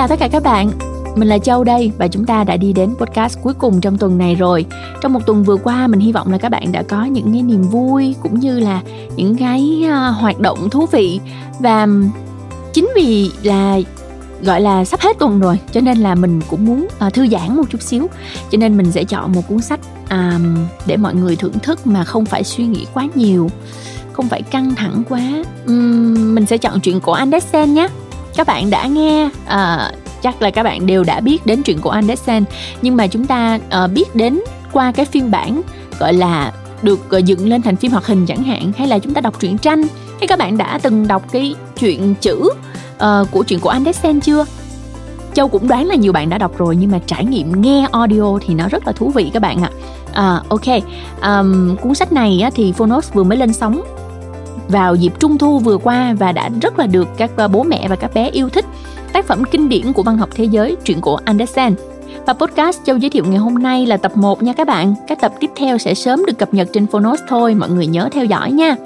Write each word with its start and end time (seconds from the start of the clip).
chào 0.00 0.08
tất 0.08 0.18
cả 0.18 0.28
các 0.28 0.42
bạn. 0.42 0.70
Mình 1.16 1.28
là 1.28 1.38
Châu 1.38 1.64
đây 1.64 1.92
và 1.98 2.08
chúng 2.08 2.26
ta 2.26 2.44
đã 2.44 2.56
đi 2.56 2.72
đến 2.72 2.94
podcast 2.98 3.38
cuối 3.42 3.54
cùng 3.54 3.80
trong 3.80 3.98
tuần 3.98 4.18
này 4.18 4.34
rồi. 4.34 4.66
Trong 5.00 5.12
một 5.12 5.20
tuần 5.26 5.44
vừa 5.44 5.56
qua 5.56 5.86
mình 5.86 6.00
hy 6.00 6.12
vọng 6.12 6.32
là 6.32 6.38
các 6.38 6.48
bạn 6.48 6.72
đã 6.72 6.82
có 6.82 7.04
những 7.04 7.32
cái 7.32 7.42
niềm 7.42 7.62
vui 7.62 8.14
cũng 8.22 8.40
như 8.40 8.60
là 8.60 8.82
những 9.16 9.36
cái 9.36 9.84
uh, 9.84 10.16
hoạt 10.16 10.40
động 10.40 10.70
thú 10.70 10.86
vị. 10.92 11.20
Và 11.58 11.86
chính 12.72 12.88
vì 12.94 13.30
là 13.42 13.78
gọi 14.42 14.60
là 14.60 14.84
sắp 14.84 15.00
hết 15.00 15.18
tuần 15.18 15.40
rồi 15.40 15.58
cho 15.72 15.80
nên 15.80 15.98
là 15.98 16.14
mình 16.14 16.40
cũng 16.50 16.66
muốn 16.66 16.88
uh, 17.06 17.14
thư 17.14 17.28
giãn 17.28 17.56
một 17.56 17.64
chút 17.70 17.82
xíu. 17.82 18.06
Cho 18.50 18.58
nên 18.58 18.76
mình 18.76 18.92
sẽ 18.92 19.04
chọn 19.04 19.32
một 19.32 19.42
cuốn 19.48 19.60
sách 19.60 19.80
um, 20.10 20.56
để 20.86 20.96
mọi 20.96 21.14
người 21.14 21.36
thưởng 21.36 21.58
thức 21.62 21.86
mà 21.86 22.04
không 22.04 22.24
phải 22.24 22.44
suy 22.44 22.66
nghĩ 22.66 22.86
quá 22.94 23.08
nhiều 23.14 23.50
không 24.12 24.28
phải 24.28 24.42
căng 24.42 24.74
thẳng 24.74 25.02
quá. 25.08 25.22
Um, 25.66 26.34
mình 26.34 26.46
sẽ 26.46 26.58
chọn 26.58 26.80
chuyện 26.80 27.00
của 27.00 27.12
Andersen 27.12 27.74
nhé 27.74 27.88
các 28.36 28.46
bạn 28.46 28.70
đã 28.70 28.86
nghe 28.86 29.24
uh, 29.24 29.94
chắc 30.22 30.42
là 30.42 30.50
các 30.50 30.62
bạn 30.62 30.86
đều 30.86 31.04
đã 31.04 31.20
biết 31.20 31.46
đến 31.46 31.62
chuyện 31.62 31.80
của 31.80 31.90
Andersen. 31.90 32.44
Nhưng 32.82 32.96
mà 32.96 33.06
chúng 33.06 33.26
ta 33.26 33.58
uh, 33.84 33.90
biết 33.90 34.14
đến 34.14 34.40
qua 34.72 34.92
cái 34.92 35.06
phiên 35.06 35.30
bản 35.30 35.62
gọi 35.98 36.12
là 36.12 36.52
được 36.82 37.00
uh, 37.16 37.24
dựng 37.24 37.48
lên 37.48 37.62
thành 37.62 37.76
phim 37.76 37.92
hoạt 37.92 38.06
hình 38.06 38.26
chẳng 38.26 38.42
hạn 38.42 38.72
hay 38.78 38.88
là 38.88 38.98
chúng 38.98 39.14
ta 39.14 39.20
đọc 39.20 39.40
truyện 39.40 39.58
tranh. 39.58 39.82
Hay 40.18 40.26
các 40.26 40.38
bạn 40.38 40.58
đã 40.58 40.78
từng 40.82 41.08
đọc 41.08 41.22
cái 41.32 41.54
chuyện 41.78 42.14
chữ 42.20 42.50
uh, 42.94 43.30
của 43.30 43.42
chuyện 43.42 43.60
của 43.60 43.68
Andersen 43.68 44.20
chưa? 44.20 44.44
Châu 45.34 45.48
cũng 45.48 45.68
đoán 45.68 45.86
là 45.86 45.94
nhiều 45.94 46.12
bạn 46.12 46.30
đã 46.30 46.38
đọc 46.38 46.58
rồi 46.58 46.76
nhưng 46.76 46.90
mà 46.90 46.98
trải 47.06 47.24
nghiệm 47.24 47.62
nghe 47.62 47.88
audio 47.92 48.38
thì 48.40 48.54
nó 48.54 48.68
rất 48.68 48.86
là 48.86 48.92
thú 48.92 49.10
vị 49.14 49.30
các 49.32 49.42
bạn 49.42 49.62
ạ. 49.62 49.70
À, 50.12 50.42
ok, 50.48 50.66
um, 51.22 51.76
cuốn 51.76 51.94
sách 51.94 52.12
này 52.12 52.40
á, 52.40 52.50
thì 52.54 52.72
Phonos 52.72 53.12
vừa 53.12 53.22
mới 53.22 53.38
lên 53.38 53.52
sóng 53.52 53.82
vào 54.70 54.94
dịp 54.94 55.12
trung 55.20 55.38
thu 55.38 55.58
vừa 55.58 55.78
qua 55.78 56.14
và 56.18 56.32
đã 56.32 56.50
rất 56.62 56.78
là 56.78 56.86
được 56.86 57.08
các 57.16 57.30
ờ, 57.36 57.48
bố 57.48 57.62
mẹ 57.62 57.88
và 57.88 57.96
các 57.96 58.14
bé 58.14 58.30
yêu 58.30 58.48
thích 58.48 58.64
tác 59.12 59.26
phẩm 59.26 59.44
kinh 59.50 59.68
điển 59.68 59.92
của 59.92 60.02
văn 60.02 60.18
học 60.18 60.28
thế 60.34 60.44
giới, 60.44 60.76
truyện 60.84 61.00
của 61.00 61.18
Andersen. 61.24 61.74
Và 62.26 62.32
podcast 62.32 62.80
Châu 62.84 62.96
giới 62.96 63.10
thiệu 63.10 63.24
ngày 63.26 63.38
hôm 63.38 63.54
nay 63.54 63.86
là 63.86 63.96
tập 63.96 64.16
1 64.16 64.42
nha 64.42 64.52
các 64.52 64.66
bạn. 64.66 64.94
Các 65.08 65.20
tập 65.20 65.32
tiếp 65.40 65.50
theo 65.56 65.78
sẽ 65.78 65.94
sớm 65.94 66.26
được 66.26 66.38
cập 66.38 66.54
nhật 66.54 66.68
trên 66.72 66.86
Phonos 66.86 67.20
thôi, 67.28 67.54
mọi 67.54 67.70
người 67.70 67.86
nhớ 67.86 68.08
theo 68.12 68.24
dõi 68.24 68.52
nha. 68.52 68.76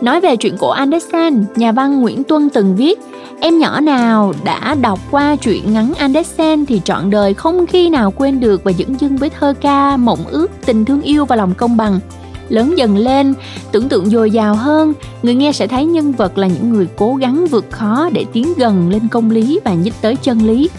Nói 0.00 0.20
về 0.20 0.36
chuyện 0.36 0.56
cổ 0.58 0.68
Andersen, 0.68 1.44
nhà 1.56 1.72
văn 1.72 2.00
Nguyễn 2.00 2.24
Tuân 2.24 2.50
từng 2.50 2.76
viết 2.76 2.98
Em 3.42 3.58
nhỏ 3.58 3.80
nào 3.80 4.32
đã 4.44 4.74
đọc 4.74 4.98
qua 5.10 5.36
truyện 5.36 5.72
ngắn 5.72 5.92
Andersen 5.98 6.66
thì 6.66 6.80
trọn 6.84 7.10
đời 7.10 7.34
không 7.34 7.66
khi 7.66 7.90
nào 7.90 8.10
quên 8.10 8.40
được 8.40 8.64
và 8.64 8.72
dững 8.72 9.00
dưng 9.00 9.16
với 9.16 9.30
thơ 9.30 9.54
ca, 9.60 9.96
mộng 9.96 10.24
ước, 10.30 10.50
tình 10.66 10.84
thương 10.84 11.02
yêu 11.02 11.24
và 11.24 11.36
lòng 11.36 11.54
công 11.54 11.76
bằng 11.76 12.00
lớn 12.50 12.78
dần 12.78 12.96
lên 12.96 13.34
tưởng 13.72 13.88
tượng 13.88 14.10
dồi 14.10 14.30
dào 14.30 14.54
hơn 14.54 14.92
người 15.22 15.34
nghe 15.34 15.52
sẽ 15.52 15.66
thấy 15.66 15.84
nhân 15.86 16.12
vật 16.12 16.38
là 16.38 16.46
những 16.46 16.72
người 16.72 16.88
cố 16.96 17.14
gắng 17.14 17.46
vượt 17.46 17.64
khó 17.70 18.08
để 18.12 18.24
tiến 18.32 18.54
gần 18.56 18.88
lên 18.88 19.08
công 19.08 19.30
lý 19.30 19.60
và 19.64 19.74
nhích 19.74 19.94
tới 20.00 20.16
chân 20.16 20.38
lý. 20.38 20.70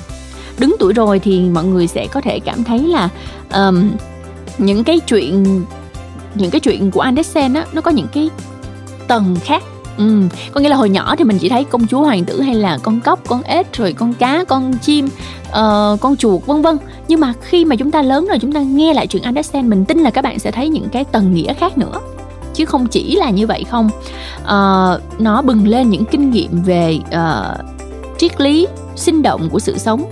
Đứng 0.59 0.75
tuổi 0.79 0.93
rồi 0.93 1.19
thì 1.19 1.39
mọi 1.49 1.63
người 1.63 1.87
sẽ 1.87 2.07
có 2.11 2.21
thể 2.21 2.39
cảm 2.39 2.63
thấy 2.63 2.79
là 2.79 3.09
um, 3.53 3.91
những 4.57 4.83
cái 4.83 4.99
chuyện 4.99 5.63
những 6.35 6.51
cái 6.51 6.59
chuyện 6.59 6.91
của 6.91 7.01
Andersen 7.01 7.53
á 7.53 7.65
nó 7.73 7.81
có 7.81 7.91
những 7.91 8.07
cái 8.13 8.29
tầng 9.07 9.35
khác 9.43 9.63
Ừ, 9.97 10.21
có 10.51 10.59
nghĩa 10.61 10.69
là 10.69 10.75
hồi 10.75 10.89
nhỏ 10.89 11.15
thì 11.15 11.23
mình 11.23 11.37
chỉ 11.39 11.49
thấy 11.49 11.63
công 11.63 11.87
chúa 11.87 12.01
hoàng 12.01 12.25
tử 12.25 12.41
hay 12.41 12.55
là 12.55 12.77
con 12.83 12.99
cóc, 12.99 13.19
con 13.27 13.43
ếch 13.43 13.73
rồi 13.73 13.93
con 13.93 14.13
cá, 14.13 14.43
con 14.43 14.73
chim, 14.81 15.09
uh, 15.49 16.01
con 16.01 16.15
chuột 16.17 16.45
vân 16.45 16.61
vân. 16.61 16.77
Nhưng 17.07 17.19
mà 17.19 17.33
khi 17.41 17.65
mà 17.65 17.75
chúng 17.75 17.91
ta 17.91 18.01
lớn 18.01 18.27
rồi 18.29 18.39
chúng 18.39 18.51
ta 18.51 18.59
nghe 18.59 18.93
lại 18.93 19.07
chuyện 19.07 19.23
Andersen 19.23 19.69
mình 19.69 19.85
tin 19.85 19.99
là 19.99 20.09
các 20.09 20.21
bạn 20.21 20.39
sẽ 20.39 20.51
thấy 20.51 20.69
những 20.69 20.89
cái 20.89 21.03
tầng 21.03 21.33
nghĩa 21.33 21.53
khác 21.53 21.77
nữa. 21.77 21.99
Chứ 22.53 22.65
không 22.65 22.87
chỉ 22.87 23.15
là 23.15 23.29
như 23.29 23.47
vậy 23.47 23.63
không. 23.63 23.89
Uh, 24.41 25.21
nó 25.21 25.41
bừng 25.41 25.67
lên 25.67 25.89
những 25.89 26.05
kinh 26.05 26.31
nghiệm 26.31 26.61
về 26.61 26.99
uh, 27.07 27.65
triết 28.17 28.41
lý 28.41 28.67
sinh 28.95 29.21
động 29.21 29.49
của 29.49 29.59
sự 29.59 29.77
sống. 29.77 30.03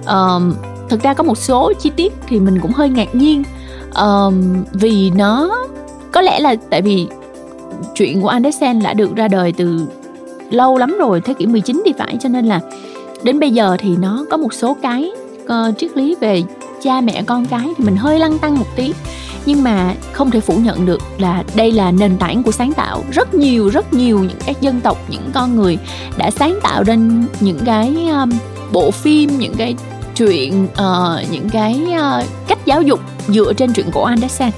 Uh, 0.00 0.56
thực 0.88 1.02
ra 1.02 1.14
có 1.14 1.24
một 1.24 1.38
số 1.38 1.72
chi 1.72 1.90
tiết 1.96 2.12
thì 2.28 2.40
mình 2.40 2.60
cũng 2.60 2.72
hơi 2.72 2.88
ngạc 2.88 3.14
nhiên. 3.14 3.42
Uh, 3.90 4.34
vì 4.72 5.10
nó 5.10 5.58
có 6.12 6.20
lẽ 6.20 6.40
là 6.40 6.54
tại 6.70 6.82
vì 6.82 7.06
chuyện 7.94 8.22
của 8.22 8.28
Andersen 8.28 8.82
đã 8.82 8.94
được 8.94 9.16
ra 9.16 9.28
đời 9.28 9.52
từ 9.52 9.86
lâu 10.50 10.78
lắm 10.78 10.96
rồi 10.98 11.20
thế 11.20 11.34
kỷ 11.34 11.46
19 11.46 11.82
thì 11.86 11.92
phải 11.98 12.16
cho 12.20 12.28
nên 12.28 12.46
là 12.46 12.60
đến 13.22 13.40
bây 13.40 13.50
giờ 13.50 13.76
thì 13.78 13.96
nó 13.96 14.24
có 14.30 14.36
một 14.36 14.54
số 14.54 14.76
cái 14.82 15.10
uh, 15.44 15.78
triết 15.78 15.96
lý 15.96 16.16
về 16.20 16.42
cha 16.82 17.00
mẹ 17.00 17.22
con 17.26 17.46
cái 17.46 17.68
thì 17.78 17.84
mình 17.84 17.96
hơi 17.96 18.18
lăng 18.18 18.38
tăng 18.38 18.58
một 18.58 18.66
tí. 18.76 18.92
Nhưng 19.46 19.62
mà 19.62 19.94
không 20.12 20.30
thể 20.30 20.40
phủ 20.40 20.56
nhận 20.56 20.86
được 20.86 21.02
là 21.18 21.44
đây 21.54 21.72
là 21.72 21.92
nền 21.92 22.16
tảng 22.18 22.42
của 22.42 22.52
sáng 22.52 22.72
tạo. 22.72 23.04
Rất 23.12 23.34
nhiều 23.34 23.68
rất 23.68 23.92
nhiều 23.92 24.18
những 24.18 24.38
các 24.46 24.60
dân 24.60 24.80
tộc 24.80 24.98
những 25.08 25.30
con 25.34 25.56
người 25.56 25.78
đã 26.16 26.30
sáng 26.30 26.58
tạo 26.62 26.84
nên 26.84 27.26
những 27.40 27.58
cái 27.64 28.08
um, 28.08 28.30
bộ 28.72 28.90
phim 28.90 29.38
những 29.38 29.54
cái 29.54 29.76
chuyện 30.16 30.64
uh, 30.64 31.30
những 31.30 31.50
cái 31.50 31.82
uh, 31.90 32.24
cách 32.48 32.58
giáo 32.64 32.82
dục 32.82 33.00
dựa 33.28 33.52
trên 33.52 33.72
chuyện 33.72 33.90
của 33.92 34.04
Andersen. 34.04 34.50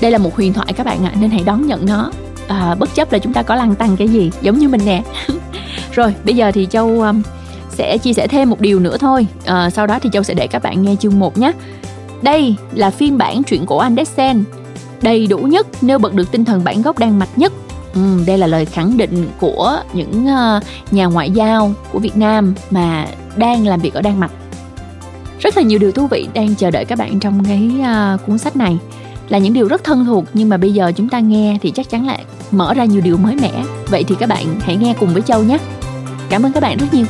Đây 0.00 0.10
là 0.10 0.18
một 0.18 0.36
huyền 0.36 0.52
thoại 0.52 0.72
các 0.72 0.86
bạn 0.86 1.04
ạ 1.04 1.12
nên 1.20 1.30
hãy 1.30 1.42
đón 1.44 1.66
nhận 1.66 1.86
nó 1.86 2.10
à, 2.50 2.74
bất 2.74 2.94
chấp 2.94 3.12
là 3.12 3.18
chúng 3.18 3.32
ta 3.32 3.42
có 3.42 3.54
lăng 3.54 3.74
tăng 3.74 3.96
cái 3.96 4.08
gì 4.08 4.30
giống 4.40 4.58
như 4.58 4.68
mình 4.68 4.80
nè. 4.84 5.02
Rồi 5.92 6.14
bây 6.24 6.36
giờ 6.36 6.50
thì 6.54 6.66
châu 6.70 7.00
um, 7.00 7.22
sẽ 7.68 7.98
chia 7.98 8.12
sẻ 8.12 8.26
thêm 8.26 8.50
một 8.50 8.60
điều 8.60 8.80
nữa 8.80 8.96
thôi. 8.96 9.26
À, 9.44 9.70
sau 9.70 9.86
đó 9.86 9.98
thì 10.02 10.10
châu 10.12 10.22
sẽ 10.22 10.34
để 10.34 10.46
các 10.46 10.62
bạn 10.62 10.82
nghe 10.82 10.96
chương 11.00 11.18
1 11.18 11.38
nhé. 11.38 11.52
Đây 12.22 12.54
là 12.72 12.90
phiên 12.90 13.18
bản 13.18 13.42
truyện 13.42 13.66
cổ 13.66 13.78
Andersen. 13.78 14.44
Đầy 15.02 15.26
đủ 15.26 15.38
nhất 15.38 15.66
nêu 15.82 15.98
bật 15.98 16.14
được 16.14 16.32
tinh 16.32 16.44
thần 16.44 16.64
bản 16.64 16.82
gốc 16.82 16.98
đan 16.98 17.18
mạch 17.18 17.38
nhất. 17.38 17.52
Ừ, 17.94 18.00
đây 18.26 18.38
là 18.38 18.46
lời 18.46 18.64
khẳng 18.64 18.96
định 18.96 19.28
của 19.40 19.80
những 19.92 20.26
uh, 20.26 20.62
nhà 20.92 21.06
ngoại 21.06 21.30
giao 21.30 21.72
của 21.92 21.98
Việt 21.98 22.16
Nam 22.16 22.54
mà 22.70 23.06
đang 23.36 23.66
làm 23.66 23.80
việc 23.80 23.94
ở 23.94 24.02
Đan 24.02 24.20
Mạch. 24.20 24.30
Rất 25.40 25.56
là 25.56 25.62
nhiều 25.62 25.78
điều 25.78 25.92
thú 25.92 26.06
vị 26.06 26.28
đang 26.34 26.54
chờ 26.54 26.70
đợi 26.70 26.84
các 26.84 26.98
bạn 26.98 27.20
trong 27.20 27.44
cái 27.44 27.70
uh, 27.80 28.26
cuốn 28.26 28.38
sách 28.38 28.56
này 28.56 28.78
là 29.30 29.38
những 29.38 29.52
điều 29.52 29.68
rất 29.68 29.84
thân 29.84 30.04
thuộc, 30.04 30.24
nhưng 30.34 30.48
mà 30.48 30.56
bây 30.56 30.72
giờ 30.72 30.92
chúng 30.96 31.08
ta 31.08 31.20
nghe 31.20 31.58
thì 31.62 31.70
chắc 31.70 31.88
chắn 31.88 32.06
là 32.06 32.18
mở 32.50 32.74
ra 32.74 32.84
nhiều 32.84 33.00
điều 33.00 33.16
mới 33.16 33.36
mẻ. 33.42 33.64
Vậy 33.90 34.04
thì 34.04 34.14
các 34.18 34.28
bạn 34.28 34.60
hãy 34.60 34.76
nghe 34.76 34.94
cùng 35.00 35.08
với 35.08 35.22
châu 35.22 35.44
nhé. 35.44 35.58
Cảm 36.30 36.42
ơn 36.42 36.52
các 36.52 36.60
bạn 36.60 36.78
rất 36.78 36.86
nhiều. 36.92 37.06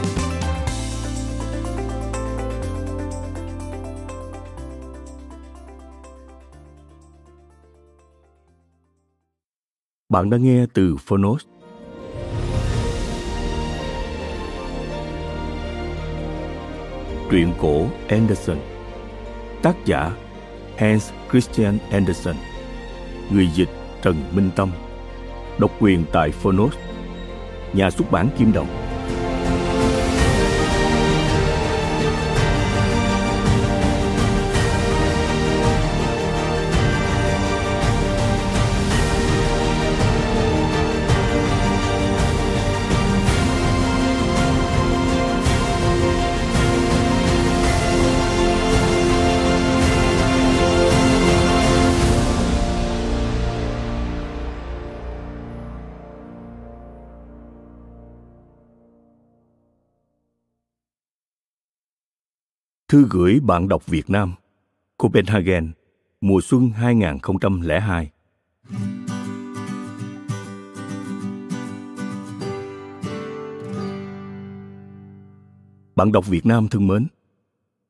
Bạn 10.08 10.30
đang 10.30 10.42
nghe 10.42 10.66
từ 10.74 10.96
Phonos. 10.96 11.42
Truyện 17.30 17.52
cổ 17.60 17.86
Anderson. 18.08 18.56
Tác 19.62 19.74
giả 19.84 20.10
Hans 20.80 21.10
Christian 21.30 21.78
Andersen, 21.90 22.36
Người 23.30 23.48
dịch 23.54 23.68
Trần 24.02 24.16
Minh 24.32 24.50
Tâm, 24.56 24.70
Độc 25.58 25.70
quyền 25.80 26.04
tại 26.12 26.30
Phonos, 26.30 26.74
Nhà 27.72 27.90
xuất 27.90 28.10
bản 28.10 28.28
Kim 28.38 28.52
Đồng. 28.52 28.89
Thư 62.90 63.06
gửi 63.10 63.40
bạn 63.42 63.68
đọc 63.68 63.86
Việt 63.86 64.10
Nam, 64.10 64.34
Copenhagen, 64.96 65.72
Mùa 66.20 66.40
xuân 66.40 66.70
2002 66.70 68.10
Bạn 75.96 76.12
đọc 76.12 76.26
Việt 76.26 76.46
Nam 76.46 76.68
thân 76.68 76.86
mến, 76.86 77.06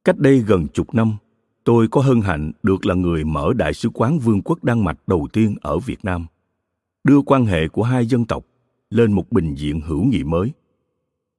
Cách 0.05 0.19
đây 0.19 0.39
gần 0.39 0.67
chục 0.69 0.95
năm, 0.95 1.17
tôi 1.65 1.89
có 1.89 2.01
hân 2.01 2.21
hạnh 2.21 2.53
được 2.63 2.87
là 2.87 2.95
người 2.95 3.25
mở 3.25 3.53
Đại 3.57 3.75
sứ 3.75 3.89
quán 3.95 4.19
Vương 4.19 4.43
quốc 4.43 4.65
Đan 4.65 4.85
Mạch 4.85 4.99
đầu 5.07 5.29
tiên 5.33 5.57
ở 5.61 5.79
Việt 5.79 6.05
Nam, 6.05 6.27
đưa 7.05 7.21
quan 7.27 7.47
hệ 7.47 7.69
của 7.69 7.83
hai 7.83 8.07
dân 8.07 8.25
tộc 8.25 8.45
lên 8.91 9.13
một 9.13 9.33
bình 9.33 9.55
diện 9.55 9.81
hữu 9.81 10.05
nghị 10.05 10.25
mới 10.25 10.53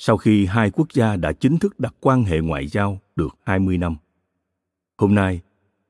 sau 0.04 0.18
khi 0.18 0.46
hai 0.46 0.72
quốc 0.72 0.88
gia 0.94 1.16
đã 1.16 1.32
chính 1.32 1.58
thức 1.58 1.80
đặt 1.80 1.96
quan 2.00 2.24
hệ 2.24 2.40
ngoại 2.40 2.68
giao 2.68 3.00
được 3.16 3.38
20 3.44 3.78
năm. 3.78 3.96
Hôm 4.98 5.16
nay, 5.16 5.42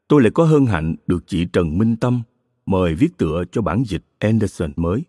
tôi 0.08 0.22
lại 0.22 0.32
có 0.34 0.44
hân 0.44 0.66
hạnh 0.66 0.96
được 1.08 1.24
chị 1.28 1.46
Trần 1.46 1.78
Minh 1.78 1.96
Tâm 1.96 2.22
mời 2.66 2.96
viết 2.96 3.18
tựa 3.18 3.44
cho 3.52 3.62
bản 3.62 3.84
dịch 3.88 4.04
Anderson 4.20 4.72
mới. 4.76 5.04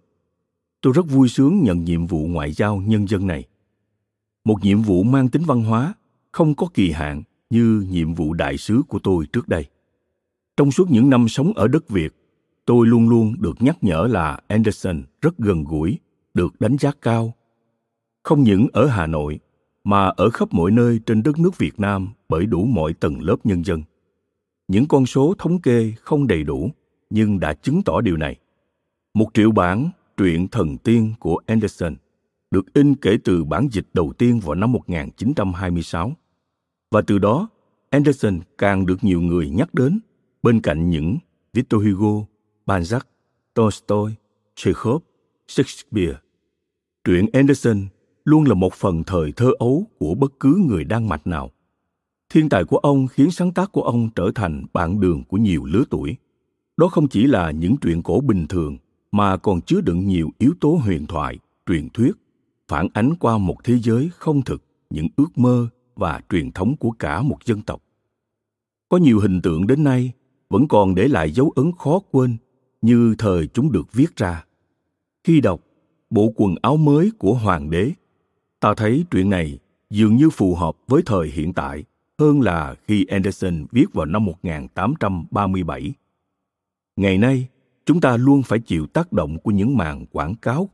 Tôi 0.81 0.93
rất 0.93 1.06
vui 1.08 1.28
sướng 1.28 1.62
nhận 1.62 1.84
nhiệm 1.84 2.06
vụ 2.06 2.26
ngoại 2.26 2.52
giao 2.52 2.76
nhân 2.76 3.08
dân 3.08 3.26
này. 3.26 3.44
Một 4.44 4.64
nhiệm 4.64 4.82
vụ 4.82 5.02
mang 5.02 5.28
tính 5.28 5.43
văn 5.46 5.62
hóa 5.62 5.94
không 6.32 6.54
có 6.54 6.69
kỳ 6.75 6.90
hạn 6.90 7.22
như 7.50 7.87
nhiệm 7.90 8.14
vụ 8.14 8.34
đại 8.34 8.56
sứ 8.56 8.82
của 8.88 8.99
tôi 8.99 9.26
trước 9.32 9.49
đây. 9.49 9.66
Trong 10.56 10.72
suốt 10.72 10.90
những 10.90 11.10
năm 11.10 11.28
sống 11.28 11.52
ở 11.52 11.69
đất 11.69 11.88
Việt, 11.88 12.12
tôi 12.66 12.87
luôn 12.87 13.08
luôn 13.08 13.34
được 13.38 13.62
nhắc 13.62 13.76
nhở 13.81 14.06
là 14.10 14.40
Anderson 14.49 15.02
rất 15.20 15.38
gần 15.38 15.64
gũi, 15.64 15.99
được 16.34 16.60
đánh 16.60 16.76
giá 16.78 16.93
cao. 17.02 17.34
Không 18.22 18.42
những 18.42 18.66
ở 18.72 18.86
Hà 18.86 19.06
Nội, 19.06 19.38
mà 19.84 20.08
ở 20.08 20.30
khắp 20.30 20.48
mọi 20.54 20.70
nơi 20.70 21.00
trên 21.06 21.22
đất 21.22 21.38
nước 21.38 21.58
Việt 21.58 21.80
Nam 21.80 22.08
bởi 22.28 22.46
đủ 22.46 22.64
mọi 22.64 22.92
tầng 22.92 23.20
lớp 23.20 23.36
nhân 23.44 23.64
dân. 23.64 23.82
Những 24.69 24.88
con 24.88 25.06
số 25.06 25.34
thống 25.38 25.60
kê 25.60 25.92
không 26.00 26.26
đầy 26.26 26.44
đủ, 26.44 26.70
nhưng 27.10 27.40
đã 27.40 27.54
chứng 27.54 27.82
tỏ 27.82 28.00
điều 28.00 28.16
này. 28.16 28.36
Một 29.14 29.28
triệu 29.34 29.50
bản 29.50 29.90
truyện 30.16 30.48
thần 30.48 30.78
tiên 30.78 31.14
của 31.20 31.40
Anderson 31.46 31.94
được 32.50 32.74
in 32.74 32.94
kể 32.94 33.19
từ 33.24 33.44
bản 33.44 33.69
dịch 33.72 33.86
đầu 33.94 34.12
tiên 34.19 34.40
vào 34.40 34.54
năm 34.54 34.72
1926. 34.72 36.12
Và 36.90 37.02
từ 37.02 37.18
đó, 37.18 37.48
Anderson 37.90 38.40
càng 38.58 38.86
được 38.86 39.04
nhiều 39.04 39.20
người 39.20 39.50
nhắc 39.50 39.75
đến 39.75 40.00
bên 40.42 40.60
cạnh 40.60 40.90
những 40.90 41.18
Victor 41.52 41.84
Hugo, 41.86 42.26
Balzac, 42.66 43.00
Tolstoy, 43.54 44.12
Chekhov, 44.54 45.02
Shakespeare. 45.48 46.14
Truyện 47.04 47.26
Anderson 47.32 47.86
luôn 48.24 48.44
là 48.44 48.54
một 48.54 48.74
phần 48.74 49.02
thời 49.04 49.32
thơ 49.32 49.50
ấu 49.58 49.86
của 49.98 50.14
bất 50.14 50.40
cứ 50.40 50.60
người 50.69 50.84
Đan 50.84 51.08
Mạch 51.08 51.26
nào. 51.26 51.50
Thiên 52.28 52.48
tài 52.48 52.64
của 52.64 52.76
ông 52.78 53.06
khiến 53.06 53.30
sáng 53.30 53.52
tác 53.52 53.72
của 53.72 53.82
ông 53.82 54.08
trở 54.14 54.30
thành 54.34 54.64
bạn 54.72 55.00
đường 55.00 55.24
của 55.24 55.36
nhiều 55.36 55.64
lứa 55.64 55.84
tuổi. 55.90 56.16
Đó 56.76 56.88
không 56.88 57.08
chỉ 57.08 57.26
là 57.26 57.50
những 57.50 57.76
truyện 57.76 58.02
cổ 58.02 58.20
bình 58.20 58.46
thường 58.46 58.76
mà 59.12 59.36
còn 59.36 59.60
chứa 59.60 59.80
đựng 59.80 60.06
nhiều 60.06 60.30
yếu 60.38 60.52
tố 60.60 60.80
huyền 60.84 61.06
thoại, 61.06 61.38
truyền 61.66 61.88
thuyết, 61.88 62.12
phản 62.69 62.88
ánh 62.94 63.14
qua 63.20 63.38
một 63.38 63.56
thế 63.64 63.78
giới 63.78 64.10
không 64.16 64.42
thực, 64.42 64.62
những 64.90 65.08
ước 65.16 65.38
mơ 65.38 65.68
và 65.96 66.20
truyền 66.30 66.52
thống 66.52 66.76
của 66.76 66.90
cả 66.90 67.22
một 67.22 67.38
dân 67.44 67.62
tộc. 67.62 67.82
Có 68.88 68.96
nhiều 68.96 69.20
hình 69.20 69.42
tượng 69.42 69.66
đến 69.66 69.84
nay 69.84 70.12
vẫn 70.50 70.68
còn 70.68 70.94
để 70.94 71.08
lại 71.08 71.30
dấu 71.30 71.52
ấn 71.56 71.72
khó 71.78 72.00
quên 72.10 72.36
như 72.82 73.14
thời 73.18 73.46
chúng 73.46 73.72
được 73.72 73.92
viết 73.92 74.16
ra. 74.16 74.44
Khi 75.25 75.40
đọc 75.40 75.60
bộ 76.10 76.32
quần 76.36 76.54
áo 76.62 76.76
mới 76.76 77.10
của 77.18 77.34
hoàng 77.34 77.70
đế, 77.70 77.92
ta 78.62 78.75
thấy 78.75 79.05
truyện 79.11 79.31
này 79.31 79.59
dường 79.91 80.17
như 80.17 80.31
phù 80.31 80.55
hợp 80.55 80.76
với 80.88 81.03
thời 81.06 81.29
hiện 81.29 81.53
tại 81.53 81.85
hơn 82.19 82.41
là 82.41 82.75
khi 82.88 83.05
Anderson 83.05 83.67
viết 83.73 83.87
vào 83.93 84.06
năm 84.06 84.25
1837. 84.25 85.93
Ngày 86.97 87.19
nay, 87.19 87.49
chúng 87.87 88.00
ta 88.00 88.17
luôn 88.17 88.43
phải 88.43 88.59
chịu 88.59 88.87
tác 88.87 89.12
động 89.12 89.38
của 89.38 89.50
những 89.50 89.76
màn 89.76 90.06
quảng 90.06 90.35
cáo 90.35 90.69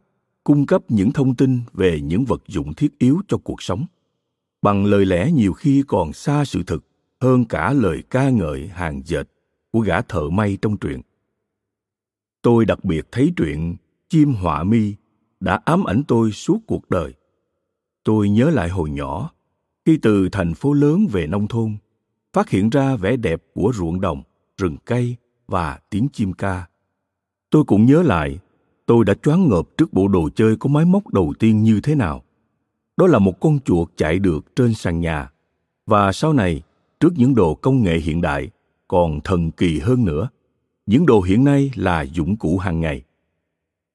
cung 0.44 0.66
cấp 0.66 0.82
những 0.88 1.12
thông 1.12 1.34
tin 1.34 1.60
về 1.72 2.00
những 2.00 2.24
vật 2.24 2.42
dụng 2.46 2.74
thiết 2.74 2.98
yếu 2.98 3.20
cho 3.28 3.36
cuộc 3.36 3.62
sống. 3.62 3.86
Bằng 4.62 4.84
lời 4.84 5.06
lẽ 5.06 5.30
nhiều 5.30 5.52
khi 5.52 5.84
còn 5.86 6.12
xa 6.12 6.44
sự 6.44 6.62
thực 6.62 6.84
hơn 7.20 7.44
cả 7.44 7.72
lời 7.72 8.02
ca 8.10 8.30
ngợi 8.30 8.68
hàng 8.68 9.02
dệt 9.04 9.28
của 9.70 9.80
gã 9.80 10.00
thợ 10.02 10.30
may 10.30 10.58
trong 10.62 10.76
truyện. 10.76 11.00
Tôi 12.42 12.64
đặc 12.64 12.84
biệt 12.84 13.06
thấy 13.12 13.32
truyện 13.36 13.76
chim 14.08 14.32
họa 14.32 14.64
mi 14.64 14.94
đã 15.40 15.60
ám 15.64 15.84
ảnh 15.84 16.02
tôi 16.08 16.32
suốt 16.32 16.58
cuộc 16.66 16.90
đời 16.90 17.14
tôi 18.04 18.28
nhớ 18.28 18.50
lại 18.50 18.68
hồi 18.68 18.90
nhỏ, 18.90 19.30
khi 19.84 19.98
từ 20.02 20.28
thành 20.32 20.54
phố 20.54 20.72
lớn 20.72 21.06
về 21.12 21.26
nông 21.26 21.48
thôn, 21.48 21.76
phát 22.32 22.50
hiện 22.50 22.70
ra 22.70 22.96
vẻ 22.96 23.16
đẹp 23.16 23.42
của 23.54 23.72
ruộng 23.74 24.00
đồng, 24.00 24.22
rừng 24.56 24.76
cây 24.84 25.16
và 25.46 25.78
tiếng 25.90 26.08
chim 26.12 26.32
ca. 26.32 26.66
Tôi 27.50 27.64
cũng 27.64 27.86
nhớ 27.86 28.02
lại, 28.02 28.38
tôi 28.86 29.04
đã 29.04 29.14
choáng 29.22 29.48
ngợp 29.48 29.68
trước 29.76 29.92
bộ 29.92 30.08
đồ 30.08 30.28
chơi 30.34 30.56
có 30.56 30.68
máy 30.68 30.84
móc 30.84 31.12
đầu 31.12 31.34
tiên 31.38 31.62
như 31.62 31.80
thế 31.80 31.94
nào. 31.94 32.24
Đó 32.96 33.06
là 33.06 33.18
một 33.18 33.40
con 33.40 33.60
chuột 33.60 33.88
chạy 33.96 34.18
được 34.18 34.56
trên 34.56 34.74
sàn 34.74 35.00
nhà. 35.00 35.30
Và 35.86 36.12
sau 36.12 36.32
này, 36.32 36.62
trước 37.00 37.12
những 37.16 37.34
đồ 37.34 37.54
công 37.54 37.82
nghệ 37.82 37.98
hiện 37.98 38.20
đại, 38.20 38.50
còn 38.88 39.20
thần 39.20 39.50
kỳ 39.50 39.78
hơn 39.78 40.04
nữa. 40.04 40.28
Những 40.86 41.06
đồ 41.06 41.20
hiện 41.20 41.44
nay 41.44 41.70
là 41.74 42.02
dụng 42.02 42.36
cụ 42.36 42.58
hàng 42.58 42.80
ngày. 42.80 43.02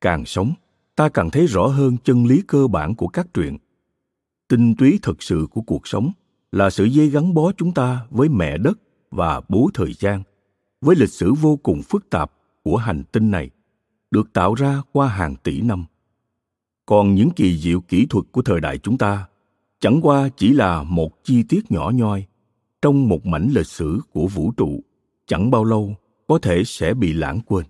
Càng 0.02 0.26
sống, 0.26 0.54
ta 0.96 1.10
càng 1.10 1.30
thấy 1.30 1.46
rõ 1.46 1.68
hơn 1.68 1.98
chân 2.04 2.26
lý 2.26 2.42
cơ 2.48 2.68
bản 2.68 2.96
của 2.96 3.08
các 3.08 3.28
truyện 3.34 3.58
tinh 4.48 4.76
túy 4.76 5.00
thực 5.02 5.24
sự 5.24 5.48
của 5.52 5.62
cuộc 5.62 5.88
sống 5.88 6.12
là 6.52 6.70
sự 6.70 6.86
dây 6.86 7.10
gắn 7.10 7.34
bó 7.34 7.52
chúng 7.52 7.74
ta 7.74 8.06
với 8.10 8.30
mẹ 8.30 8.58
đất 8.58 8.80
và 9.12 9.42
bố 9.50 9.70
thời 9.74 9.94
gian 9.94 10.24
với 10.82 10.96
lịch 10.96 11.10
sử 11.10 11.34
vô 11.34 11.56
cùng 11.56 11.82
phức 11.84 12.10
tạp 12.10 12.32
của 12.64 12.78
hành 12.78 13.04
tinh 13.12 13.32
này, 13.32 13.50
được 14.12 14.34
tạo 14.34 14.54
ra 14.54 14.82
qua 14.92 15.08
hàng 15.08 15.36
tỷ 15.44 15.62
năm. 15.62 15.86
Còn 16.86 17.16
những 17.16 17.30
kỳ 17.30 17.58
diệu 17.58 17.82
kỹ 17.82 18.06
thuật 18.10 18.26
của 18.32 18.42
thời 18.42 18.62
đại 18.62 18.78
chúng 18.78 18.98
ta 18.98 19.28
chẳng 19.80 20.00
qua 20.02 20.30
chỉ 20.38 20.54
là 20.54 20.84
một 20.84 21.24
chi 21.24 21.44
tiết 21.44 21.72
nhỏ 21.72 21.92
nhoi 21.96 22.26
trong 22.82 23.10
một 23.10 23.26
mảnh 23.26 23.50
lịch 23.54 23.68
sử 23.68 24.00
của 24.14 24.28
vũ 24.28 24.52
trụ, 24.52 24.80
chẳng 25.28 25.52
bao 25.52 25.64
lâu 25.64 25.96
có 26.28 26.40
thể 26.42 26.64
sẽ 26.66 26.94
bị 26.94 27.14
lãng 27.14 27.40
quên. 27.46 27.66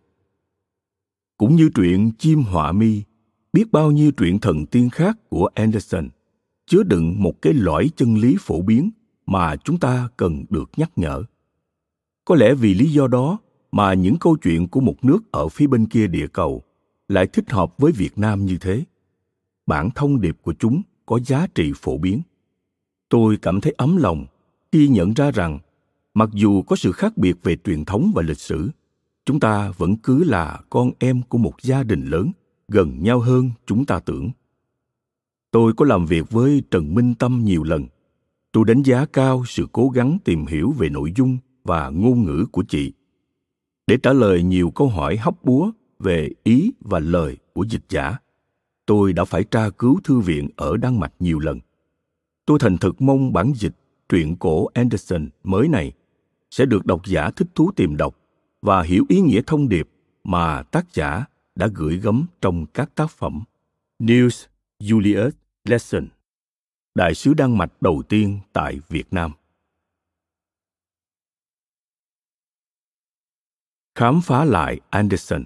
Cũng 1.37 1.55
như 1.55 1.69
truyện 1.75 2.11
chim 2.19 2.43
họa 2.43 2.71
mi, 2.71 3.01
biết 3.53 3.71
bao 3.71 3.91
nhiêu 3.91 4.11
truyện 4.11 4.39
thần 4.39 4.65
tiên 4.65 4.89
khác 4.89 5.29
của 5.29 5.49
anderson 5.55 6.09
chứa 6.65 6.83
đựng 6.83 7.15
một 7.23 7.41
cái 7.41 7.53
lõi 7.53 7.89
chân 7.95 8.15
lý 8.15 8.35
phổ 8.39 8.61
biến 8.61 8.91
mà 9.25 9.55
chúng 9.55 9.79
ta 9.79 10.09
cần 10.17 10.45
được 10.49 10.71
nhắc 10.77 10.91
nhở. 10.95 11.23
Có 12.25 12.35
lẽ 12.35 12.53
vì 12.53 12.73
lý 12.73 12.89
do 12.89 13.07
đó 13.07 13.37
mà 13.71 13.93
những 13.93 14.17
câu 14.19 14.35
chuyện 14.35 14.67
của 14.67 14.79
một 14.79 15.05
nước 15.05 15.31
ở 15.31 15.49
phía 15.49 15.67
bên 15.67 15.85
kia 15.85 16.07
địa 16.07 16.27
cầu 16.27 16.63
lại 17.07 17.27
thích 17.27 17.51
hợp 17.51 17.77
với 17.77 17.91
việt 17.91 18.17
nam 18.17 18.45
như 18.45 18.57
thế. 18.57 18.83
Bản 19.65 19.89
thông 19.91 20.21
điệp 20.21 20.37
của 20.41 20.53
chúng 20.53 20.81
có 21.05 21.19
giá 21.25 21.47
trị 21.55 21.71
phổ 21.75 21.97
biến. 21.97 22.21
Tôi 23.09 23.37
cảm 23.41 23.61
thấy 23.61 23.73
ấm 23.77 23.97
lòng 23.97 24.25
khi 24.71 24.87
nhận 24.87 25.13
ra 25.13 25.31
rằng 25.31 25.59
mặc 26.13 26.29
dù 26.33 26.61
có 26.61 26.75
sự 26.75 26.91
khác 26.91 27.17
biệt 27.17 27.35
về 27.43 27.57
truyền 27.63 27.85
thống 27.85 28.11
và 28.15 28.21
lịch 28.21 28.39
sử, 28.39 28.69
chúng 29.25 29.39
ta 29.39 29.71
vẫn 29.77 29.95
cứ 29.95 30.23
là 30.23 30.59
con 30.69 30.91
em 30.99 31.21
của 31.21 31.37
một 31.37 31.61
gia 31.61 31.83
đình 31.83 32.05
lớn 32.05 32.31
gần 32.67 33.03
nhau 33.03 33.19
hơn 33.19 33.51
chúng 33.65 33.85
ta 33.85 33.99
tưởng 33.99 34.31
tôi 35.53 35.73
có 35.73 35.85
làm 35.85 36.05
việc 36.05 36.31
với 36.31 36.63
trần 36.71 36.95
minh 36.95 37.15
tâm 37.15 37.41
nhiều 37.43 37.63
lần. 37.63 37.85
Tôi 38.51 38.65
đánh 38.67 38.81
giá 38.81 39.05
cao 39.05 39.43
sự 39.47 39.67
cố 39.71 39.89
gắng 39.89 40.17
tìm 40.23 40.45
hiểu 40.45 40.71
về 40.71 40.89
nội 40.89 41.13
dung 41.15 41.37
và 41.63 41.89
ngôn 41.89 42.25
ngữ 42.25 42.45
của 42.51 42.63
chị. 42.63 42.93
Để 43.87 43.97
trả 44.03 44.13
lời 44.13 44.43
nhiều 44.43 44.71
câu 44.75 44.87
hỏi 44.87 45.17
hóc 45.17 45.43
búa 45.43 45.71
về 45.99 46.29
ý 46.43 46.71
và 46.79 46.99
lời 46.99 47.37
của 47.53 47.65
dịch 47.69 47.83
giả, 47.89 48.17
tôi 48.85 49.13
đã 49.13 49.25
phải 49.25 49.43
tra 49.43 49.69
cứu 49.69 49.99
thư 50.03 50.19
viện 50.19 50.49
ở 50.55 50.77
đan 50.77 50.99
mạch 50.99 51.13
nhiều 51.19 51.39
lần. 51.39 51.59
Tôi 52.45 52.59
thành 52.59 52.77
thực 52.77 53.01
mong 53.01 53.33
bản 53.33 53.53
dịch 53.55 53.75
truyện 54.09 54.35
cổ 54.35 54.65
anderson 54.65 55.29
mới 55.43 55.67
này 55.67 55.91
sẽ 56.51 56.65
được 56.65 56.85
độc 56.85 57.05
giả 57.05 57.31
thích 57.31 57.47
thú 57.55 57.71
tìm 57.75 57.97
đọc 57.97 58.17
và 58.61 58.81
hiểu 58.81 59.05
ý 59.09 59.21
nghĩa 59.21 59.41
thông 59.47 59.69
điệp 59.69 59.89
mà 60.23 60.63
tác 60.63 60.93
giả 60.93 61.25
đã 61.55 61.67
gửi 61.73 61.97
gắm 61.97 62.25
trong 62.41 62.65
các 62.65 62.95
tác 62.95 63.09
phẩm. 63.09 63.43
News, 63.99 64.45
Julius. 64.79 65.42
Lesson, 65.69 66.07
đại 66.95 67.15
sứ 67.15 67.33
Đan 67.33 67.57
Mạch 67.57 67.81
đầu 67.81 68.03
tiên 68.09 68.39
tại 68.53 68.79
Việt 68.89 69.03
Nam. 69.11 69.31
Khám 73.95 74.21
phá 74.21 74.45
lại 74.45 74.79
Anderson 74.89 75.45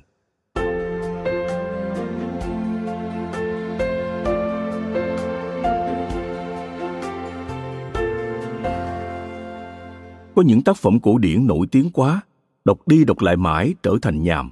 Có 10.35 10.41
những 10.45 10.61
tác 10.65 10.77
phẩm 10.77 10.99
cổ 10.99 11.17
điển 11.17 11.47
nổi 11.47 11.67
tiếng 11.71 11.89
quá, 11.93 12.21
đọc 12.65 12.87
đi 12.87 13.05
đọc 13.05 13.21
lại 13.21 13.37
mãi 13.37 13.73
trở 13.83 13.91
thành 14.01 14.23
nhàm. 14.23 14.51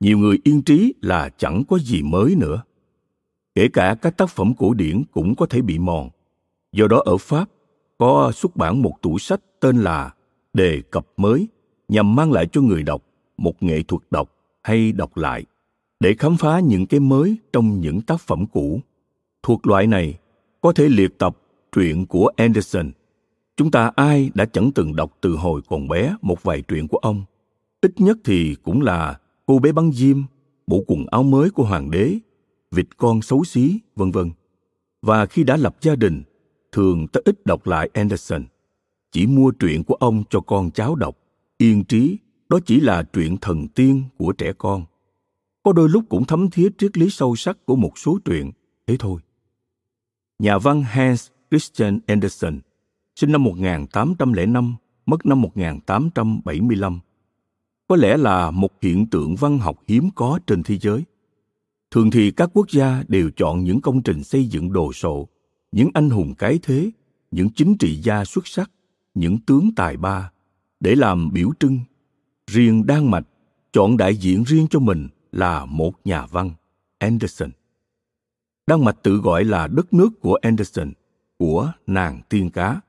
Nhiều 0.00 0.18
người 0.18 0.38
yên 0.44 0.62
trí 0.62 0.94
là 1.00 1.30
chẳng 1.38 1.62
có 1.68 1.78
gì 1.78 2.02
mới 2.02 2.34
nữa. 2.34 2.62
Kể 3.56 3.68
cả 3.68 3.96
các 4.02 4.16
tác 4.16 4.30
phẩm 4.30 4.52
cổ 4.58 4.74
điển 4.74 5.02
cũng 5.12 5.34
có 5.34 5.46
thể 5.46 5.60
bị 5.62 5.78
mòn. 5.78 6.10
Do 6.72 6.86
đó 6.86 7.02
ở 7.04 7.16
Pháp, 7.16 7.48
có 7.98 8.32
xuất 8.34 8.56
bản 8.56 8.82
một 8.82 9.02
tủ 9.02 9.18
sách 9.18 9.40
tên 9.60 9.76
là 9.76 10.14
Đề 10.52 10.82
cập 10.90 11.06
mới 11.16 11.48
nhằm 11.88 12.14
mang 12.14 12.32
lại 12.32 12.46
cho 12.52 12.60
người 12.60 12.82
đọc 12.82 13.02
một 13.36 13.62
nghệ 13.62 13.82
thuật 13.82 14.02
đọc 14.10 14.32
hay 14.62 14.92
đọc 14.92 15.16
lại 15.16 15.44
để 16.00 16.14
khám 16.18 16.36
phá 16.36 16.60
những 16.60 16.86
cái 16.86 17.00
mới 17.00 17.36
trong 17.52 17.80
những 17.80 18.00
tác 18.00 18.20
phẩm 18.20 18.46
cũ. 18.52 18.80
Thuộc 19.42 19.66
loại 19.66 19.86
này 19.86 20.18
có 20.60 20.72
thể 20.72 20.88
liệt 20.88 21.18
tập 21.18 21.36
truyện 21.72 22.06
của 22.06 22.30
Anderson 22.36 22.90
chúng 23.56 23.70
ta 23.70 23.90
ai 23.96 24.30
đã 24.34 24.44
chẳng 24.44 24.72
từng 24.74 24.96
đọc 24.96 25.16
từ 25.20 25.36
hồi 25.36 25.60
còn 25.68 25.88
bé 25.88 26.16
một 26.22 26.42
vài 26.42 26.62
truyện 26.62 26.88
của 26.88 26.98
ông 26.98 27.24
ít 27.80 27.92
nhất 27.96 28.18
thì 28.24 28.56
cũng 28.62 28.82
là 28.82 29.18
cô 29.46 29.58
bé 29.58 29.72
băng 29.72 29.92
diêm 29.92 30.22
bộ 30.66 30.84
quần 30.86 31.06
áo 31.06 31.22
mới 31.22 31.50
của 31.50 31.64
hoàng 31.64 31.90
đế 31.90 32.18
vịt 32.70 32.96
con 32.96 33.22
xấu 33.22 33.44
xí 33.44 33.80
vân 33.96 34.10
vân. 34.10 34.30
Và 35.02 35.26
khi 35.26 35.44
đã 35.44 35.56
lập 35.56 35.76
gia 35.80 35.96
đình 35.96 36.22
thường 36.72 37.06
ta 37.08 37.20
ít 37.24 37.46
đọc 37.46 37.66
lại 37.66 37.90
anderson. 37.94 38.44
Chỉ 39.12 39.26
mua 39.26 39.50
truyện 39.50 39.84
của 39.84 39.94
ông 39.94 40.24
cho 40.30 40.40
con 40.40 40.70
cháu 40.70 40.94
đọc. 40.94 41.18
Yên 41.58 41.84
trí 41.84 42.18
đó 42.48 42.58
chỉ 42.66 42.80
là 42.80 43.02
truyện 43.02 43.36
thần 43.36 43.68
tiên 43.68 44.02
của 44.18 44.32
trẻ 44.32 44.52
con. 44.58 44.84
Có 45.62 45.72
đôi 45.72 45.88
lúc 45.88 46.04
cũng 46.08 46.24
thấm 46.24 46.50
thía 46.50 46.68
triết 46.78 46.98
lý 46.98 47.10
sâu 47.10 47.36
sắc 47.36 47.66
của 47.66 47.76
một 47.76 47.98
số 47.98 48.18
truyện 48.24 48.52
thế 48.86 48.96
thôi. 48.98 49.20
Nhà 50.38 50.58
văn 50.58 50.82
hans 50.82 51.28
christian 51.50 52.00
andersen 52.06 52.60
sinh 53.16 53.32
năm 53.32 53.44
1805, 53.44 54.74
mất 55.06 55.26
năm 55.26 55.42
1875. 55.42 57.00
Có 57.88 57.96
lẽ 57.96 58.16
là 58.16 58.50
một 58.50 58.70
hiện 58.82 59.06
tượng 59.06 59.36
văn 59.36 59.58
học 59.58 59.82
hiếm 59.88 60.10
có 60.14 60.38
trên 60.46 60.62
thế 60.62 60.78
giới. 60.78 61.04
Thường 61.96 62.10
thì 62.10 62.30
các 62.30 62.50
quốc 62.54 62.70
gia 62.70 63.02
đều 63.08 63.30
chọn 63.36 63.64
những 63.64 63.80
công 63.80 64.02
trình 64.02 64.24
xây 64.24 64.46
dựng 64.46 64.72
đồ 64.72 64.92
sộ, 64.92 65.28
những 65.72 65.90
anh 65.94 66.10
hùng 66.10 66.34
cái 66.38 66.58
thế, 66.62 66.90
những 67.30 67.50
chính 67.50 67.76
trị 67.78 68.00
gia 68.02 68.24
xuất 68.24 68.46
sắc, 68.46 68.70
những 69.14 69.38
tướng 69.38 69.70
tài 69.76 69.96
ba 69.96 70.30
để 70.80 70.94
làm 70.94 71.32
biểu 71.32 71.50
trưng. 71.60 71.80
Riêng 72.50 72.86
Đan 72.86 73.10
Mạch 73.10 73.26
chọn 73.72 73.96
đại 73.96 74.16
diện 74.16 74.42
riêng 74.42 74.66
cho 74.70 74.78
mình 74.78 75.08
là 75.32 75.64
một 75.64 75.92
nhà 76.04 76.26
văn, 76.26 76.50
Anderson. 76.98 77.50
Đan 78.66 78.84
Mạch 78.84 79.02
tự 79.02 79.16
gọi 79.16 79.44
là 79.44 79.66
đất 79.66 79.92
nước 79.94 80.20
của 80.20 80.34
Anderson, 80.34 80.92
của 81.38 81.72
nàng 81.86 82.20
tiên 82.28 82.50
cá. 82.50 82.80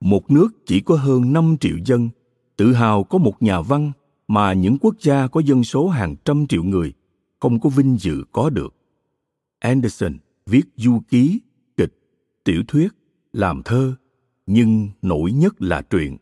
Một 0.00 0.30
nước 0.30 0.48
chỉ 0.66 0.80
có 0.80 0.96
hơn 0.96 1.32
5 1.32 1.56
triệu 1.60 1.76
dân, 1.84 2.08
tự 2.56 2.72
hào 2.72 3.04
có 3.04 3.18
một 3.18 3.42
nhà 3.42 3.60
văn 3.60 3.92
mà 4.28 4.52
những 4.52 4.78
quốc 4.80 4.94
gia 5.00 5.26
có 5.26 5.40
dân 5.40 5.64
số 5.64 5.88
hàng 5.88 6.16
trăm 6.24 6.46
triệu 6.46 6.62
người 6.64 6.92
không 7.42 7.60
có 7.60 7.68
vinh 7.68 7.96
dự 8.00 8.24
có 8.32 8.50
được. 8.50 8.74
Anderson 9.58 10.18
viết 10.46 10.62
du 10.76 11.00
ký, 11.08 11.40
kịch, 11.76 11.94
tiểu 12.44 12.62
thuyết, 12.68 12.88
làm 13.32 13.62
thơ, 13.62 13.94
nhưng 14.46 14.88
nổi 15.02 15.32
nhất 15.32 15.62
là 15.62 15.82
truyện. 15.82 16.16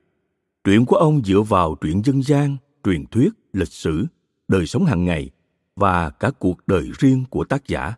Truyện 0.64 0.86
của 0.86 0.96
ông 0.96 1.22
dựa 1.24 1.40
vào 1.40 1.74
truyện 1.80 2.02
dân 2.04 2.22
gian, 2.22 2.56
truyền 2.84 3.06
thuyết, 3.06 3.30
lịch 3.52 3.68
sử, 3.68 4.06
đời 4.48 4.66
sống 4.66 4.84
hàng 4.84 5.04
ngày 5.04 5.30
và 5.76 6.10
cả 6.10 6.30
cuộc 6.38 6.66
đời 6.66 6.90
riêng 6.98 7.24
của 7.30 7.44
tác 7.44 7.68
giả. 7.68 7.94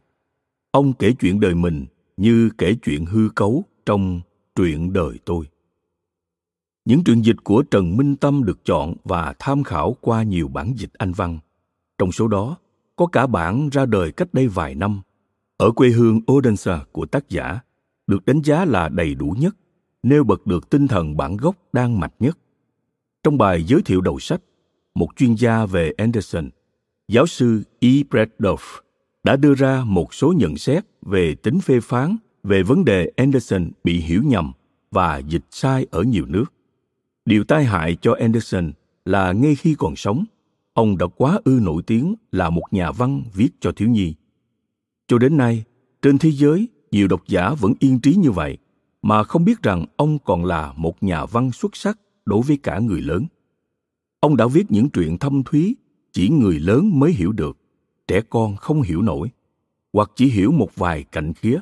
Ông 0.70 0.92
kể 0.92 1.12
chuyện 1.20 1.40
đời 1.40 1.54
mình 1.54 1.86
như 2.16 2.50
kể 2.58 2.74
chuyện 2.84 3.06
hư 3.06 3.28
cấu 3.34 3.64
trong 3.86 4.20
truyện 4.54 4.92
đời 4.92 5.18
tôi. 5.24 5.46
Những 6.84 7.04
truyện 7.04 7.22
dịch 7.24 7.44
của 7.44 7.62
Trần 7.62 7.96
Minh 7.96 8.16
Tâm 8.16 8.44
được 8.44 8.64
chọn 8.64 8.94
và 9.04 9.34
tham 9.38 9.64
khảo 9.64 9.96
qua 10.00 10.22
nhiều 10.22 10.48
bản 10.48 10.74
dịch 10.76 10.92
Anh 10.92 11.12
văn. 11.12 11.38
Trong 11.98 12.12
số 12.12 12.28
đó, 12.28 12.56
có 12.96 13.06
cả 13.06 13.26
bản 13.26 13.68
ra 13.72 13.86
đời 13.86 14.12
cách 14.12 14.34
đây 14.34 14.48
vài 14.48 14.74
năm, 14.74 15.02
ở 15.56 15.70
quê 15.70 15.88
hương 15.88 16.20
Odense 16.32 16.78
của 16.92 17.06
tác 17.06 17.28
giả, 17.28 17.60
được 18.06 18.26
đánh 18.26 18.40
giá 18.42 18.64
là 18.64 18.88
đầy 18.88 19.14
đủ 19.14 19.36
nhất, 19.38 19.56
nêu 20.02 20.24
bật 20.24 20.46
được 20.46 20.70
tinh 20.70 20.88
thần 20.88 21.16
bản 21.16 21.36
gốc 21.36 21.56
đang 21.72 22.00
mạch 22.00 22.12
nhất. 22.18 22.38
Trong 23.22 23.38
bài 23.38 23.62
giới 23.62 23.82
thiệu 23.82 24.00
đầu 24.00 24.18
sách, 24.18 24.40
một 24.94 25.08
chuyên 25.16 25.34
gia 25.34 25.66
về 25.66 25.92
Anderson, 25.98 26.50
giáo 27.08 27.26
sư 27.26 27.62
E. 27.80 27.88
Bredorf, 27.88 28.80
đã 29.24 29.36
đưa 29.36 29.54
ra 29.54 29.84
một 29.84 30.14
số 30.14 30.32
nhận 30.36 30.56
xét 30.56 30.84
về 31.02 31.34
tính 31.34 31.60
phê 31.60 31.80
phán 31.80 32.16
về 32.42 32.62
vấn 32.62 32.84
đề 32.84 33.12
Anderson 33.16 33.70
bị 33.84 34.00
hiểu 34.00 34.22
nhầm 34.22 34.52
và 34.90 35.18
dịch 35.18 35.44
sai 35.50 35.86
ở 35.90 36.02
nhiều 36.02 36.26
nước. 36.26 36.44
Điều 37.24 37.44
tai 37.44 37.64
hại 37.64 37.96
cho 38.00 38.14
Anderson 38.20 38.72
là 39.04 39.32
ngay 39.32 39.54
khi 39.54 39.74
còn 39.78 39.96
sống, 39.96 40.24
ông 40.74 40.98
đã 40.98 41.06
quá 41.06 41.40
ư 41.44 41.58
nổi 41.62 41.82
tiếng 41.86 42.14
là 42.32 42.50
một 42.50 42.62
nhà 42.70 42.92
văn 42.92 43.22
viết 43.34 43.48
cho 43.60 43.72
thiếu 43.72 43.88
nhi. 43.88 44.14
Cho 45.08 45.18
đến 45.18 45.36
nay, 45.36 45.64
trên 46.02 46.18
thế 46.18 46.30
giới, 46.30 46.68
nhiều 46.90 47.08
độc 47.08 47.22
giả 47.28 47.54
vẫn 47.60 47.74
yên 47.80 48.00
trí 48.00 48.14
như 48.14 48.30
vậy, 48.30 48.58
mà 49.02 49.24
không 49.24 49.44
biết 49.44 49.62
rằng 49.62 49.84
ông 49.96 50.18
còn 50.18 50.44
là 50.44 50.72
một 50.76 51.02
nhà 51.02 51.24
văn 51.24 51.52
xuất 51.52 51.76
sắc 51.76 51.98
đối 52.24 52.42
với 52.42 52.56
cả 52.56 52.78
người 52.78 53.00
lớn. 53.00 53.26
Ông 54.20 54.36
đã 54.36 54.46
viết 54.46 54.70
những 54.70 54.90
truyện 54.90 55.18
thâm 55.18 55.42
thúy 55.42 55.76
chỉ 56.12 56.28
người 56.28 56.58
lớn 56.58 57.00
mới 57.00 57.12
hiểu 57.12 57.32
được, 57.32 57.56
trẻ 58.06 58.20
con 58.30 58.56
không 58.56 58.82
hiểu 58.82 59.02
nổi, 59.02 59.30
hoặc 59.92 60.10
chỉ 60.16 60.26
hiểu 60.26 60.52
một 60.52 60.76
vài 60.76 61.04
cạnh 61.12 61.32
khía. 61.34 61.60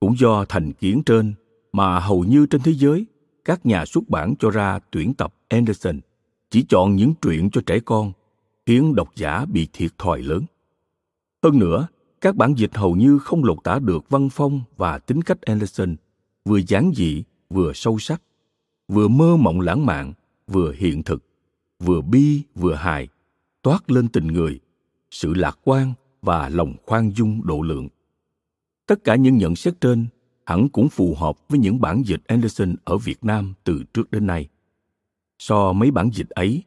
Cũng 0.00 0.18
do 0.18 0.44
thành 0.44 0.72
kiến 0.72 1.02
trên 1.06 1.34
mà 1.72 1.98
hầu 2.00 2.24
như 2.24 2.46
trên 2.46 2.60
thế 2.60 2.72
giới 2.72 3.06
các 3.44 3.66
nhà 3.66 3.84
xuất 3.86 4.08
bản 4.08 4.34
cho 4.38 4.50
ra 4.50 4.78
tuyển 4.90 5.14
tập 5.14 5.34
Anderson 5.48 6.00
chỉ 6.50 6.64
chọn 6.68 6.96
những 6.96 7.14
truyện 7.22 7.50
cho 7.50 7.60
trẻ 7.66 7.78
con, 7.84 8.12
khiến 8.66 8.94
độc 8.94 9.16
giả 9.16 9.44
bị 9.44 9.68
thiệt 9.72 9.98
thòi 9.98 10.22
lớn. 10.22 10.44
Hơn 11.42 11.58
nữa, 11.58 11.86
các 12.20 12.36
bản 12.36 12.54
dịch 12.54 12.74
hầu 12.74 12.94
như 12.96 13.18
không 13.18 13.44
lột 13.44 13.58
tả 13.64 13.78
được 13.78 14.10
văn 14.10 14.28
phong 14.32 14.60
và 14.76 14.98
tính 14.98 15.22
cách 15.22 15.42
Anderson, 15.42 15.96
vừa 16.44 16.60
giản 16.68 16.92
dị, 16.96 17.24
vừa 17.50 17.72
sâu 17.74 17.98
sắc, 17.98 18.22
vừa 18.88 19.08
mơ 19.08 19.36
mộng 19.36 19.60
lãng 19.60 19.86
mạn, 19.86 20.12
vừa 20.46 20.72
hiện 20.72 21.02
thực, 21.02 21.24
vừa 21.80 22.00
bi 22.00 22.42
vừa 22.54 22.74
hài, 22.74 23.08
toát 23.62 23.90
lên 23.90 24.08
tình 24.08 24.26
người, 24.26 24.60
sự 25.10 25.34
lạc 25.34 25.58
quan 25.64 25.92
và 26.22 26.48
lòng 26.48 26.74
khoan 26.86 27.10
dung 27.10 27.46
độ 27.46 27.62
lượng. 27.62 27.88
Tất 28.86 29.04
cả 29.04 29.14
những 29.14 29.38
nhận 29.38 29.56
xét 29.56 29.80
trên 29.80 30.06
hẳn 30.44 30.68
cũng 30.68 30.88
phù 30.88 31.14
hợp 31.14 31.48
với 31.48 31.58
những 31.58 31.80
bản 31.80 32.02
dịch 32.06 32.20
Anderson 32.26 32.74
ở 32.84 32.98
Việt 32.98 33.24
Nam 33.24 33.54
từ 33.64 33.82
trước 33.94 34.10
đến 34.10 34.26
nay. 34.26 34.48
So 35.38 35.72
mấy 35.72 35.90
bản 35.90 36.10
dịch 36.12 36.28
ấy, 36.28 36.62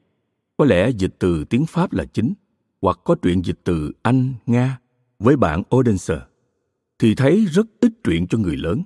có 0.58 0.66
lẽ 0.66 0.90
dịch 0.90 1.16
từ 1.20 1.44
tiếng 1.44 1.66
Pháp 1.66 1.94
là 1.94 2.06
chính, 2.06 2.34
hoặc 2.82 3.00
có 3.04 3.16
truyện 3.16 3.46
dịch 3.46 3.60
từ 3.64 3.92
Anh, 4.02 4.34
Nga 4.46 4.80
với 5.20 5.36
bản 5.36 5.64
Odense, 5.76 6.20
thì 7.00 7.16
thấy 7.16 7.46
rất 7.46 7.66
ít 7.80 7.92
truyện 8.04 8.28
cho 8.28 8.38
người 8.38 8.58
lớn. 8.58 8.84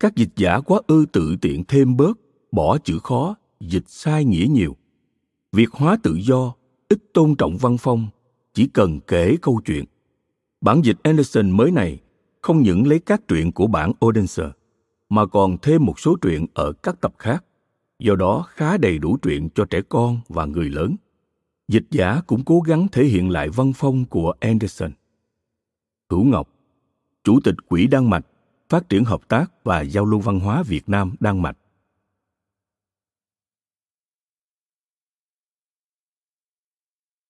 Các 0.00 0.16
dịch 0.16 0.28
giả 0.36 0.60
quá 0.60 0.80
ư 0.86 1.06
tự 1.12 1.36
tiện 1.40 1.64
thêm 1.64 1.96
bớt, 1.96 2.18
bỏ 2.52 2.78
chữ 2.78 2.98
khó, 2.98 3.36
dịch 3.60 3.84
sai 3.88 4.24
nghĩa 4.24 4.46
nhiều. 4.50 4.76
Việc 5.52 5.70
hóa 5.72 5.96
tự 6.02 6.14
do, 6.14 6.54
ít 6.88 6.98
tôn 7.14 7.34
trọng 7.34 7.56
văn 7.56 7.76
phong, 7.78 8.08
chỉ 8.54 8.66
cần 8.66 9.00
kể 9.00 9.36
câu 9.42 9.60
chuyện. 9.64 9.84
Bản 10.60 10.82
dịch 10.82 10.96
Anderson 11.02 11.50
mới 11.50 11.70
này 11.70 12.00
không 12.42 12.62
những 12.62 12.86
lấy 12.86 12.98
các 12.98 13.28
truyện 13.28 13.52
của 13.52 13.66
bản 13.66 13.92
Odense, 14.06 14.44
mà 15.08 15.26
còn 15.26 15.56
thêm 15.62 15.84
một 15.84 16.00
số 16.00 16.16
truyện 16.16 16.46
ở 16.54 16.72
các 16.72 17.00
tập 17.00 17.14
khác, 17.18 17.44
do 18.02 18.16
đó 18.16 18.46
khá 18.48 18.76
đầy 18.76 18.98
đủ 18.98 19.16
truyện 19.16 19.48
cho 19.54 19.64
trẻ 19.70 19.80
con 19.88 20.20
và 20.28 20.44
người 20.44 20.68
lớn. 20.68 20.96
Dịch 21.68 21.86
giả 21.90 22.20
cũng 22.26 22.44
cố 22.44 22.60
gắng 22.60 22.86
thể 22.92 23.04
hiện 23.04 23.30
lại 23.30 23.48
văn 23.48 23.72
phong 23.76 24.04
của 24.04 24.34
Anderson. 24.40 24.92
Hữu 26.10 26.24
Ngọc, 26.24 26.48
Chủ 27.24 27.40
tịch 27.44 27.54
Quỹ 27.68 27.86
Đan 27.86 28.10
Mạch, 28.10 28.26
Phát 28.68 28.88
triển 28.88 29.04
Hợp 29.04 29.28
tác 29.28 29.64
và 29.64 29.80
Giao 29.80 30.04
lưu 30.04 30.20
Văn 30.20 30.40
hóa 30.40 30.62
Việt 30.62 30.88
Nam 30.88 31.14
Đan 31.20 31.42
Mạch. 31.42 31.58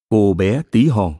Cô 0.09 0.35
bé 0.35 0.63
tí 0.71 0.89
hon 0.89 1.15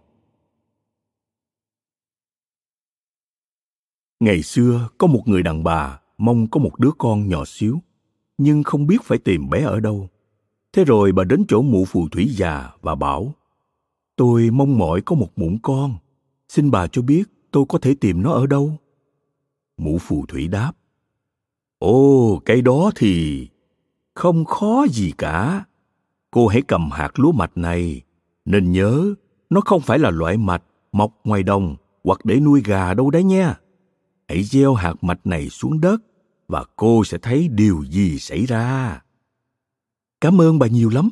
Ngày 4.21 4.43
xưa 4.43 4.89
có 4.99 5.07
một 5.07 5.23
người 5.27 5.43
đàn 5.43 5.65
bà 5.65 6.01
mong 6.19 6.47
có 6.51 6.61
một 6.61 6.79
đứa 6.79 6.91
con 6.99 7.29
nhỏ 7.29 7.45
xíu, 7.45 7.83
nhưng 8.43 8.63
không 8.63 8.87
biết 8.87 9.03
phải 9.03 9.19
tìm 9.19 9.51
bé 9.51 9.63
ở 9.63 9.81
đâu. 9.81 10.09
Thế 10.73 10.85
rồi 10.85 11.13
bà 11.13 11.25
đến 11.25 11.45
chỗ 11.49 11.63
mụ 11.63 11.85
phù 11.85 12.09
thủy 12.09 12.29
già 12.37 12.71
và 12.81 12.95
bảo, 12.95 13.35
tôi 14.17 14.51
mong 14.51 14.79
mỏi 14.79 15.01
có 15.01 15.17
một 15.17 15.29
muỗng 15.37 15.59
con, 15.63 15.95
xin 16.49 16.71
bà 16.71 16.87
cho 16.87 17.03
biết 17.03 17.23
tôi 17.51 17.65
có 17.69 17.79
thể 17.79 17.95
tìm 17.95 18.23
nó 18.23 18.33
ở 18.33 18.47
đâu. 18.47 18.77
Mụ 19.79 19.99
phù 19.99 20.27
thủy 20.27 20.49
đáp, 20.49 20.73
ồ 21.79 22.39
cái 22.45 22.63
đó 22.63 22.91
thì 22.97 23.49
không 24.15 24.45
khó 24.45 24.87
gì 24.91 25.13
cả. 25.19 25.65
Cô 26.31 26.47
hãy 26.47 26.63
cầm 26.63 26.91
hạt 26.91 27.19
lúa 27.19 27.33
mạch 27.33 27.57
này, 27.57 28.03
nên 28.45 28.73
nhớ 28.73 29.15
nó 29.51 29.61
không 29.61 29.81
phải 29.81 29.99
là 29.99 30.11
loại 30.11 30.37
mạch 30.37 30.63
mọc 30.93 31.21
ngoài 31.25 31.43
đồng 31.43 31.77
hoặc 32.05 32.25
để 32.25 32.41
nuôi 32.41 32.63
gà 32.65 32.95
đâu 32.95 33.11
đấy 33.11 33.25
nha 33.25 33.59
hãy 34.29 34.43
gieo 34.43 34.75
hạt 34.75 34.95
mạch 35.01 35.27
này 35.27 35.49
xuống 35.49 35.81
đất 35.81 35.97
và 36.49 36.65
cô 36.77 37.05
sẽ 37.05 37.19
thấy 37.19 37.49
điều 37.49 37.85
gì 37.85 38.19
xảy 38.19 38.47
ra. 38.47 39.01
Cảm 40.21 40.41
ơn 40.41 40.59
bà 40.59 40.67
nhiều 40.67 40.91
lắm. 40.91 41.11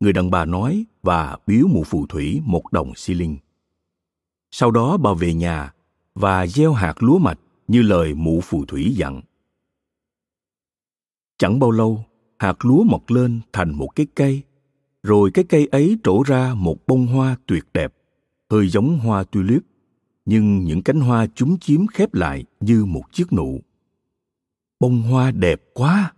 Người 0.00 0.12
đàn 0.12 0.30
bà 0.30 0.44
nói 0.44 0.84
và 1.02 1.38
biếu 1.46 1.66
mụ 1.66 1.84
phù 1.84 2.06
thủy 2.06 2.40
một 2.44 2.72
đồng 2.72 2.94
xi 2.94 3.14
linh. 3.14 3.36
Sau 4.50 4.70
đó 4.70 4.96
bà 4.96 5.14
về 5.14 5.34
nhà 5.34 5.72
và 6.14 6.46
gieo 6.46 6.72
hạt 6.72 7.02
lúa 7.02 7.18
mạch 7.18 7.38
như 7.68 7.82
lời 7.82 8.14
mụ 8.14 8.40
phù 8.40 8.64
thủy 8.64 8.94
dặn. 8.96 9.20
Chẳng 11.38 11.58
bao 11.58 11.70
lâu, 11.70 12.04
hạt 12.38 12.64
lúa 12.64 12.82
mọc 12.82 13.10
lên 13.10 13.40
thành 13.52 13.72
một 13.74 13.88
cái 13.96 14.06
cây, 14.14 14.42
rồi 15.02 15.30
cái 15.34 15.44
cây 15.48 15.66
ấy 15.66 15.98
trổ 16.04 16.22
ra 16.22 16.54
một 16.54 16.86
bông 16.86 17.06
hoa 17.06 17.36
tuyệt 17.46 17.64
đẹp, 17.74 17.94
hơi 18.50 18.68
giống 18.68 18.98
hoa 18.98 19.24
tulip, 19.24 19.62
nhưng 20.24 20.64
những 20.64 20.82
cánh 20.82 21.00
hoa 21.00 21.26
chúng 21.34 21.58
chiếm 21.58 21.86
khép 21.86 22.14
lại 22.14 22.44
như 22.60 22.84
một 22.84 23.12
chiếc 23.12 23.32
nụ 23.32 23.60
bông 24.80 25.02
hoa 25.02 25.30
đẹp 25.30 25.62
quá. 25.74 26.12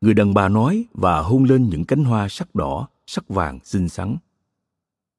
Người 0.00 0.14
đàn 0.14 0.34
bà 0.34 0.48
nói 0.48 0.84
và 0.92 1.20
hôn 1.20 1.44
lên 1.44 1.68
những 1.68 1.84
cánh 1.84 2.04
hoa 2.04 2.28
sắc 2.28 2.54
đỏ, 2.54 2.88
sắc 3.06 3.28
vàng, 3.28 3.58
xinh 3.64 3.88
xắn. 3.88 4.16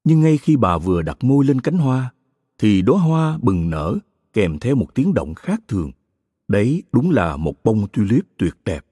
Nhưng 0.03 0.21
ngay 0.21 0.37
khi 0.37 0.55
bà 0.55 0.77
vừa 0.77 1.01
đặt 1.01 1.23
môi 1.23 1.45
lên 1.45 1.61
cánh 1.61 1.77
hoa, 1.77 2.13
thì 2.57 2.81
đóa 2.81 2.99
hoa 2.99 3.37
bừng 3.41 3.69
nở, 3.69 3.97
kèm 4.33 4.59
theo 4.59 4.75
một 4.75 4.95
tiếng 4.95 5.13
động 5.13 5.33
khác 5.33 5.61
thường. 5.67 5.91
Đấy 6.47 6.83
đúng 6.91 7.11
là 7.11 7.37
một 7.37 7.63
bông 7.63 7.87
tulip 7.87 8.25
tuyệt 8.37 8.57
đẹp. 8.65 8.85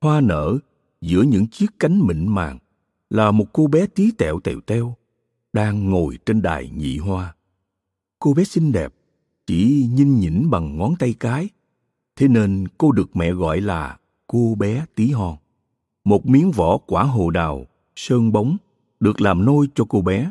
Hoa 0.00 0.20
nở 0.20 0.58
giữa 1.00 1.22
những 1.22 1.46
chiếc 1.46 1.66
cánh 1.78 2.06
mịn 2.06 2.28
màng, 2.28 2.58
là 3.10 3.30
một 3.30 3.52
cô 3.52 3.66
bé 3.66 3.86
tí 3.86 4.10
tẹo 4.10 4.40
tẹo 4.40 4.60
teo, 4.60 4.96
đang 5.52 5.90
ngồi 5.90 6.18
trên 6.26 6.42
đài 6.42 6.70
nhị 6.70 6.98
hoa. 6.98 7.34
Cô 8.18 8.34
bé 8.34 8.44
xinh 8.44 8.72
đẹp, 8.72 8.94
chỉ 9.46 9.88
nhìn 9.92 10.20
nhỉnh 10.20 10.50
bằng 10.50 10.78
ngón 10.78 10.94
tay 10.98 11.14
cái 11.20 11.48
thế 12.18 12.28
nên 12.28 12.64
cô 12.78 12.92
được 12.92 13.16
mẹ 13.16 13.32
gọi 13.32 13.60
là 13.60 13.98
cô 14.26 14.54
bé 14.58 14.84
tí 14.94 15.10
hon. 15.10 15.36
Một 16.04 16.26
miếng 16.26 16.50
vỏ 16.50 16.78
quả 16.78 17.02
hồ 17.02 17.30
đào, 17.30 17.66
sơn 17.96 18.32
bóng, 18.32 18.56
được 19.00 19.20
làm 19.20 19.44
nôi 19.44 19.68
cho 19.74 19.84
cô 19.88 20.02
bé. 20.02 20.30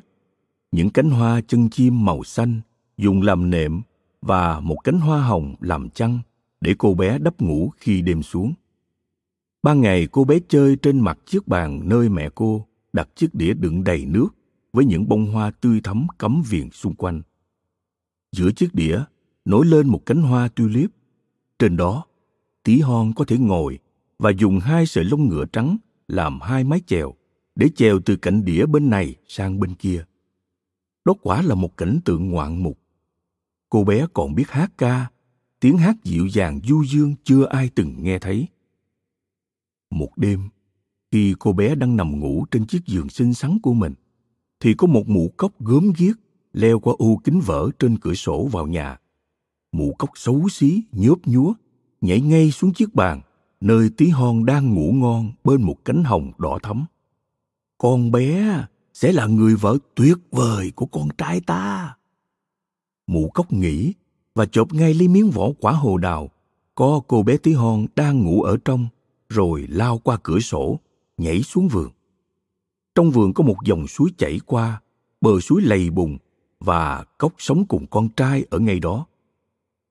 Những 0.72 0.90
cánh 0.90 1.10
hoa 1.10 1.42
chân 1.42 1.70
chim 1.70 2.06
màu 2.06 2.24
xanh 2.24 2.62
dùng 2.98 3.22
làm 3.22 3.50
nệm 3.50 3.82
và 4.22 4.60
một 4.60 4.78
cánh 4.84 5.00
hoa 5.00 5.24
hồng 5.24 5.56
làm 5.60 5.90
chăn 5.90 6.20
để 6.62 6.76
cô 6.78 6.94
bé 6.94 7.20
đắp 7.20 7.42
ngủ 7.42 7.72
khi 7.78 8.02
đêm 8.02 8.24
xuống. 8.24 8.54
Ban 9.64 9.82
ngày 9.82 10.08
cô 10.12 10.24
bé 10.24 10.40
chơi 10.48 10.76
trên 10.76 11.00
mặt 11.00 11.20
chiếc 11.26 11.48
bàn 11.48 11.82
nơi 11.90 12.10
mẹ 12.10 12.30
cô 12.36 12.66
đặt 12.94 13.10
chiếc 13.16 13.36
đĩa 13.36 13.54
đựng 13.54 13.84
đầy 13.84 14.06
nước 14.06 14.30
với 14.74 14.86
những 14.86 15.08
bông 15.08 15.26
hoa 15.34 15.52
tươi 15.52 15.82
thắm 15.84 16.08
cắm 16.20 16.44
viền 16.50 16.70
xung 16.70 16.96
quanh. 16.96 17.22
Giữa 18.32 18.52
chiếc 18.52 18.76
đĩa 18.76 19.04
nổi 19.46 19.66
lên 19.66 19.88
một 19.88 20.06
cánh 20.06 20.22
hoa 20.22 20.48
tulip. 20.48 20.97
Trên 21.60 21.78
đó, 21.78 22.06
tí 22.64 22.80
hon 22.80 23.14
có 23.16 23.26
thể 23.26 23.38
ngồi 23.38 23.80
và 24.20 24.32
dùng 24.38 24.60
hai 24.60 24.86
sợi 24.86 25.04
lông 25.04 25.28
ngựa 25.28 25.46
trắng 25.46 25.78
làm 26.08 26.42
hai 26.42 26.64
mái 26.64 26.82
chèo 26.88 27.14
để 27.56 27.70
chèo 27.76 28.00
từ 28.06 28.16
cạnh 28.16 28.46
đĩa 28.46 28.66
bên 28.66 28.90
này 28.90 29.16
sang 29.28 29.60
bên 29.60 29.76
kia. 29.76 30.06
Đó 31.06 31.14
quả 31.22 31.42
là 31.42 31.56
một 31.56 31.78
cảnh 31.78 32.00
tượng 32.06 32.30
ngoạn 32.30 32.64
mục. 32.64 32.80
Cô 33.70 33.84
bé 33.84 34.08
còn 34.14 34.36
biết 34.36 34.50
hát 34.50 34.72
ca, 34.78 35.08
tiếng 35.60 35.78
hát 35.78 35.96
dịu 36.04 36.28
dàng 36.28 36.60
du 36.64 36.84
dương 36.84 37.16
chưa 37.24 37.46
ai 37.46 37.70
từng 37.76 38.04
nghe 38.04 38.20
thấy. 38.20 38.48
Một 39.90 40.18
đêm, 40.18 40.50
khi 41.12 41.36
cô 41.40 41.54
bé 41.54 41.76
đang 41.76 41.96
nằm 41.96 42.20
ngủ 42.20 42.46
trên 42.52 42.66
chiếc 42.66 42.86
giường 42.86 43.10
xinh 43.10 43.34
xắn 43.34 43.60
của 43.64 43.74
mình, 43.74 43.94
thì 44.60 44.74
có 44.74 44.88
một 44.88 45.04
mụ 45.08 45.34
cốc 45.38 45.62
gớm 45.62 45.92
ghiếc 45.98 46.16
leo 46.54 46.80
qua 46.80 46.94
ô 46.98 47.22
kính 47.24 47.42
vỡ 47.46 47.70
trên 47.80 47.98
cửa 47.98 48.14
sổ 48.14 48.46
vào 48.52 48.68
nhà. 48.68 48.98
Mụ 49.78 49.94
cốc 50.00 50.10
xấu 50.16 50.50
xí, 50.50 50.84
nhớp 50.92 51.16
nhúa, 51.26 51.54
nhảy 52.02 52.22
ngay 52.22 52.52
xuống 52.52 52.74
chiếc 52.74 52.96
bàn, 52.96 53.22
nơi 53.62 53.90
tí 53.98 54.08
hon 54.08 54.46
đang 54.46 54.74
ngủ 54.74 54.92
ngon 54.92 55.32
bên 55.44 55.62
một 55.62 55.86
cánh 55.86 56.04
hồng 56.04 56.32
đỏ 56.38 56.60
thắm. 56.64 56.86
Con 57.78 58.12
bé 58.12 58.58
sẽ 58.94 59.12
là 59.12 59.26
người 59.26 59.56
vợ 59.56 59.78
tuyệt 59.96 60.18
vời 60.32 60.72
của 60.76 60.86
con 60.86 61.08
trai 61.18 61.42
ta. 61.42 61.96
Mụ 63.08 63.30
cốc 63.34 63.54
nghĩ 63.54 63.94
và 64.36 64.46
chộp 64.46 64.74
ngay 64.74 64.94
lấy 64.94 65.08
miếng 65.08 65.30
vỏ 65.30 65.50
quả 65.60 65.72
hồ 65.72 65.98
đào 65.98 66.30
có 66.76 67.02
cô 67.08 67.24
bé 67.24 67.38
tí 67.38 67.54
hon 67.54 67.86
đang 67.96 68.24
ngủ 68.24 68.42
ở 68.42 68.58
trong 68.66 68.88
rồi 69.30 69.66
lao 69.70 69.98
qua 69.98 70.18
cửa 70.24 70.40
sổ 70.40 70.80
nhảy 71.18 71.42
xuống 71.42 71.68
vườn 71.68 71.90
trong 72.96 73.12
vườn 73.12 73.34
có 73.34 73.44
một 73.44 73.58
dòng 73.66 73.88
suối 73.88 74.10
chảy 74.18 74.40
qua 74.46 74.82
bờ 75.22 75.40
suối 75.40 75.62
lầy 75.62 75.90
bùn 75.90 76.18
và 76.60 77.04
cốc 77.18 77.34
sống 77.38 77.66
cùng 77.66 77.88
con 77.88 78.10
trai 78.10 78.46
ở 78.50 78.60
ngay 78.60 78.80
đó 78.80 79.06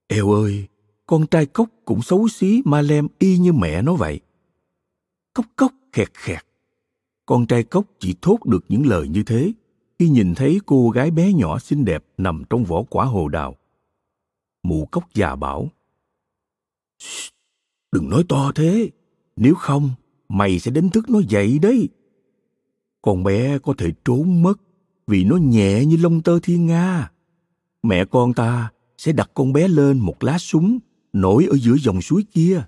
eo 0.06 0.32
ơi, 0.32 0.66
con 1.06 1.26
trai 1.26 1.46
cốc 1.46 1.68
cũng 1.84 2.02
xấu 2.02 2.28
xí 2.28 2.62
ma 2.64 2.82
lem 2.82 3.08
y 3.18 3.38
như 3.38 3.52
mẹ 3.52 3.82
nó 3.82 3.94
vậy. 3.94 4.20
Cốc 5.34 5.46
cốc, 5.56 5.72
khẹt 5.92 6.14
khẹt. 6.14 6.44
Con 7.26 7.46
trai 7.46 7.62
cốc 7.62 7.84
chỉ 7.98 8.14
thốt 8.22 8.44
được 8.44 8.64
những 8.68 8.86
lời 8.86 9.08
như 9.08 9.22
thế 9.22 9.52
khi 9.98 10.08
nhìn 10.08 10.34
thấy 10.34 10.60
cô 10.66 10.90
gái 10.90 11.10
bé 11.10 11.32
nhỏ 11.32 11.58
xinh 11.58 11.84
đẹp 11.84 12.04
nằm 12.18 12.42
trong 12.50 12.64
vỏ 12.64 12.82
quả 12.82 13.04
hồ 13.04 13.28
đào. 13.28 13.56
Mụ 14.62 14.86
cốc 14.86 15.14
già 15.14 15.36
bảo 15.36 15.70
đừng 17.96 18.10
nói 18.10 18.24
to 18.28 18.52
thế, 18.54 18.90
nếu 19.36 19.54
không, 19.54 19.90
mày 20.28 20.58
sẽ 20.58 20.70
đánh 20.70 20.88
thức 20.88 21.10
nó 21.10 21.20
dậy 21.28 21.58
đấy. 21.58 21.88
Con 23.02 23.24
bé 23.24 23.58
có 23.58 23.74
thể 23.78 23.92
trốn 24.04 24.42
mất 24.42 24.60
vì 25.06 25.24
nó 25.24 25.36
nhẹ 25.36 25.84
như 25.84 25.96
lông 25.96 26.22
tơ 26.22 26.38
thiên 26.42 26.66
nga. 26.66 27.10
Mẹ 27.82 28.04
con 28.04 28.34
ta 28.34 28.70
sẽ 28.98 29.12
đặt 29.12 29.30
con 29.34 29.52
bé 29.52 29.68
lên 29.68 29.98
một 29.98 30.24
lá 30.24 30.38
súng 30.38 30.78
nổi 31.12 31.46
ở 31.50 31.56
giữa 31.56 31.76
dòng 31.80 32.02
suối 32.02 32.24
kia. 32.32 32.62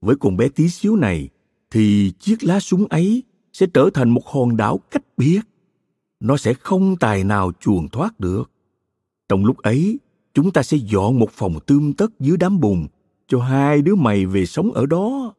Với 0.00 0.16
con 0.16 0.36
bé 0.36 0.48
tí 0.48 0.68
xíu 0.68 0.96
này, 0.96 1.28
thì 1.70 2.12
chiếc 2.18 2.44
lá 2.44 2.60
súng 2.60 2.86
ấy 2.86 3.22
sẽ 3.52 3.66
trở 3.74 3.90
thành 3.94 4.10
một 4.10 4.26
hòn 4.26 4.56
đảo 4.56 4.80
cách 4.90 5.04
biệt. 5.16 5.40
Nó 6.20 6.36
sẽ 6.36 6.54
không 6.54 6.96
tài 6.96 7.24
nào 7.24 7.52
chuồn 7.60 7.88
thoát 7.88 8.20
được. 8.20 8.50
Trong 9.28 9.44
lúc 9.44 9.58
ấy, 9.58 9.98
chúng 10.34 10.50
ta 10.50 10.62
sẽ 10.62 10.76
dọn 10.76 11.18
một 11.18 11.30
phòng 11.30 11.54
tươm 11.66 11.92
tất 11.92 12.20
dưới 12.20 12.36
đám 12.36 12.60
bùn 12.60 12.86
cho 13.28 13.40
hai 13.42 13.82
đứa 13.82 13.94
mày 13.94 14.26
về 14.26 14.46
sống 14.46 14.72
ở 14.72 14.86
đó. 14.86 15.34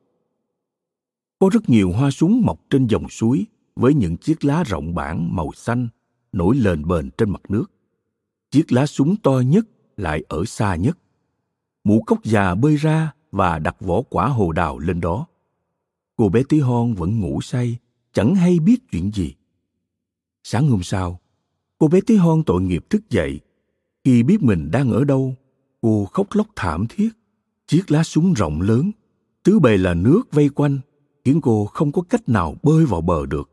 Có 1.40 1.50
rất 1.54 1.70
nhiều 1.70 1.92
hoa 1.92 2.12
súng 2.12 2.42
mọc 2.46 2.60
trên 2.70 2.88
dòng 2.88 3.10
suối 3.10 3.46
với 3.76 3.94
những 3.94 4.18
chiếc 4.18 4.46
lá 4.46 4.64
rộng 4.64 4.96
bản 4.96 5.36
màu 5.36 5.52
xanh 5.56 5.88
nổi 6.32 6.56
lên 6.56 6.88
bền 6.88 7.10
trên 7.18 7.30
mặt 7.30 7.42
nước. 7.50 7.72
Chiếc 8.52 8.72
lá 8.72 8.86
súng 8.86 9.16
to 9.16 9.40
nhất 9.40 9.66
lại 9.98 10.24
ở 10.28 10.46
xa 10.46 10.76
nhất. 10.76 10.98
Mụ 11.84 12.04
cốc 12.08 12.24
già 12.24 12.56
bơi 12.56 12.76
ra 12.76 13.14
và 13.32 13.60
đặt 13.60 13.76
vỏ 13.80 14.02
quả 14.02 14.28
hồ 14.28 14.52
đào 14.52 14.80
lên 14.80 15.02
đó. 15.02 15.28
Cô 16.16 16.30
bé 16.30 16.44
tí 16.50 16.60
hon 16.60 16.94
vẫn 16.94 17.20
ngủ 17.20 17.42
say, 17.42 17.78
chẳng 18.14 18.36
hay 18.36 18.60
biết 18.60 18.78
chuyện 18.92 19.12
gì. 19.12 19.36
Sáng 20.44 20.68
hôm 20.68 20.84
sau, 20.84 21.20
cô 21.78 21.88
bé 21.88 22.02
tí 22.02 22.16
hon 22.16 22.44
tội 22.44 22.62
nghiệp 22.62 22.86
thức 22.90 23.10
dậy. 23.10 23.40
Khi 24.04 24.24
biết 24.24 24.44
mình 24.44 24.72
đang 24.72 24.92
ở 24.92 25.04
đâu, 25.04 25.36
cô 25.82 26.06
khóc 26.06 26.28
lóc 26.34 26.48
thảm 26.56 26.86
thiết. 26.90 27.10
Chiếc 27.68 27.92
lá 27.92 28.04
súng 28.04 28.34
rộng 28.34 28.62
lớn, 28.62 28.92
tứ 29.44 29.60
bề 29.60 29.78
là 29.78 29.94
nước 29.94 30.22
vây 30.32 30.50
quanh, 30.50 30.80
khiến 31.26 31.42
cô 31.42 31.66
không 31.66 31.92
có 31.92 32.02
cách 32.02 32.30
nào 32.30 32.56
bơi 32.64 32.86
vào 32.86 33.02
bờ 33.02 33.26
được. 33.26 33.50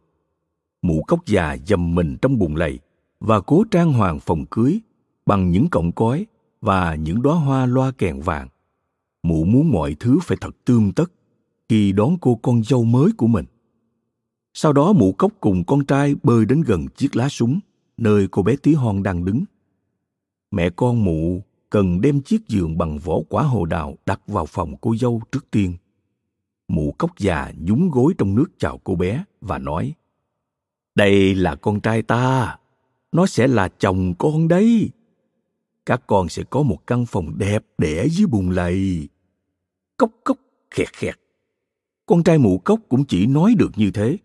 Mụ 0.83 1.03
cốc 1.03 1.27
già 1.27 1.57
dầm 1.67 1.95
mình 1.95 2.17
trong 2.23 2.39
bùn 2.39 2.55
lầy 2.55 2.79
và 3.21 3.41
cố 3.41 3.65
trang 3.71 3.93
hoàng 3.93 4.21
phòng 4.21 4.47
cưới 4.51 4.81
bằng 5.31 5.51
những 5.51 5.69
cọng 5.71 5.93
cói 5.93 6.27
và 6.61 6.95
những 6.95 7.23
đóa 7.23 7.35
hoa 7.35 7.67
loa 7.67 7.91
kèn 7.99 8.21
vàng. 8.21 8.49
Mụ 9.23 9.45
muốn 9.45 9.71
mọi 9.73 9.97
thứ 10.01 10.19
phải 10.23 10.39
thật 10.41 10.57
tươm 10.65 10.93
tất 10.93 11.13
khi 11.69 11.93
đón 11.93 12.17
cô 12.21 12.35
con 12.43 12.63
dâu 12.65 12.85
mới 12.85 13.13
của 13.17 13.27
mình. 13.27 13.45
Sau 14.55 14.73
đó 14.73 14.93
mụ 14.93 15.13
cốc 15.13 15.33
cùng 15.41 15.65
con 15.65 15.85
trai 15.85 16.15
bơi 16.23 16.45
đến 16.45 16.63
gần 16.63 16.89
chiếc 16.89 17.17
lá 17.17 17.29
súng, 17.29 17.61
nơi 17.97 18.29
cô 18.31 18.43
bé 18.43 18.57
tí 18.57 18.75
hon 18.75 19.03
đang 19.03 19.25
đứng. 19.25 19.45
Mẹ 20.51 20.71
con 20.71 21.05
mụ 21.05 21.43
cần 21.71 22.01
đem 22.01 22.21
chiếc 22.21 22.49
giường 22.49 22.79
bằng 22.79 22.99
vỏ 22.99 23.21
quả 23.29 23.43
hồ 23.43 23.65
đào 23.65 23.97
đặt 24.07 24.21
vào 24.27 24.47
phòng 24.47 24.75
cô 24.81 24.97
dâu 24.97 25.23
trước 25.33 25.51
tiên. 25.51 25.75
Mụ 26.69 26.95
cốc 26.99 27.19
già 27.19 27.53
nhúng 27.59 27.91
gối 27.91 28.15
trong 28.19 28.35
nước 28.35 28.47
chào 28.59 28.79
cô 28.85 28.95
bé 28.95 29.25
và 29.41 29.59
nói, 29.59 29.95
đây 30.95 31.35
là 31.35 31.55
con 31.55 31.81
trai 31.81 32.03
ta. 32.03 32.57
Nó 33.13 33.27
sẽ 33.27 33.47
là 33.47 33.69
chồng 33.69 34.15
con 34.19 34.49
đấy 34.49 34.91
các 35.87 36.03
con 36.07 36.29
sẽ 36.29 36.43
có 36.51 36.63
một 36.63 36.87
căn 36.87 37.07
phòng 37.07 37.39
đẹp 37.39 37.65
đẽ 37.79 38.07
dưới 38.09 38.27
bùn 38.27 38.51
lầy. 38.51 39.09
Cốc 39.97 40.11
cốc, 40.25 40.39
khẹt 40.71 40.93
khẹt. 40.93 41.15
Con 42.07 42.23
trai 42.23 42.39
mụ 42.39 42.59
cốc 42.59 42.81
cũng 42.89 43.05
chỉ 43.05 43.27
nói 43.27 43.55
được 43.59 43.71
như 43.77 43.91
thế. 43.91 44.17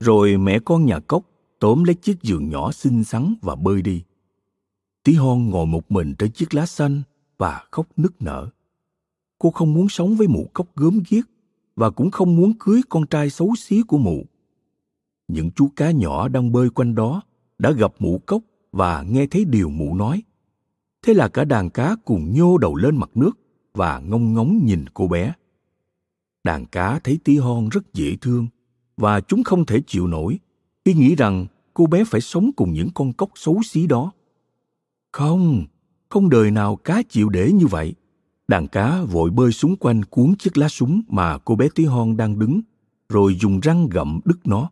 Rồi 0.00 0.36
mẹ 0.36 0.58
con 0.64 0.86
nhà 0.86 1.00
cốc 1.00 1.22
tóm 1.58 1.84
lấy 1.84 1.94
chiếc 1.94 2.22
giường 2.22 2.48
nhỏ 2.48 2.72
xinh 2.72 3.04
xắn 3.04 3.34
và 3.42 3.54
bơi 3.54 3.82
đi. 3.82 4.02
Tí 5.02 5.12
hon 5.12 5.50
ngồi 5.50 5.66
một 5.66 5.90
mình 5.90 6.14
trên 6.18 6.32
chiếc 6.32 6.54
lá 6.54 6.66
xanh 6.66 7.02
và 7.38 7.64
khóc 7.70 7.86
nức 7.96 8.22
nở. 8.22 8.48
Cô 9.38 9.50
không 9.50 9.74
muốn 9.74 9.88
sống 9.88 10.16
với 10.16 10.28
mụ 10.28 10.50
cốc 10.52 10.76
gớm 10.76 11.00
ghiếc 11.08 11.24
và 11.76 11.90
cũng 11.90 12.10
không 12.10 12.36
muốn 12.36 12.52
cưới 12.58 12.80
con 12.88 13.06
trai 13.06 13.30
xấu 13.30 13.54
xí 13.58 13.82
của 13.82 13.98
mụ. 13.98 14.24
Những 15.28 15.50
chú 15.50 15.68
cá 15.76 15.90
nhỏ 15.90 16.28
đang 16.28 16.52
bơi 16.52 16.70
quanh 16.70 16.94
đó 16.94 17.22
đã 17.58 17.70
gặp 17.70 17.92
mụ 17.98 18.20
cốc 18.26 18.42
và 18.72 19.02
nghe 19.02 19.26
thấy 19.26 19.44
điều 19.44 19.70
mụ 19.70 19.94
nói 19.94 20.22
thế 21.04 21.14
là 21.14 21.28
cả 21.28 21.44
đàn 21.44 21.70
cá 21.70 21.96
cùng 22.04 22.32
nhô 22.34 22.58
đầu 22.58 22.74
lên 22.74 22.96
mặt 22.96 23.10
nước 23.14 23.32
và 23.74 23.98
ngông 23.98 24.34
ngóng 24.34 24.66
nhìn 24.66 24.84
cô 24.94 25.08
bé. 25.08 25.32
Đàn 26.44 26.66
cá 26.66 26.98
thấy 27.04 27.18
tí 27.24 27.36
hon 27.38 27.68
rất 27.68 27.92
dễ 27.92 28.16
thương 28.20 28.46
và 28.96 29.20
chúng 29.20 29.44
không 29.44 29.66
thể 29.66 29.80
chịu 29.86 30.06
nổi 30.06 30.38
khi 30.84 30.94
nghĩ 30.94 31.14
rằng 31.14 31.46
cô 31.74 31.86
bé 31.86 32.04
phải 32.04 32.20
sống 32.20 32.50
cùng 32.56 32.72
những 32.72 32.88
con 32.94 33.12
cốc 33.12 33.30
xấu 33.34 33.60
xí 33.64 33.86
đó. 33.86 34.12
Không 35.12 35.64
không 36.08 36.30
đời 36.30 36.50
nào 36.50 36.76
cá 36.76 37.02
chịu 37.08 37.28
để 37.28 37.52
như 37.52 37.66
vậy. 37.66 37.94
Đàn 38.48 38.68
cá 38.68 39.02
vội 39.02 39.30
bơi 39.30 39.52
xuống 39.52 39.76
quanh 39.76 40.04
cuốn 40.04 40.34
chiếc 40.38 40.56
lá 40.56 40.68
súng 40.68 41.02
mà 41.08 41.38
cô 41.38 41.56
bé 41.56 41.68
tí 41.74 41.84
hon 41.84 42.16
đang 42.16 42.38
đứng, 42.38 42.60
rồi 43.08 43.36
dùng 43.40 43.60
răng 43.60 43.88
gặm 43.88 44.20
đứt 44.24 44.38
nó. 44.44 44.70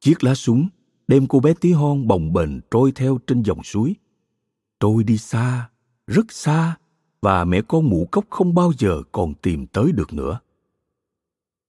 Chiếc 0.00 0.24
lá 0.24 0.34
súng 0.34 0.68
đem 1.08 1.26
cô 1.26 1.40
bé 1.40 1.54
tí 1.60 1.72
hon 1.72 2.06
bồng 2.06 2.32
bềnh 2.32 2.50
trôi 2.70 2.92
theo 2.92 3.18
trên 3.26 3.42
dòng 3.42 3.62
suối 3.62 3.94
tôi 4.80 5.04
đi 5.04 5.18
xa, 5.18 5.68
rất 6.06 6.32
xa, 6.32 6.76
và 7.20 7.44
mẹ 7.44 7.62
con 7.68 7.90
mũ 7.90 8.08
cốc 8.10 8.24
không 8.30 8.54
bao 8.54 8.72
giờ 8.78 9.02
còn 9.12 9.34
tìm 9.34 9.66
tới 9.66 9.92
được 9.92 10.12
nữa. 10.12 10.40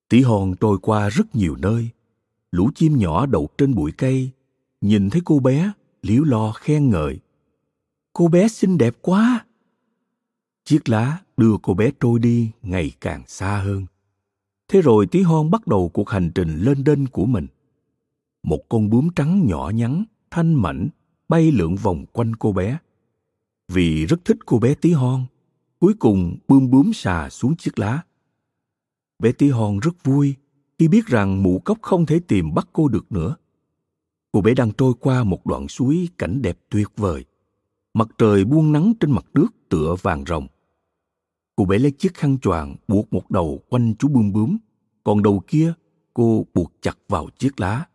Tí 0.10 0.22
hon 0.22 0.54
trôi 0.60 0.78
qua 0.82 1.10
rất 1.10 1.36
nhiều 1.36 1.56
nơi. 1.56 1.90
Lũ 2.52 2.70
chim 2.76 2.98
nhỏ 2.98 3.26
đậu 3.26 3.48
trên 3.58 3.76
bụi 3.76 3.92
cây. 3.92 4.30
Nhìn 4.82 5.10
thấy 5.10 5.22
cô 5.26 5.40
bé 5.40 5.72
liếu 6.02 6.24
lo 6.24 6.52
khen 6.52 6.90
ngợi. 6.90 7.20
Cô 8.14 8.28
bé 8.28 8.48
xinh 8.48 8.78
đẹp 8.78 8.96
quá! 9.02 9.46
Chiếc 10.66 10.90
lá 10.90 11.20
đưa 11.38 11.58
cô 11.62 11.74
bé 11.74 11.92
trôi 12.00 12.20
đi 12.20 12.52
ngày 12.62 12.92
càng 13.02 13.24
xa 13.28 13.58
hơn. 13.58 13.86
Thế 14.68 14.82
rồi 14.82 15.08
tí 15.08 15.22
hon 15.22 15.52
bắt 15.52 15.68
đầu 15.68 15.90
cuộc 15.90 16.10
hành 16.10 16.32
trình 16.36 16.58
lên 16.58 16.84
đên 16.84 17.08
của 17.08 17.26
mình. 17.26 17.48
Một 18.44 18.70
con 18.70 18.90
bướm 18.90 19.10
trắng 19.16 19.48
nhỏ 19.48 19.72
nhắn, 19.76 20.04
thanh 20.32 20.54
mảnh, 20.54 20.90
bay 21.30 21.52
lượn 21.52 21.76
vòng 21.76 22.06
quanh 22.14 22.36
cô 22.36 22.52
bé 22.52 22.78
vì 23.74 24.06
rất 24.06 24.26
thích 24.26 24.38
cô 24.46 24.60
bé 24.60 24.74
tí 24.74 24.92
hon 24.92 25.26
cuối 25.80 25.94
cùng 26.00 26.38
bươm 26.48 26.72
bướm 26.72 26.94
xà 26.94 27.30
xuống 27.30 27.56
chiếc 27.56 27.80
lá 27.80 28.04
Bé 29.22 29.32
tí 29.32 29.50
hon 29.50 29.80
rất 29.80 30.04
vui 30.04 30.36
khi 30.80 30.88
biết 30.88 31.06
rằng 31.06 31.44
mụ 31.44 31.60
cốc 31.60 31.78
không 31.82 32.06
thể 32.06 32.20
tìm 32.28 32.54
bắt 32.54 32.68
cô 32.74 32.88
được 32.88 33.12
nữa. 33.12 33.36
Cô 34.32 34.42
bé 34.42 34.54
đang 34.54 34.72
trôi 34.72 34.94
qua 35.00 35.24
một 35.24 35.46
đoạn 35.46 35.68
suối 35.68 36.10
cảnh 36.18 36.42
đẹp 36.42 36.60
tuyệt 36.70 36.88
vời. 36.98 37.26
Mặt 37.94 38.08
trời 38.18 38.46
buông 38.46 38.72
nắng 38.72 38.94
trên 39.00 39.12
mặt 39.12 39.26
nước 39.34 39.48
tựa 39.70 39.96
vàng 40.02 40.24
rồng. 40.28 40.48
Cô 41.56 41.66
bé 41.66 41.78
lấy 41.78 41.92
chiếc 41.92 42.14
khăn 42.14 42.38
choàng 42.40 42.76
buộc 42.88 43.14
một 43.14 43.32
đầu 43.32 43.60
quanh 43.70 43.94
chú 44.00 44.08
bươm 44.08 44.34
bướm, 44.34 44.58
còn 45.04 45.24
đầu 45.24 45.44
kia 45.48 45.74
cô 46.14 46.46
buộc 46.54 46.72
chặt 46.82 46.98
vào 47.08 47.30
chiếc 47.38 47.60
lá. 47.60 47.86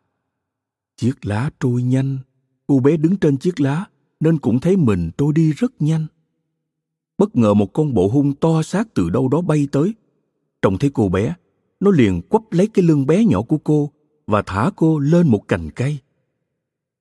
Chiếc 0.97 1.27
lá 1.27 1.51
trôi 1.61 1.83
nhanh, 1.83 2.19
cô 2.67 2.81
bé 2.81 2.97
đứng 2.97 3.17
trên 3.17 3.39
chiếc 3.39 3.61
lá 3.61 3.85
nên 4.27 4.39
cũng 4.39 4.61
thấy 4.61 4.77
mình 4.77 5.11
trôi 5.19 5.33
đi 5.33 5.53
rất 5.53 5.73
nhanh. 5.83 6.07
Bất 7.19 7.37
ngờ 7.37 7.55
một 7.55 7.73
con 7.73 7.95
bộ 7.95 8.09
hung 8.09 8.35
to 8.35 8.63
xác 8.63 8.95
từ 8.95 9.11
đâu 9.11 9.29
đó 9.29 9.41
bay 9.41 9.69
tới. 9.73 9.95
Trông 10.63 10.79
thấy 10.79 10.91
cô 10.95 11.09
bé, 11.09 11.35
nó 11.81 11.91
liền 11.91 12.23
quắp 12.23 12.43
lấy 12.51 12.67
cái 12.67 12.85
lưng 12.85 13.07
bé 13.07 13.25
nhỏ 13.25 13.43
của 13.43 13.59
cô 13.59 13.91
và 14.27 14.43
thả 14.43 14.71
cô 14.77 14.99
lên 14.99 15.29
một 15.29 15.49
cành 15.49 15.71
cây. 15.71 15.99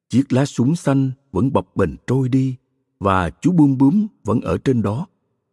Chiếc 0.09 0.33
lá 0.33 0.45
súng 0.45 0.75
xanh 0.75 1.11
vẫn 1.31 1.53
bập 1.53 1.75
bềnh 1.75 1.95
trôi 2.07 2.29
đi 2.29 2.55
và 2.99 3.29
chú 3.29 3.51
bươm 3.51 3.77
bướm 3.77 4.07
vẫn 4.23 4.41
ở 4.41 4.57
trên 4.57 4.81
đó 4.81 5.07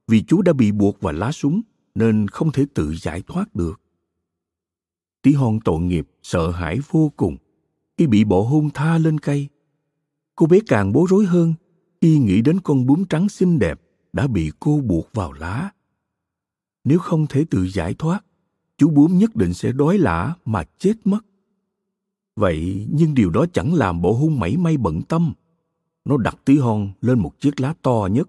vì 0.09 0.23
chú 0.23 0.43
đã 0.43 0.53
bị 0.53 0.73
buộc 0.73 1.01
vào 1.01 1.13
lá 1.13 1.33
súng 1.33 1.61
nên 1.95 2.29
không 2.29 2.53
thể 2.53 2.67
tự 2.75 2.95
giải 2.95 3.23
thoát 3.27 3.55
được. 3.55 3.81
Tí 5.23 5.33
hon 5.33 5.61
tội 5.65 5.81
nghiệp 5.81 6.09
sợ 6.23 6.51
hãi 6.51 6.79
vô 6.91 7.13
cùng 7.17 7.37
khi 7.97 8.07
bị 8.07 8.25
bộ 8.25 8.43
hôn 8.43 8.71
tha 8.71 8.99
lên 8.99 9.21
cây. 9.21 9.49
Cô 10.37 10.47
bé 10.47 10.59
càng 10.67 10.93
bối 10.93 11.07
rối 11.11 11.25
hơn 11.25 11.55
khi 12.03 12.19
nghĩ 12.19 12.43
đến 12.43 12.61
con 12.61 12.87
bướm 12.87 13.05
trắng 13.05 13.29
xinh 13.29 13.59
đẹp 13.59 13.81
đã 14.13 14.27
bị 14.27 14.51
cô 14.61 14.81
buộc 14.81 15.09
vào 15.13 15.33
lá. 15.33 15.71
Nếu 16.85 16.99
không 16.99 17.27
thể 17.27 17.45
tự 17.51 17.69
giải 17.69 17.95
thoát, 17.95 18.25
chú 18.79 18.91
bướm 18.91 19.19
nhất 19.19 19.37
định 19.37 19.55
sẽ 19.55 19.73
đói 19.73 19.99
lả 19.99 20.35
mà 20.45 20.65
chết 20.79 20.93
mất. 21.05 21.19
Vậy 22.37 22.87
nhưng 22.91 23.15
điều 23.15 23.31
đó 23.31 23.47
chẳng 23.53 23.75
làm 23.75 24.03
bộ 24.03 24.13
hung 24.13 24.41
mảy 24.41 24.57
may 24.57 24.77
bận 24.77 25.03
tâm. 25.03 25.33
Nó 26.05 26.17
đặt 26.17 26.37
tí 26.45 26.59
hon 26.59 26.93
lên 27.01 27.19
một 27.19 27.41
chiếc 27.41 27.61
lá 27.61 27.75
to 27.83 28.09
nhất, 28.13 28.29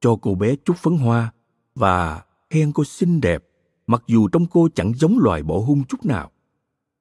cho 0.00 0.16
cô 0.22 0.34
bé 0.34 0.56
chút 0.64 0.76
phấn 0.76 0.96
hoa 0.96 1.32
và 1.74 2.24
khen 2.50 2.72
cô 2.72 2.84
xinh 2.84 3.20
đẹp, 3.20 3.44
mặc 3.86 4.02
dù 4.06 4.28
trong 4.28 4.46
cô 4.46 4.68
chẳng 4.74 4.92
giống 4.94 5.18
loài 5.18 5.42
bộ 5.42 5.60
hung 5.60 5.84
chút 5.84 6.04
nào. 6.04 6.30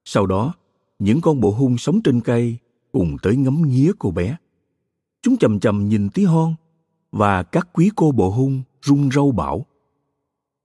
Sau 0.05 0.25
đó, 0.25 0.53
những 0.99 1.21
con 1.21 1.39
bộ 1.39 1.51
hung 1.51 1.77
sống 1.77 2.01
trên 2.01 2.21
cây 2.21 2.57
cùng 2.91 3.17
tới 3.21 3.35
ngắm 3.35 3.61
nghía 3.61 3.91
cô 3.99 4.11
bé. 4.11 4.37
Chúng 5.21 5.37
chầm 5.37 5.59
chầm 5.59 5.89
nhìn 5.89 6.09
tí 6.09 6.23
hon 6.23 6.55
và 7.11 7.43
các 7.43 7.69
quý 7.73 7.91
cô 7.95 8.11
bộ 8.11 8.29
hung 8.29 8.61
run 8.81 9.09
râu 9.11 9.31
bảo. 9.31 9.65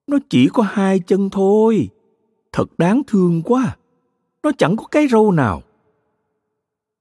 Nó 0.06 0.18
chỉ 0.30 0.48
có 0.52 0.62
hai 0.62 0.98
chân 0.98 1.30
thôi, 1.30 1.88
thật 2.54 2.78
đáng 2.78 3.02
thương 3.06 3.42
quá 3.42 3.76
nó 4.42 4.52
chẳng 4.58 4.76
có 4.76 4.84
cái 4.90 5.08
râu 5.08 5.32
nào 5.32 5.62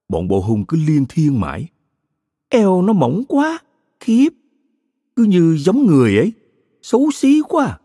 bọn 0.10 0.28
bộ 0.28 0.40
hung 0.40 0.66
cứ 0.66 0.78
liên 0.88 1.06
thiên 1.10 1.40
mãi 1.40 1.68
eo 2.50 2.82
nó 2.82 2.94
mỏng 2.94 3.24
quá 3.28 3.60
khiếp 4.00 4.30
cứ 5.16 5.24
như 5.24 5.58
giống 5.58 5.86
người 5.86 6.18
ấy 6.18 6.34
xấu 6.82 7.12
xí 7.12 7.42
quá 7.50 7.80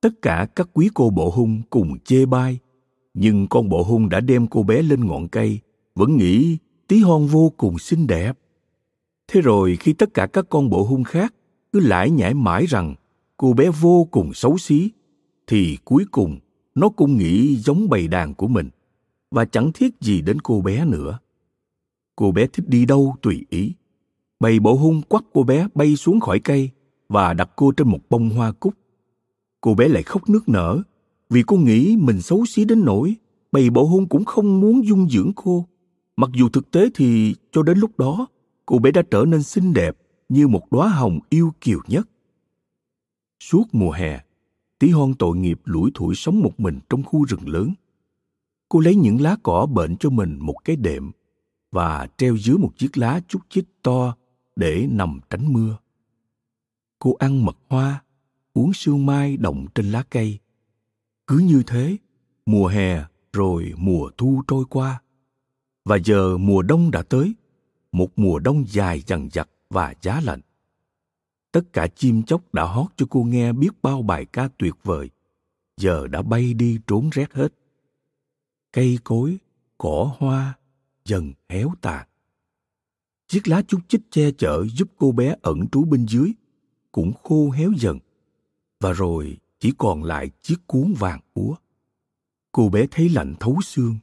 tất 0.00 0.22
cả 0.22 0.46
các 0.56 0.68
quý 0.72 0.90
cô 0.94 1.10
bộ 1.10 1.30
hung 1.30 1.62
cùng 1.70 1.98
chê 2.04 2.26
bai 2.26 2.58
nhưng 3.14 3.46
con 3.50 3.68
bộ 3.68 3.82
hung 3.82 4.08
đã 4.08 4.20
đem 4.20 4.46
cô 4.46 4.62
bé 4.62 4.82
lên 4.82 5.06
ngọn 5.06 5.28
cây 5.28 5.60
vẫn 5.94 6.16
nghĩ 6.16 6.58
tí 6.88 7.00
hon 7.00 7.26
vô 7.26 7.52
cùng 7.56 7.78
xinh 7.78 8.06
đẹp. 8.06 8.38
Thế 9.28 9.40
rồi 9.40 9.76
khi 9.80 9.92
tất 9.92 10.14
cả 10.14 10.26
các 10.26 10.46
con 10.48 10.70
bộ 10.70 10.82
hung 10.82 11.04
khác 11.04 11.34
cứ 11.72 11.80
lải 11.80 12.10
nhải 12.10 12.34
mãi 12.34 12.66
rằng 12.66 12.94
cô 13.36 13.52
bé 13.52 13.70
vô 13.80 14.08
cùng 14.10 14.34
xấu 14.34 14.58
xí, 14.58 14.90
thì 15.46 15.78
cuối 15.84 16.04
cùng 16.10 16.38
nó 16.74 16.88
cũng 16.88 17.16
nghĩ 17.16 17.56
giống 17.56 17.88
bầy 17.88 18.08
đàn 18.08 18.34
của 18.34 18.48
mình 18.48 18.70
và 19.30 19.44
chẳng 19.44 19.72
thiết 19.72 20.00
gì 20.00 20.22
đến 20.22 20.40
cô 20.40 20.60
bé 20.60 20.84
nữa. 20.84 21.18
Cô 22.16 22.32
bé 22.32 22.46
thích 22.46 22.68
đi 22.68 22.86
đâu 22.86 23.16
tùy 23.22 23.46
ý. 23.50 23.72
Bầy 24.40 24.60
bộ 24.60 24.74
hung 24.74 25.02
quắt 25.02 25.24
cô 25.32 25.42
bé 25.42 25.68
bay 25.74 25.96
xuống 25.96 26.20
khỏi 26.20 26.40
cây 26.40 26.70
và 27.08 27.34
đặt 27.34 27.50
cô 27.56 27.72
trên 27.72 27.88
một 27.88 28.00
bông 28.10 28.30
hoa 28.30 28.52
cúc. 28.52 28.74
Cô 29.60 29.74
bé 29.74 29.88
lại 29.88 30.02
khóc 30.02 30.28
nước 30.28 30.48
nở 30.48 30.82
vì 31.30 31.42
cô 31.46 31.56
nghĩ 31.56 31.96
mình 31.96 32.22
xấu 32.22 32.46
xí 32.46 32.64
đến 32.64 32.84
nỗi 32.84 33.16
bầy 33.52 33.70
bộ 33.70 33.84
hung 33.84 34.08
cũng 34.08 34.24
không 34.24 34.60
muốn 34.60 34.86
dung 34.86 35.08
dưỡng 35.10 35.32
cô 35.36 35.66
mặc 36.16 36.30
dù 36.34 36.48
thực 36.48 36.70
tế 36.70 36.88
thì 36.94 37.34
cho 37.52 37.62
đến 37.62 37.78
lúc 37.78 37.98
đó 37.98 38.26
cô 38.66 38.78
bé 38.78 38.90
đã 38.90 39.02
trở 39.10 39.24
nên 39.28 39.42
xinh 39.42 39.72
đẹp 39.72 39.96
như 40.28 40.48
một 40.48 40.72
đóa 40.72 40.88
hồng 40.88 41.18
yêu 41.28 41.54
kiều 41.60 41.80
nhất. 41.88 42.08
Suốt 43.40 43.64
mùa 43.72 43.90
hè, 43.90 44.20
tí 44.78 44.90
hon 44.90 45.14
tội 45.14 45.36
nghiệp 45.36 45.60
lủi 45.64 45.90
thủi 45.94 46.14
sống 46.14 46.40
một 46.40 46.60
mình 46.60 46.80
trong 46.90 47.02
khu 47.02 47.24
rừng 47.24 47.48
lớn. 47.48 47.74
Cô 48.68 48.80
lấy 48.80 48.94
những 48.94 49.20
lá 49.20 49.36
cỏ 49.42 49.66
bệnh 49.66 49.96
cho 49.96 50.10
mình 50.10 50.38
một 50.40 50.56
cái 50.64 50.76
đệm 50.76 51.10
và 51.72 52.08
treo 52.16 52.36
dưới 52.36 52.58
một 52.58 52.70
chiếc 52.76 52.98
lá 52.98 53.20
chút 53.28 53.40
chít 53.48 53.64
to 53.82 54.16
để 54.56 54.86
nằm 54.90 55.20
tránh 55.30 55.52
mưa. 55.52 55.76
Cô 56.98 57.14
ăn 57.18 57.44
mật 57.44 57.56
hoa, 57.68 58.02
uống 58.54 58.72
sương 58.72 59.06
mai 59.06 59.36
động 59.36 59.66
trên 59.74 59.92
lá 59.92 60.02
cây. 60.10 60.38
Cứ 61.26 61.38
như 61.38 61.62
thế, 61.66 61.96
mùa 62.46 62.66
hè 62.66 63.04
rồi 63.32 63.72
mùa 63.76 64.10
thu 64.16 64.42
trôi 64.48 64.64
qua 64.70 65.00
và 65.86 65.98
giờ 66.04 66.38
mùa 66.38 66.62
đông 66.62 66.90
đã 66.90 67.02
tới, 67.02 67.34
một 67.92 68.08
mùa 68.16 68.38
đông 68.38 68.64
dài 68.68 69.02
dằng 69.06 69.28
dặc 69.32 69.48
và 69.70 69.94
giá 70.02 70.20
lạnh. 70.20 70.40
Tất 71.52 71.72
cả 71.72 71.86
chim 71.86 72.22
chóc 72.22 72.54
đã 72.54 72.64
hót 72.64 72.86
cho 72.96 73.06
cô 73.10 73.22
nghe 73.22 73.52
biết 73.52 73.82
bao 73.82 74.02
bài 74.02 74.24
ca 74.24 74.48
tuyệt 74.58 74.74
vời, 74.82 75.10
giờ 75.76 76.06
đã 76.06 76.22
bay 76.22 76.54
đi 76.54 76.78
trốn 76.86 77.10
rét 77.12 77.32
hết. 77.32 77.48
Cây 78.72 78.98
cối, 79.04 79.38
cỏ 79.78 80.14
hoa 80.18 80.54
dần 81.04 81.32
héo 81.48 81.72
tàn 81.80 82.06
chiếc 83.28 83.48
lá 83.48 83.62
chút 83.68 83.78
chích 83.88 84.02
che 84.10 84.30
chở 84.38 84.64
giúp 84.74 84.88
cô 84.96 85.12
bé 85.12 85.36
ẩn 85.42 85.68
trú 85.72 85.84
bên 85.84 86.06
dưới 86.08 86.32
cũng 86.92 87.12
khô 87.22 87.50
héo 87.50 87.72
dần. 87.78 87.98
Và 88.80 88.92
rồi 88.92 89.38
chỉ 89.60 89.72
còn 89.78 90.04
lại 90.04 90.30
chiếc 90.42 90.66
cuốn 90.66 90.94
vàng 90.98 91.20
úa. 91.34 91.54
Cô 92.52 92.68
bé 92.68 92.86
thấy 92.90 93.08
lạnh 93.08 93.34
thấu 93.40 93.60
xương 93.62 93.96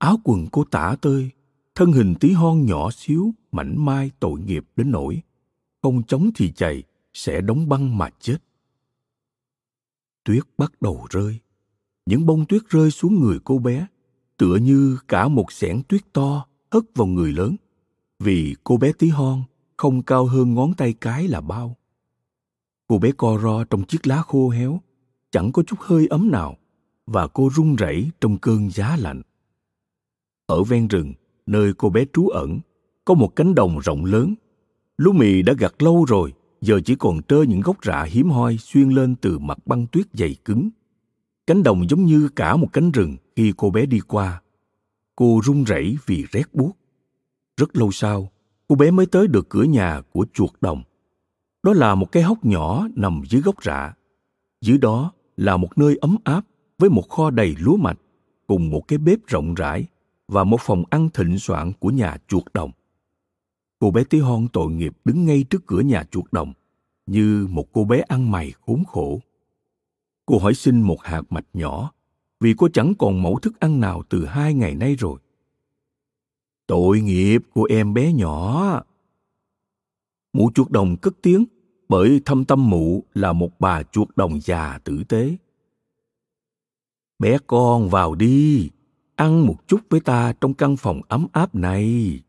áo 0.00 0.16
quần 0.24 0.46
cô 0.52 0.64
tả 0.64 0.96
tơi, 1.00 1.30
thân 1.74 1.92
hình 1.92 2.14
tí 2.20 2.32
hon 2.32 2.66
nhỏ 2.66 2.90
xíu, 2.90 3.34
mảnh 3.52 3.84
mai 3.84 4.10
tội 4.20 4.40
nghiệp 4.40 4.64
đến 4.76 4.90
nỗi 4.90 5.22
không 5.82 6.02
chống 6.02 6.30
thì 6.34 6.52
chạy, 6.52 6.82
sẽ 7.14 7.40
đóng 7.40 7.68
băng 7.68 7.98
mà 7.98 8.10
chết. 8.20 8.36
Tuyết 10.24 10.42
bắt 10.58 10.72
đầu 10.82 11.06
rơi. 11.10 11.38
Những 12.06 12.26
bông 12.26 12.46
tuyết 12.46 12.62
rơi 12.68 12.90
xuống 12.90 13.20
người 13.20 13.38
cô 13.44 13.58
bé, 13.58 13.86
tựa 14.36 14.56
như 14.56 14.98
cả 15.08 15.28
một 15.28 15.52
xẻng 15.52 15.82
tuyết 15.82 16.12
to 16.12 16.46
hất 16.70 16.82
vào 16.94 17.06
người 17.06 17.32
lớn. 17.32 17.56
Vì 18.18 18.56
cô 18.64 18.76
bé 18.76 18.92
tí 18.92 19.08
hon 19.08 19.42
không 19.76 20.02
cao 20.02 20.26
hơn 20.26 20.54
ngón 20.54 20.74
tay 20.74 20.92
cái 20.92 21.28
là 21.28 21.40
bao. 21.40 21.76
Cô 22.86 22.98
bé 22.98 23.12
co 23.16 23.38
ro 23.42 23.64
trong 23.64 23.84
chiếc 23.84 24.06
lá 24.06 24.22
khô 24.22 24.48
héo, 24.48 24.80
chẳng 25.30 25.52
có 25.52 25.62
chút 25.66 25.76
hơi 25.80 26.06
ấm 26.06 26.30
nào, 26.30 26.56
và 27.06 27.28
cô 27.28 27.50
run 27.54 27.76
rẩy 27.76 28.10
trong 28.20 28.38
cơn 28.38 28.70
giá 28.70 28.96
lạnh 28.96 29.22
ở 30.50 30.62
ven 30.62 30.88
rừng 30.88 31.12
nơi 31.46 31.72
cô 31.78 31.90
bé 31.90 32.04
trú 32.12 32.28
ẩn 32.28 32.60
có 33.04 33.14
một 33.14 33.36
cánh 33.36 33.54
đồng 33.54 33.78
rộng 33.78 34.04
lớn 34.04 34.34
lúa 34.98 35.12
mì 35.12 35.42
đã 35.42 35.52
gặt 35.58 35.82
lâu 35.82 36.04
rồi 36.04 36.32
giờ 36.60 36.80
chỉ 36.84 36.94
còn 36.94 37.22
trơ 37.22 37.42
những 37.42 37.60
gốc 37.60 37.84
rạ 37.84 38.02
hiếm 38.02 38.30
hoi 38.30 38.56
xuyên 38.56 38.88
lên 38.88 39.16
từ 39.16 39.38
mặt 39.38 39.66
băng 39.66 39.86
tuyết 39.86 40.06
dày 40.12 40.36
cứng. 40.44 40.70
Cánh 41.46 41.62
đồng 41.62 41.88
giống 41.88 42.04
như 42.04 42.28
cả 42.36 42.56
một 42.56 42.68
cánh 42.72 42.90
rừng 42.90 43.16
khi 43.36 43.52
cô 43.56 43.70
bé 43.70 43.86
đi 43.86 44.00
qua. 44.00 44.42
Cô 45.16 45.40
run 45.44 45.64
rẩy 45.64 45.96
vì 46.06 46.24
rét 46.32 46.54
buốt. 46.54 46.72
Rất 47.56 47.76
lâu 47.76 47.90
sau, 47.92 48.30
cô 48.68 48.76
bé 48.76 48.90
mới 48.90 49.06
tới 49.06 49.26
được 49.26 49.48
cửa 49.48 49.62
nhà 49.62 50.02
của 50.12 50.26
chuột 50.32 50.50
đồng. 50.60 50.82
Đó 51.62 51.72
là 51.72 51.94
một 51.94 52.12
cái 52.12 52.22
hốc 52.22 52.44
nhỏ 52.44 52.88
nằm 52.96 53.22
dưới 53.28 53.42
gốc 53.42 53.64
rạ. 53.64 53.94
Dưới 54.60 54.78
đó 54.78 55.12
là 55.36 55.56
một 55.56 55.78
nơi 55.78 55.96
ấm 56.00 56.16
áp 56.24 56.44
với 56.78 56.90
một 56.90 57.08
kho 57.08 57.30
đầy 57.30 57.54
lúa 57.58 57.76
mạch 57.76 57.98
cùng 58.46 58.70
một 58.70 58.88
cái 58.88 58.98
bếp 58.98 59.26
rộng 59.26 59.54
rãi 59.54 59.86
và 60.30 60.44
một 60.44 60.60
phòng 60.60 60.84
ăn 60.90 61.08
thịnh 61.14 61.38
soạn 61.38 61.72
của 61.72 61.90
nhà 61.90 62.16
chuột 62.28 62.44
đồng. 62.54 62.70
Cô 63.78 63.90
bé 63.90 64.04
tí 64.04 64.18
hon 64.18 64.48
tội 64.52 64.70
nghiệp 64.70 64.92
đứng 65.04 65.26
ngay 65.26 65.44
trước 65.50 65.66
cửa 65.66 65.80
nhà 65.80 66.04
chuột 66.10 66.32
đồng, 66.32 66.52
như 67.06 67.46
một 67.50 67.72
cô 67.72 67.84
bé 67.84 68.00
ăn 68.00 68.30
mày 68.30 68.52
khốn 68.66 68.84
khổ. 68.84 69.20
Cô 70.26 70.38
hỏi 70.38 70.54
xin 70.54 70.80
một 70.80 70.96
hạt 71.02 71.22
mạch 71.30 71.46
nhỏ, 71.52 71.92
vì 72.40 72.54
cô 72.58 72.68
chẳng 72.68 72.92
còn 72.98 73.22
mẫu 73.22 73.38
thức 73.38 73.60
ăn 73.60 73.80
nào 73.80 74.02
từ 74.08 74.26
hai 74.26 74.54
ngày 74.54 74.74
nay 74.74 74.94
rồi. 74.94 75.20
Tội 76.66 77.00
nghiệp 77.00 77.42
của 77.54 77.64
em 77.64 77.94
bé 77.94 78.12
nhỏ. 78.12 78.82
Mụ 80.32 80.50
chuột 80.54 80.70
đồng 80.70 80.96
cất 80.96 81.14
tiếng 81.22 81.44
bởi 81.88 82.20
thâm 82.24 82.44
tâm 82.44 82.70
mụ 82.70 83.04
là 83.14 83.32
một 83.32 83.60
bà 83.60 83.82
chuột 83.82 84.16
đồng 84.16 84.40
già 84.40 84.78
tử 84.84 85.04
tế. 85.08 85.36
Bé 87.18 87.38
con 87.46 87.88
vào 87.88 88.14
đi, 88.14 88.70
ăn 89.20 89.46
một 89.46 89.68
chút 89.68 89.80
với 89.90 90.00
ta 90.00 90.32
trong 90.40 90.54
căn 90.54 90.76
phòng 90.76 91.00
ấm 91.08 91.26
áp 91.32 91.54
này. 91.54 92.20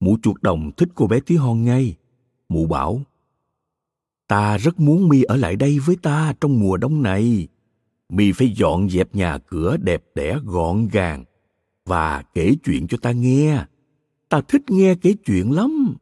Mụ 0.00 0.16
chuột 0.22 0.42
đồng 0.42 0.72
thích 0.76 0.88
cô 0.94 1.06
bé 1.06 1.20
tí 1.20 1.36
hon 1.36 1.64
ngay. 1.64 1.96
Mụ 2.48 2.66
bảo, 2.66 3.00
ta 4.28 4.56
rất 4.56 4.80
muốn 4.80 5.08
mi 5.08 5.22
ở 5.22 5.36
lại 5.36 5.56
đây 5.56 5.78
với 5.78 5.96
ta 5.96 6.34
trong 6.40 6.60
mùa 6.60 6.76
đông 6.76 7.02
này. 7.02 7.48
Mi 8.08 8.32
phải 8.32 8.52
dọn 8.56 8.90
dẹp 8.90 9.14
nhà 9.14 9.38
cửa 9.38 9.76
đẹp 9.76 10.04
đẽ 10.14 10.38
gọn 10.44 10.88
gàng 10.88 11.24
và 11.84 12.22
kể 12.34 12.54
chuyện 12.64 12.86
cho 12.86 12.98
ta 13.02 13.12
nghe. 13.12 13.64
Ta 14.28 14.40
thích 14.40 14.62
nghe 14.68 14.94
kể 14.94 15.14
chuyện 15.24 15.52
lắm. 15.52 15.96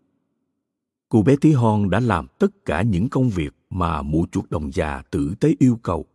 Cô 1.08 1.22
bé 1.22 1.36
tí 1.40 1.52
hon 1.52 1.90
đã 1.90 2.00
làm 2.00 2.26
tất 2.38 2.64
cả 2.64 2.82
những 2.82 3.08
công 3.08 3.30
việc 3.30 3.54
mà 3.70 4.02
mụ 4.02 4.26
chuột 4.32 4.50
đồng 4.50 4.72
già 4.72 5.02
tử 5.10 5.34
tế 5.40 5.54
yêu 5.58 5.78
cầu. 5.82 6.06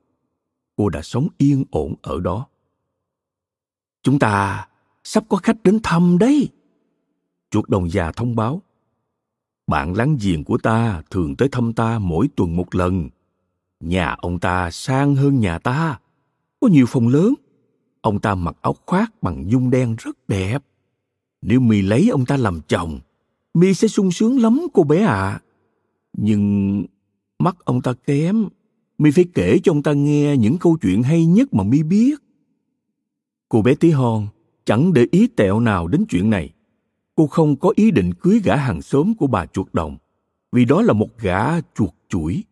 Cô 0.75 0.89
đã 0.89 1.01
sống 1.01 1.27
yên 1.37 1.65
ổn 1.71 1.95
ở 2.01 2.19
đó 2.19 2.48
chúng 4.09 4.19
ta 4.19 4.67
sắp 5.03 5.23
có 5.29 5.37
khách 5.37 5.63
đến 5.63 5.79
thăm 5.83 6.17
đấy. 6.17 6.49
Chuột 7.51 7.69
đồng 7.69 7.91
già 7.91 8.11
thông 8.11 8.35
báo. 8.35 8.61
Bạn 9.67 9.93
láng 9.93 10.17
giềng 10.21 10.43
của 10.43 10.57
ta 10.57 11.01
thường 11.11 11.35
tới 11.35 11.49
thăm 11.51 11.73
ta 11.73 11.99
mỗi 11.99 12.27
tuần 12.35 12.55
một 12.55 12.75
lần. 12.75 13.09
Nhà 13.79 14.15
ông 14.17 14.39
ta 14.39 14.71
sang 14.71 15.15
hơn 15.15 15.39
nhà 15.39 15.59
ta. 15.59 15.99
Có 16.59 16.67
nhiều 16.67 16.85
phòng 16.85 17.07
lớn. 17.07 17.33
Ông 18.01 18.19
ta 18.19 18.35
mặc 18.35 18.57
áo 18.61 18.75
khoác 18.85 19.23
bằng 19.23 19.47
nhung 19.47 19.69
đen 19.69 19.95
rất 19.99 20.27
đẹp. 20.27 20.63
Nếu 21.41 21.59
mi 21.59 21.81
lấy 21.81 22.09
ông 22.09 22.25
ta 22.25 22.37
làm 22.37 22.61
chồng, 22.67 22.99
mi 23.53 23.73
sẽ 23.73 23.87
sung 23.87 24.11
sướng 24.11 24.41
lắm, 24.41 24.67
cô 24.73 24.83
bé 24.83 25.01
ạ. 25.01 25.13
À. 25.13 25.41
nhưng 26.13 26.85
mắt 27.39 27.55
ông 27.65 27.81
ta 27.81 27.93
kém. 27.93 28.47
Mi 28.97 29.11
phải 29.11 29.25
kể 29.33 29.59
cho 29.63 29.71
ông 29.71 29.83
ta 29.83 29.93
nghe 29.93 30.37
những 30.37 30.57
câu 30.57 30.77
chuyện 30.81 31.03
hay 31.03 31.25
nhất 31.25 31.53
mà 31.53 31.63
mi 31.63 31.83
biết 31.83 32.15
cô 33.49 33.61
bé 33.61 33.75
tí 33.75 33.91
hon 33.91 34.27
chẳng 34.65 34.93
để 34.93 35.07
ý 35.11 35.27
tẹo 35.27 35.59
nào 35.59 35.87
đến 35.87 36.05
chuyện 36.09 36.29
này 36.29 36.53
cô 37.15 37.27
không 37.27 37.55
có 37.55 37.73
ý 37.75 37.91
định 37.91 38.13
cưới 38.13 38.41
gã 38.43 38.55
hàng 38.55 38.81
xóm 38.81 39.13
của 39.13 39.27
bà 39.27 39.45
chuột 39.45 39.67
đồng 39.73 39.97
vì 40.51 40.65
đó 40.65 40.81
là 40.81 40.93
một 40.93 41.07
gã 41.19 41.61
chuột 41.61 41.89
chuỗi 42.09 42.43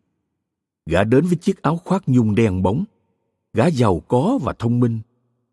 gã 0.86 1.04
đến 1.04 1.26
với 1.26 1.36
chiếc 1.36 1.62
áo 1.62 1.76
khoác 1.84 2.02
nhung 2.06 2.34
đen 2.34 2.62
bóng 2.62 2.84
gã 3.52 3.66
giàu 3.66 4.00
có 4.08 4.38
và 4.42 4.52
thông 4.52 4.80
minh 4.80 5.00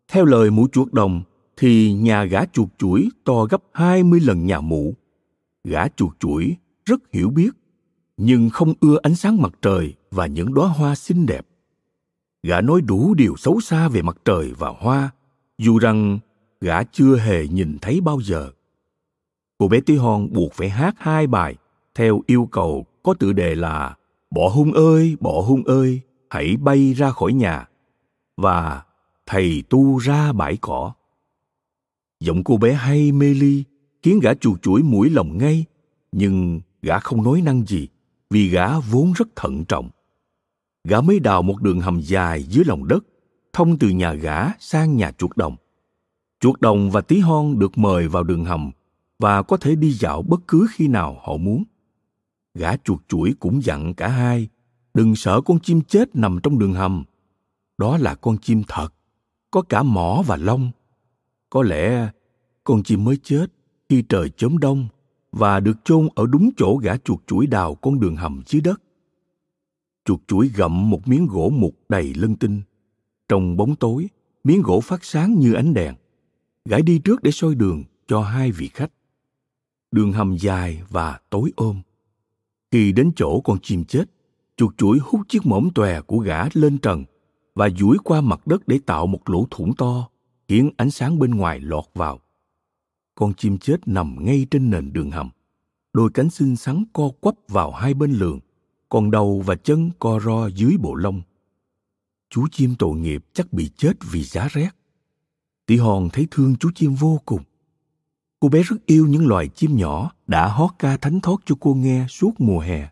theo 0.08 0.24
lời 0.24 0.50
mụ 0.50 0.68
chuột 0.72 0.92
đồng 0.92 1.22
thì 1.56 1.92
nhà 1.92 2.24
gã 2.24 2.44
chuột 2.44 2.68
chuỗi 2.78 3.08
to 3.24 3.44
gấp 3.44 3.62
20 3.72 4.20
lần 4.20 4.46
nhà 4.46 4.60
mụ. 4.60 4.94
Gã 5.64 5.88
chuột 5.88 6.20
chuỗi 6.20 6.56
rất 6.84 7.00
hiểu 7.12 7.30
biết, 7.30 7.50
nhưng 8.16 8.50
không 8.50 8.74
ưa 8.80 8.98
ánh 9.02 9.14
sáng 9.14 9.42
mặt 9.42 9.52
trời 9.62 9.94
và 10.10 10.26
những 10.26 10.54
đóa 10.54 10.68
hoa 10.68 10.94
xinh 10.94 11.26
đẹp. 11.26 11.46
Gã 12.42 12.60
nói 12.60 12.80
đủ 12.80 13.14
điều 13.14 13.36
xấu 13.36 13.60
xa 13.60 13.88
về 13.88 14.02
mặt 14.02 14.16
trời 14.24 14.52
và 14.58 14.68
hoa, 14.78 15.10
dù 15.58 15.78
rằng 15.78 16.18
gã 16.60 16.82
chưa 16.82 17.16
hề 17.16 17.46
nhìn 17.46 17.78
thấy 17.82 18.00
bao 18.00 18.20
giờ. 18.20 18.50
Cô 19.58 19.68
bé 19.68 19.80
Tí 19.80 19.96
Hon 19.96 20.32
buộc 20.32 20.52
phải 20.54 20.68
hát 20.68 20.94
hai 20.98 21.26
bài 21.26 21.54
theo 21.94 22.20
yêu 22.26 22.48
cầu 22.52 22.86
có 23.02 23.14
tựa 23.14 23.32
đề 23.32 23.54
là 23.54 23.96
Bỏ 24.30 24.48
hung 24.48 24.72
ơi, 24.72 25.16
bỏ 25.20 25.40
hung 25.40 25.64
ơi, 25.64 26.00
hãy 26.30 26.56
bay 26.56 26.92
ra 26.92 27.10
khỏi 27.10 27.32
nhà 27.32 27.68
và 28.36 28.82
Thầy 29.26 29.62
tu 29.68 29.98
ra 29.98 30.32
bãi 30.32 30.56
cỏ. 30.60 30.92
Giọng 32.20 32.44
cô 32.44 32.56
bé 32.56 32.72
hay 32.72 33.12
mê 33.12 33.34
ly 33.34 33.64
khiến 34.02 34.20
gã 34.22 34.34
chuột 34.34 34.62
chuỗi 34.62 34.82
mũi 34.82 35.10
lòng 35.10 35.38
ngay, 35.38 35.64
nhưng 36.12 36.60
gã 36.82 36.98
không 36.98 37.22
nói 37.22 37.40
năng 37.40 37.66
gì 37.66 37.88
vì 38.30 38.48
gã 38.48 38.78
vốn 38.78 39.12
rất 39.12 39.28
thận 39.36 39.64
trọng. 39.64 39.90
Gã 40.84 41.00
mới 41.00 41.20
đào 41.20 41.42
một 41.42 41.62
đường 41.62 41.80
hầm 41.80 42.00
dài 42.00 42.42
dưới 42.42 42.64
lòng 42.64 42.88
đất, 42.88 43.04
thông 43.56 43.78
từ 43.78 43.88
nhà 43.88 44.12
gã 44.12 44.52
sang 44.58 44.96
nhà 44.96 45.12
chuột 45.18 45.36
đồng. 45.36 45.56
Chuột 46.40 46.60
đồng 46.60 46.90
và 46.90 47.00
tí 47.00 47.18
hon 47.18 47.58
được 47.58 47.78
mời 47.78 48.08
vào 48.08 48.22
đường 48.22 48.44
hầm 48.44 48.70
và 49.18 49.42
có 49.42 49.56
thể 49.56 49.74
đi 49.74 49.92
dạo 49.92 50.22
bất 50.22 50.40
cứ 50.48 50.66
khi 50.70 50.88
nào 50.88 51.20
họ 51.22 51.36
muốn. 51.36 51.64
Gã 52.54 52.76
chuột 52.76 52.98
chuỗi 53.08 53.34
cũng 53.40 53.64
dặn 53.64 53.94
cả 53.94 54.08
hai, 54.08 54.48
đừng 54.94 55.16
sợ 55.16 55.40
con 55.40 55.60
chim 55.60 55.82
chết 55.82 56.16
nằm 56.16 56.38
trong 56.42 56.58
đường 56.58 56.74
hầm. 56.74 57.04
Đó 57.78 57.98
là 57.98 58.14
con 58.14 58.38
chim 58.38 58.62
thật, 58.68 58.88
có 59.50 59.62
cả 59.62 59.82
mỏ 59.82 60.22
và 60.26 60.36
lông. 60.36 60.70
Có 61.50 61.62
lẽ 61.62 62.08
con 62.64 62.82
chim 62.82 63.04
mới 63.04 63.16
chết 63.22 63.46
khi 63.88 64.02
trời 64.08 64.28
chớm 64.28 64.58
đông 64.58 64.88
và 65.32 65.60
được 65.60 65.84
chôn 65.84 66.08
ở 66.14 66.26
đúng 66.26 66.50
chỗ 66.56 66.76
gã 66.76 66.96
chuột 66.96 67.18
chuỗi 67.26 67.46
đào 67.46 67.74
con 67.74 68.00
đường 68.00 68.16
hầm 68.16 68.42
dưới 68.46 68.60
đất. 68.60 68.82
Chuột 70.04 70.20
chuỗi 70.28 70.50
gặm 70.56 70.90
một 70.90 71.08
miếng 71.08 71.26
gỗ 71.26 71.52
mục 71.54 71.74
đầy 71.88 72.14
lân 72.14 72.36
tinh. 72.36 72.62
Trong 73.28 73.56
bóng 73.56 73.76
tối, 73.76 74.08
miếng 74.44 74.62
gỗ 74.62 74.80
phát 74.80 75.04
sáng 75.04 75.38
như 75.38 75.52
ánh 75.54 75.74
đèn. 75.74 75.94
gãi 76.64 76.82
đi 76.82 76.98
trước 76.98 77.22
để 77.22 77.30
soi 77.30 77.54
đường 77.54 77.84
cho 78.06 78.20
hai 78.22 78.52
vị 78.52 78.68
khách. 78.68 78.92
Đường 79.90 80.12
hầm 80.12 80.36
dài 80.36 80.82
và 80.88 81.20
tối 81.30 81.52
ôm. 81.56 81.80
Khi 82.70 82.92
đến 82.92 83.10
chỗ 83.16 83.40
con 83.40 83.58
chim 83.62 83.84
chết, 83.84 84.04
chuột 84.56 84.76
chuỗi 84.76 84.98
hút 85.02 85.20
chiếc 85.28 85.46
mõm 85.46 85.68
tòe 85.74 86.00
của 86.00 86.18
gã 86.18 86.44
lên 86.52 86.78
trần 86.78 87.04
và 87.54 87.68
duỗi 87.70 87.96
qua 88.04 88.20
mặt 88.20 88.46
đất 88.46 88.68
để 88.68 88.78
tạo 88.86 89.06
một 89.06 89.30
lỗ 89.30 89.46
thủng 89.50 89.74
to, 89.76 90.08
khiến 90.48 90.70
ánh 90.76 90.90
sáng 90.90 91.18
bên 91.18 91.30
ngoài 91.30 91.60
lọt 91.60 91.84
vào. 91.94 92.20
Con 93.14 93.34
chim 93.34 93.58
chết 93.58 93.88
nằm 93.88 94.16
ngay 94.20 94.46
trên 94.50 94.70
nền 94.70 94.92
đường 94.92 95.10
hầm. 95.10 95.30
Đôi 95.92 96.10
cánh 96.14 96.30
xinh 96.30 96.56
xắn 96.56 96.84
co 96.92 97.10
quắp 97.20 97.34
vào 97.48 97.70
hai 97.70 97.94
bên 97.94 98.12
lường, 98.12 98.40
còn 98.88 99.10
đầu 99.10 99.40
và 99.46 99.54
chân 99.54 99.90
co 99.98 100.20
ro 100.20 100.46
dưới 100.46 100.76
bộ 100.80 100.94
lông. 100.94 101.22
Chú 102.36 102.46
chim 102.52 102.74
tội 102.78 102.96
nghiệp 102.96 103.24
chắc 103.32 103.52
bị 103.52 103.70
chết 103.76 103.92
vì 104.10 104.22
giá 104.22 104.48
rét. 104.50 104.68
Tỷ 105.66 105.76
hòn 105.76 106.08
thấy 106.12 106.28
thương 106.30 106.56
chú 106.56 106.70
chim 106.74 106.94
vô 106.94 107.20
cùng. 107.26 107.42
Cô 108.40 108.48
bé 108.48 108.62
rất 108.62 108.76
yêu 108.86 109.06
những 109.06 109.26
loài 109.26 109.48
chim 109.48 109.76
nhỏ 109.76 110.10
đã 110.26 110.48
hót 110.48 110.70
ca 110.78 110.96
thánh 110.96 111.20
thót 111.20 111.36
cho 111.44 111.54
cô 111.60 111.74
nghe 111.74 112.06
suốt 112.08 112.32
mùa 112.38 112.60
hè. 112.60 112.88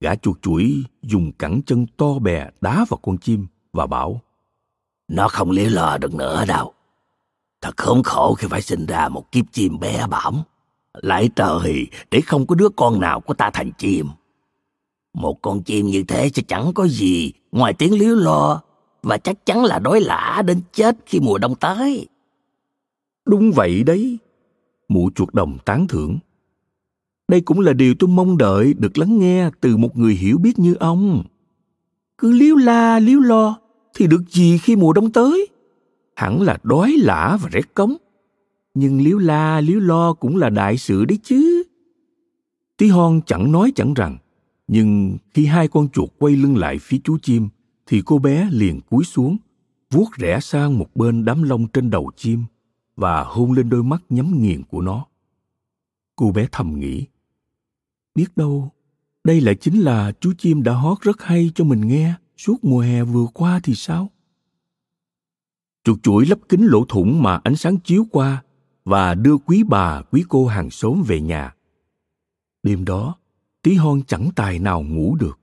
Gã 0.00 0.14
chuột 0.14 0.42
chuỗi 0.42 0.84
dùng 1.02 1.32
cẳng 1.32 1.60
chân 1.66 1.86
to 1.96 2.18
bè 2.18 2.50
đá 2.60 2.86
vào 2.88 2.98
con 3.02 3.18
chim 3.18 3.46
và 3.72 3.86
bảo, 3.86 4.20
Nó 5.08 5.28
không 5.28 5.50
lý 5.50 5.64
lờ 5.64 5.98
được 5.98 6.14
nữa 6.14 6.44
đâu. 6.48 6.72
Thật 7.60 7.76
khốn 7.76 8.02
khổ 8.02 8.34
khi 8.34 8.48
phải 8.50 8.62
sinh 8.62 8.86
ra 8.86 9.08
một 9.08 9.32
kiếp 9.32 9.52
chim 9.52 9.78
bé 9.78 10.06
bỏng. 10.06 10.42
Lại 10.92 11.28
trời 11.36 11.86
để 12.10 12.20
không 12.20 12.46
có 12.46 12.54
đứa 12.54 12.68
con 12.76 13.00
nào 13.00 13.20
của 13.20 13.34
ta 13.34 13.50
thành 13.50 13.70
chim. 13.78 14.08
Một 15.14 15.42
con 15.42 15.62
chim 15.62 15.86
như 15.86 16.04
thế 16.08 16.30
sẽ 16.34 16.42
chẳng 16.48 16.72
có 16.74 16.86
gì 16.86 17.32
ngoài 17.52 17.72
tiếng 17.72 17.98
líu 17.98 18.16
lo 18.16 18.62
và 19.02 19.18
chắc 19.18 19.46
chắn 19.46 19.64
là 19.64 19.78
đói 19.78 20.00
lả 20.00 20.42
đến 20.46 20.60
chết 20.72 20.96
khi 21.06 21.20
mùa 21.20 21.38
đông 21.38 21.54
tới. 21.54 22.08
Đúng 23.26 23.52
vậy 23.52 23.82
đấy, 23.84 24.18
mụ 24.88 25.10
chuột 25.14 25.34
đồng 25.34 25.58
tán 25.64 25.86
thưởng. 25.88 26.18
Đây 27.28 27.40
cũng 27.40 27.60
là 27.60 27.72
điều 27.72 27.94
tôi 27.98 28.08
mong 28.08 28.38
đợi 28.38 28.74
được 28.74 28.98
lắng 28.98 29.18
nghe 29.18 29.50
từ 29.60 29.76
một 29.76 29.96
người 29.98 30.14
hiểu 30.14 30.38
biết 30.38 30.58
như 30.58 30.74
ông. 30.74 31.24
Cứ 32.18 32.32
liếu 32.32 32.56
la 32.56 32.98
liếu 32.98 33.20
lo 33.20 33.58
thì 33.94 34.06
được 34.06 34.22
gì 34.30 34.58
khi 34.58 34.76
mùa 34.76 34.92
đông 34.92 35.12
tới 35.12 35.48
hẳn 36.16 36.42
là 36.42 36.58
đói 36.62 36.96
lả 36.98 37.38
và 37.42 37.48
rét 37.52 37.74
cống 37.74 37.96
nhưng 38.74 39.00
liếu 39.00 39.18
la 39.18 39.60
liếu 39.60 39.80
lo 39.80 40.12
cũng 40.12 40.36
là 40.36 40.50
đại 40.50 40.76
sự 40.76 41.04
đấy 41.04 41.18
chứ 41.22 41.62
tí 42.76 42.88
hon 42.88 43.20
chẳng 43.26 43.52
nói 43.52 43.72
chẳng 43.74 43.94
rằng 43.94 44.18
nhưng 44.66 45.18
khi 45.34 45.46
hai 45.46 45.68
con 45.68 45.88
chuột 45.88 46.08
quay 46.18 46.36
lưng 46.36 46.56
lại 46.56 46.78
phía 46.78 46.98
chú 47.04 47.18
chim 47.18 47.48
thì 47.86 48.02
cô 48.06 48.18
bé 48.18 48.48
liền 48.50 48.80
cúi 48.80 49.04
xuống 49.04 49.36
vuốt 49.90 50.08
rẽ 50.16 50.40
sang 50.40 50.78
một 50.78 50.96
bên 50.96 51.24
đám 51.24 51.42
lông 51.42 51.68
trên 51.68 51.90
đầu 51.90 52.10
chim 52.16 52.44
và 52.96 53.24
hôn 53.24 53.52
lên 53.52 53.70
đôi 53.70 53.82
mắt 53.82 54.02
nhắm 54.08 54.42
nghiền 54.42 54.62
của 54.62 54.80
nó 54.80 55.06
cô 56.16 56.32
bé 56.32 56.48
thầm 56.52 56.80
nghĩ 56.80 57.06
biết 58.14 58.36
đâu 58.36 58.70
đây 59.24 59.40
lại 59.40 59.54
chính 59.54 59.80
là 59.80 60.12
chú 60.20 60.32
chim 60.38 60.62
đã 60.62 60.72
hót 60.72 61.00
rất 61.00 61.22
hay 61.22 61.50
cho 61.54 61.64
mình 61.64 61.88
nghe 61.88 62.14
suốt 62.36 62.64
mùa 62.64 62.80
hè 62.80 63.04
vừa 63.04 63.26
qua 63.34 63.60
thì 63.62 63.74
sao? 63.74 64.10
Chuột 65.84 66.02
chuỗi 66.02 66.26
lấp 66.26 66.38
kính 66.48 66.66
lỗ 66.66 66.84
thủng 66.84 67.22
mà 67.22 67.40
ánh 67.44 67.56
sáng 67.56 67.76
chiếu 67.76 68.06
qua 68.10 68.42
và 68.84 69.14
đưa 69.14 69.36
quý 69.36 69.62
bà, 69.62 70.02
quý 70.10 70.24
cô 70.28 70.46
hàng 70.46 70.70
xóm 70.70 71.02
về 71.06 71.20
nhà. 71.20 71.54
Đêm 72.62 72.84
đó, 72.84 73.16
tí 73.64 73.74
hon 73.74 74.02
chẳng 74.02 74.30
tài 74.36 74.58
nào 74.58 74.82
ngủ 74.82 75.16
được. 75.20 75.40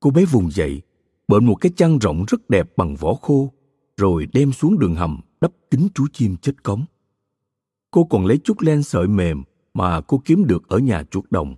Cô 0.00 0.10
bé 0.10 0.24
vùng 0.24 0.50
dậy, 0.50 0.82
bện 1.28 1.44
một 1.44 1.54
cái 1.54 1.72
chăn 1.76 1.98
rộng 1.98 2.24
rất 2.28 2.50
đẹp 2.50 2.76
bằng 2.76 2.96
vỏ 2.96 3.14
khô, 3.14 3.52
rồi 3.96 4.26
đem 4.32 4.52
xuống 4.52 4.78
đường 4.78 4.94
hầm 4.94 5.20
đắp 5.40 5.52
kính 5.70 5.88
chú 5.94 6.06
chim 6.12 6.36
chết 6.36 6.62
cống. 6.62 6.84
Cô 7.90 8.04
còn 8.04 8.26
lấy 8.26 8.38
chút 8.44 8.62
len 8.62 8.82
sợi 8.82 9.08
mềm 9.08 9.42
mà 9.74 10.00
cô 10.00 10.22
kiếm 10.24 10.44
được 10.46 10.68
ở 10.68 10.78
nhà 10.78 11.02
chuột 11.10 11.24
đồng, 11.30 11.56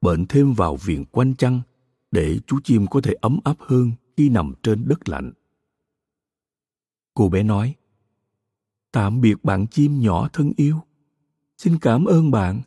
bệnh 0.00 0.26
thêm 0.26 0.52
vào 0.52 0.76
viền 0.76 1.04
quanh 1.04 1.34
chăn 1.34 1.60
để 2.10 2.38
chú 2.46 2.58
chim 2.64 2.86
có 2.86 3.00
thể 3.00 3.12
ấm 3.20 3.38
áp 3.44 3.56
hơn 3.58 3.92
khi 4.16 4.28
nằm 4.28 4.54
trên 4.62 4.88
đất 4.88 5.08
lạnh. 5.08 5.32
Cô 7.14 7.28
bé 7.28 7.42
nói, 7.42 7.74
Tạm 8.92 9.20
biệt 9.20 9.44
bạn 9.44 9.66
chim 9.66 10.00
nhỏ 10.00 10.28
thân 10.32 10.52
yêu. 10.56 10.80
Xin 11.58 11.78
cảm 11.78 12.04
ơn 12.04 12.30
bạn 12.30 12.60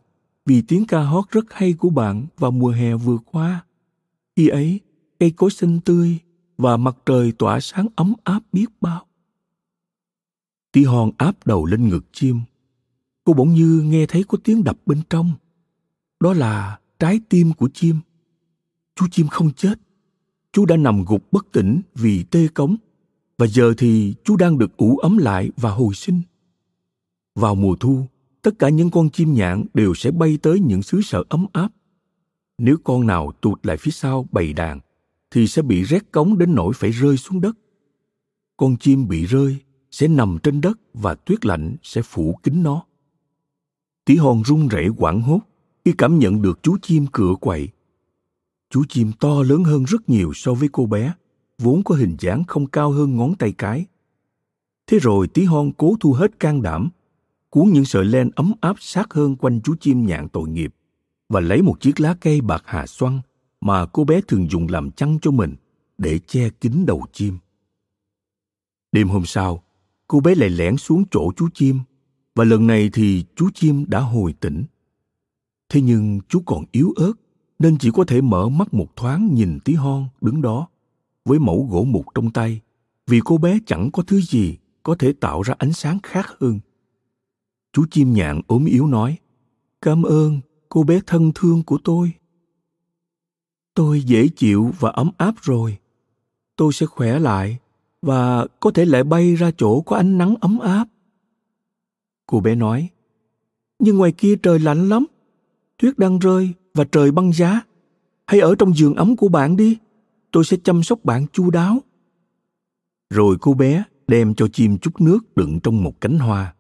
vì 0.45 0.62
tiếng 0.62 0.86
ca 0.86 0.99
hót 0.99 1.30
rất 1.30 1.45
hay 1.49 1.73
của 1.73 1.89
bạn 1.89 2.25
vào 2.38 2.51
mùa 2.51 2.69
hè 2.69 2.95
vừa 2.95 3.17
qua. 3.32 3.65
Khi 4.36 4.47
ấy, 4.47 4.80
cây 5.19 5.32
cối 5.32 5.51
xanh 5.51 5.80
tươi 5.86 6.19
và 6.58 6.77
mặt 6.77 6.97
trời 7.06 7.32
tỏa 7.32 7.60
sáng 7.60 7.88
ấm 7.95 8.13
áp 8.23 8.39
biết 8.51 8.65
bao. 8.82 9.06
Tí 10.71 10.84
hon 10.84 11.12
áp 11.17 11.47
đầu 11.47 11.65
lên 11.65 11.89
ngực 11.89 12.06
chim. 12.13 12.39
Cô 13.23 13.34
bỗng 13.34 13.54
như 13.54 13.82
nghe 13.86 14.06
thấy 14.06 14.23
có 14.27 14.38
tiếng 14.43 14.63
đập 14.63 14.77
bên 14.86 15.01
trong. 15.10 15.34
Đó 16.19 16.34
là 16.34 16.80
trái 16.99 17.19
tim 17.30 17.54
của 17.54 17.69
chim 17.73 17.99
chú 19.01 19.08
chim 19.12 19.27
không 19.27 19.51
chết 19.51 19.80
chú 20.51 20.65
đã 20.65 20.77
nằm 20.77 21.06
gục 21.06 21.32
bất 21.32 21.45
tỉnh 21.51 21.82
vì 21.95 22.23
tê 22.23 22.47
cống 22.47 22.75
và 23.38 23.47
giờ 23.47 23.73
thì 23.77 24.15
chú 24.23 24.36
đang 24.36 24.58
được 24.58 24.77
ủ 24.77 24.97
ấm 24.97 25.17
lại 25.17 25.49
và 25.58 25.71
hồi 25.71 25.93
sinh 25.93 26.21
vào 27.36 27.56
mùa 27.56 27.75
thu 27.80 28.06
tất 28.41 28.60
cả 28.60 28.69
những 28.69 28.91
con 28.91 29.10
chim 29.10 29.34
nhạn 29.34 29.65
đều 29.73 29.93
sẽ 29.93 30.12
bay 30.12 30.38
tới 30.41 30.60
những 30.60 30.84
xứ 30.84 31.01
sở 31.01 31.23
ấm 31.30 31.45
áp. 31.54 31.69
Nếu 32.58 32.77
con 32.84 33.08
nào 33.08 33.32
tụt 33.41 33.65
lại 33.65 33.77
phía 33.77 33.91
sau 33.91 34.27
bầy 34.32 34.54
đàn, 34.54 34.80
thì 35.32 35.47
sẽ 35.47 35.62
bị 35.62 35.84
rét 35.84 36.12
cống 36.12 36.38
đến 36.38 36.56
nỗi 36.56 36.73
phải 36.75 36.91
rơi 36.91 37.17
xuống 37.17 37.41
đất. 37.41 37.58
Con 38.58 38.77
chim 38.77 39.08
bị 39.08 39.25
rơi 39.25 39.58
sẽ 39.91 40.08
nằm 40.08 40.38
trên 40.43 40.62
đất 40.62 40.80
và 40.93 41.15
tuyết 41.15 41.45
lạnh 41.45 41.75
sẽ 41.84 42.01
phủ 42.01 42.39
kín 42.43 42.63
nó. 42.63 42.84
Tí 44.06 44.15
hon 44.15 44.43
run 44.45 44.67
rẩy 44.67 44.88
quảng 44.97 45.21
hốt 45.21 45.39
khi 45.86 45.93
cảm 45.97 46.19
nhận 46.19 46.41
được 46.41 46.60
chú 46.63 46.77
chim 46.82 47.06
cựa 47.12 47.36
quậy. 47.41 47.69
Chú 48.69 48.84
chim 48.89 49.12
to 49.19 49.43
lớn 49.43 49.63
hơn 49.63 49.84
rất 49.84 50.10
nhiều 50.10 50.32
so 50.36 50.54
với 50.54 50.69
cô 50.71 50.86
bé, 50.86 51.13
vốn 51.58 51.84
có 51.84 51.95
hình 51.95 52.15
dáng 52.19 52.43
không 52.47 52.67
cao 52.67 52.91
hơn 52.91 53.15
ngón 53.15 53.36
tay 53.36 53.54
cái. 53.58 53.86
Thế 54.88 54.99
rồi 54.99 55.27
tí 55.27 55.43
hon 55.43 55.71
cố 55.77 55.95
thu 55.99 56.13
hết 56.13 56.39
can 56.39 56.62
đảm 56.62 56.89
cuốn 57.51 57.69
những 57.73 57.85
sợi 57.85 58.05
len 58.05 58.29
ấm 58.35 58.53
áp 58.61 58.75
sát 58.79 59.13
hơn 59.13 59.35
quanh 59.35 59.61
chú 59.63 59.75
chim 59.79 60.05
nhạn 60.05 60.29
tội 60.29 60.49
nghiệp 60.49 60.73
và 61.29 61.39
lấy 61.39 61.61
một 61.61 61.81
chiếc 61.81 61.99
lá 61.99 62.15
cây 62.21 62.41
bạc 62.41 62.63
hà 62.65 62.87
xoăn 62.87 63.21
mà 63.61 63.85
cô 63.85 64.03
bé 64.03 64.21
thường 64.27 64.49
dùng 64.49 64.67
làm 64.69 64.91
chăn 64.91 65.17
cho 65.21 65.31
mình 65.31 65.55
để 65.97 66.19
che 66.19 66.49
kín 66.49 66.85
đầu 66.85 67.05
chim. 67.13 67.37
Đêm 68.91 69.09
hôm 69.09 69.25
sau, 69.25 69.63
cô 70.07 70.19
bé 70.19 70.35
lại 70.35 70.49
lẻn 70.49 70.77
xuống 70.77 71.03
chỗ 71.11 71.31
chú 71.35 71.49
chim 71.53 71.79
và 72.35 72.43
lần 72.43 72.67
này 72.67 72.89
thì 72.93 73.25
chú 73.35 73.49
chim 73.53 73.85
đã 73.87 73.99
hồi 73.99 74.33
tỉnh. 74.39 74.63
Thế 75.69 75.81
nhưng 75.81 76.19
chú 76.29 76.41
còn 76.45 76.63
yếu 76.71 76.93
ớt 76.95 77.13
nên 77.59 77.77
chỉ 77.77 77.89
có 77.93 78.03
thể 78.03 78.21
mở 78.21 78.49
mắt 78.49 78.73
một 78.73 78.95
thoáng 78.95 79.33
nhìn 79.33 79.59
tí 79.65 79.73
hon 79.73 80.07
đứng 80.21 80.41
đó 80.41 80.67
với 81.25 81.39
mẫu 81.39 81.67
gỗ 81.71 81.83
mục 81.83 82.05
trong 82.15 82.31
tay 82.31 82.61
vì 83.07 83.19
cô 83.25 83.37
bé 83.37 83.59
chẳng 83.65 83.89
có 83.91 84.03
thứ 84.03 84.21
gì 84.21 84.57
có 84.83 84.95
thể 84.99 85.13
tạo 85.13 85.41
ra 85.41 85.55
ánh 85.57 85.73
sáng 85.73 85.99
khác 86.03 86.27
hơn. 86.39 86.59
Chú 87.73 87.86
chim 87.91 88.13
nhạn 88.13 88.41
ốm 88.47 88.65
yếu 88.65 88.88
nói, 88.88 89.17
Cảm 89.81 90.03
ơn 90.03 90.39
cô 90.69 90.84
bé 90.84 90.99
thân 91.07 91.31
thương 91.36 91.63
của 91.63 91.77
tôi. 91.84 92.12
Tôi 93.73 94.01
dễ 94.01 94.27
chịu 94.27 94.71
và 94.79 94.89
ấm 94.89 95.12
áp 95.17 95.36
rồi. 95.41 95.77
Tôi 96.55 96.73
sẽ 96.73 96.86
khỏe 96.86 97.19
lại 97.19 97.57
và 98.01 98.47
có 98.60 98.71
thể 98.71 98.86
lại 98.86 99.03
bay 99.03 99.36
ra 99.36 99.51
chỗ 99.57 99.81
có 99.81 99.95
ánh 99.95 100.17
nắng 100.17 100.36
ấm 100.41 100.60
áp. 100.60 100.86
Cô 102.25 102.39
bé 102.39 102.55
nói, 102.55 102.89
nhưng 103.79 103.97
ngoài 103.97 104.12
kia 104.12 104.36
trời 104.43 104.60
lạnh 104.60 104.89
lắm, 104.89 105.05
tuyết 105.77 105.97
đang 105.97 106.19
rơi 106.19 106.53
và 106.73 106.84
trời 106.84 107.12
băng 107.12 107.34
giá. 107.34 107.62
Hãy 108.27 108.39
ở 108.39 108.55
trong 108.55 108.73
giường 108.73 108.95
ấm 108.95 109.15
của 109.15 109.27
bạn 109.27 109.57
đi, 109.57 109.77
tôi 110.31 110.43
sẽ 110.43 110.57
chăm 110.63 110.84
sóc 110.84 110.99
bạn 111.03 111.25
chu 111.34 111.49
đáo. 111.49 111.79
Rồi 113.10 113.38
cô 113.41 113.53
bé 113.53 113.84
đem 114.07 114.36
cho 114.36 114.47
chim 114.47 114.77
chút 114.77 115.01
nước 115.01 115.36
đựng 115.36 115.60
trong 115.63 115.84
một 115.84 116.01
cánh 116.01 116.19
hoa. 116.19 116.53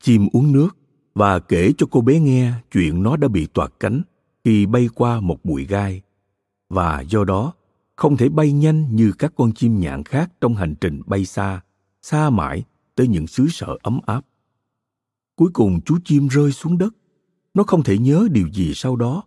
Chim 0.00 0.28
uống 0.32 0.52
nước 0.52 0.68
và 1.14 1.38
kể 1.38 1.72
cho 1.78 1.86
cô 1.90 2.00
bé 2.00 2.20
nghe 2.20 2.52
chuyện 2.72 3.02
nó 3.02 3.16
đã 3.16 3.28
bị 3.28 3.46
toạc 3.46 3.72
cánh 3.80 4.02
khi 4.44 4.66
bay 4.66 4.88
qua 4.94 5.20
một 5.20 5.44
bụi 5.44 5.66
gai 5.66 6.02
và 6.68 7.00
do 7.00 7.24
đó 7.24 7.52
không 7.96 8.16
thể 8.16 8.28
bay 8.28 8.52
nhanh 8.52 8.96
như 8.96 9.12
các 9.18 9.32
con 9.36 9.52
chim 9.52 9.80
nhạn 9.80 10.04
khác 10.04 10.32
trong 10.40 10.54
hành 10.54 10.74
trình 10.80 11.02
bay 11.06 11.24
xa, 11.24 11.60
xa 12.02 12.30
mãi 12.30 12.64
tới 12.94 13.08
những 13.08 13.26
xứ 13.26 13.48
sở 13.48 13.76
ấm 13.82 14.00
áp. 14.06 14.20
Cuối 15.36 15.50
cùng 15.52 15.80
chú 15.80 15.98
chim 16.04 16.28
rơi 16.28 16.52
xuống 16.52 16.78
đất. 16.78 16.94
Nó 17.54 17.62
không 17.62 17.82
thể 17.82 17.98
nhớ 17.98 18.28
điều 18.30 18.48
gì 18.48 18.72
sau 18.74 18.96
đó 18.96 19.22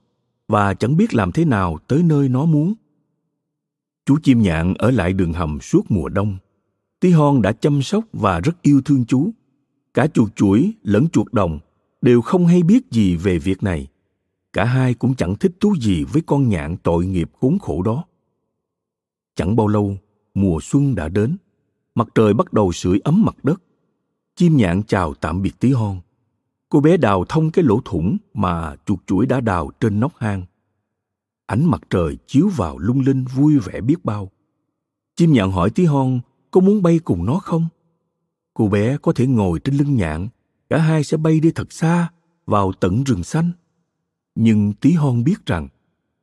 và 0.48 0.74
chẳng 0.74 0.98
biết 0.98 1.14
làm 1.14 1.32
thế 1.32 1.46
nào 1.46 1.78
tới 1.88 2.04
nơi 2.04 2.30
nó 2.30 2.46
muốn. 2.46 2.74
Chú 4.06 4.18
chim 4.24 4.42
nhạn 4.42 4.74
ở 4.74 4.92
lại 4.92 5.14
đường 5.14 5.34
hầm 5.34 5.60
suốt 5.62 5.92
mùa 5.92 6.10
đông. 6.10 6.38
Tí 7.00 7.12
hon 7.12 7.42
đã 7.42 7.52
chăm 7.52 7.82
sóc 7.82 8.04
và 8.14 8.40
rất 8.40 8.62
yêu 8.62 8.82
thương 8.86 9.06
chú. 9.06 9.32
Cả 9.94 10.08
chuột 10.08 10.36
chuỗi 10.36 10.74
lẫn 10.84 11.08
chuột 11.10 11.34
đồng 11.34 11.60
đều 12.02 12.22
không 12.22 12.46
hay 12.48 12.64
biết 12.64 12.92
gì 12.92 13.16
về 13.16 13.40
việc 13.40 13.64
này. 13.64 13.88
Cả 14.54 14.66
hai 14.66 14.94
cũng 14.94 15.16
chẳng 15.16 15.36
thích 15.36 15.52
thú 15.60 15.76
gì 15.76 16.04
với 16.04 16.22
con 16.26 16.50
nhạn 16.50 16.78
tội 16.84 17.06
nghiệp 17.06 17.32
khốn 17.42 17.60
khổ 17.60 17.82
đó. 17.82 18.06
Chẳng 19.36 19.56
bao 19.56 19.68
lâu, 19.68 19.98
mùa 20.34 20.60
xuân 20.62 20.96
đã 20.96 21.10
đến. 21.10 21.38
Mặt 21.96 22.08
trời 22.16 22.34
bắt 22.34 22.54
đầu 22.54 22.72
sưởi 22.72 23.00
ấm 23.04 23.24
mặt 23.26 23.36
đất. 23.44 23.62
Chim 24.36 24.58
nhạn 24.58 24.84
chào 24.84 25.14
tạm 25.14 25.42
biệt 25.42 25.60
tí 25.60 25.72
hon. 25.72 26.02
Cô 26.70 26.80
bé 26.80 26.98
đào 26.98 27.26
thông 27.30 27.52
cái 27.52 27.66
lỗ 27.66 27.80
thủng 27.86 28.18
mà 28.34 28.76
chuột 28.86 29.00
chuỗi 29.08 29.26
đã 29.26 29.42
đào 29.42 29.72
trên 29.80 30.00
nóc 30.00 30.14
hang. 30.18 30.44
Ánh 31.46 31.66
mặt 31.66 31.82
trời 31.90 32.18
chiếu 32.28 32.50
vào 32.50 32.78
lung 32.78 33.00
linh 33.00 33.26
vui 33.36 33.60
vẻ 33.60 33.82
biết 33.82 34.06
bao. 34.06 34.32
Chim 35.16 35.34
nhạn 35.34 35.52
hỏi 35.52 35.70
tí 35.70 35.86
hon 35.86 36.20
có 36.52 36.62
muốn 36.62 36.82
bay 36.82 37.00
cùng 37.00 37.26
nó 37.26 37.40
không? 37.40 37.68
Cô 38.54 38.68
bé 38.68 38.98
có 38.98 39.14
thể 39.14 39.28
ngồi 39.28 39.60
trên 39.60 39.76
lưng 39.76 39.96
nhạn, 39.96 40.28
cả 40.70 40.78
hai 40.78 41.04
sẽ 41.04 41.18
bay 41.18 41.40
đi 41.40 41.52
thật 41.52 41.74
xa, 41.74 42.12
vào 42.46 42.72
tận 42.80 43.04
rừng 43.04 43.24
xanh. 43.24 43.52
Nhưng 44.36 44.74
tí 44.74 44.92
hon 44.94 45.24
biết 45.24 45.46
rằng 45.46 45.68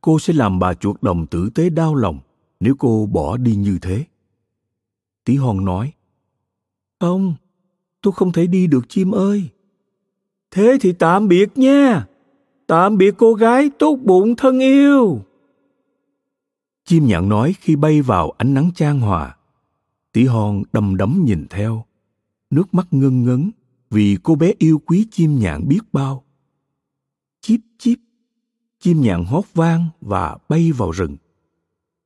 cô 0.01 0.19
sẽ 0.19 0.33
làm 0.33 0.59
bà 0.59 0.75
chuột 0.75 1.03
đồng 1.03 1.27
tử 1.27 1.51
tế 1.55 1.71
đau 1.71 1.95
lòng 1.95 2.19
nếu 2.61 2.75
cô 2.79 3.09
bỏ 3.13 3.37
đi 3.37 3.55
như 3.55 3.79
thế. 3.83 4.05
Tí 5.25 5.37
hon 5.37 5.65
nói, 5.65 5.93
Không, 7.01 7.35
tôi 8.03 8.13
không 8.13 8.33
thể 8.33 8.47
đi 8.47 8.67
được 8.67 8.89
chim 8.89 9.11
ơi. 9.11 9.49
Thế 10.51 10.79
thì 10.81 10.93
tạm 10.93 11.29
biệt 11.29 11.59
nha. 11.59 12.07
Tạm 12.67 12.99
biệt 12.99 13.15
cô 13.19 13.35
gái 13.35 13.71
tốt 13.79 13.97
bụng 14.03 14.37
thân 14.37 14.59
yêu. 14.59 15.21
Chim 16.85 17.07
nhạn 17.07 17.29
nói 17.29 17.55
khi 17.61 17.77
bay 17.77 18.03
vào 18.03 18.31
ánh 18.39 18.55
nắng 18.55 18.71
chan 18.75 19.01
hòa. 19.01 19.37
Tí 20.13 20.25
hon 20.25 20.63
đầm 20.73 20.97
đấm 20.97 21.23
nhìn 21.25 21.47
theo. 21.51 21.85
Nước 22.51 22.75
mắt 22.75 22.87
ngân 22.91 23.23
ngấn 23.23 23.51
vì 23.91 24.17
cô 24.23 24.35
bé 24.35 24.53
yêu 24.59 24.79
quý 24.87 25.07
chim 25.11 25.39
nhạn 25.39 25.69
biết 25.69 25.81
bao. 25.93 26.25
Chíp 27.41 27.61
chíp, 27.79 27.99
chim 28.81 29.01
nhạn 29.01 29.25
hót 29.25 29.45
vang 29.55 29.89
và 30.01 30.39
bay 30.49 30.73
vào 30.73 30.91
rừng. 30.91 31.17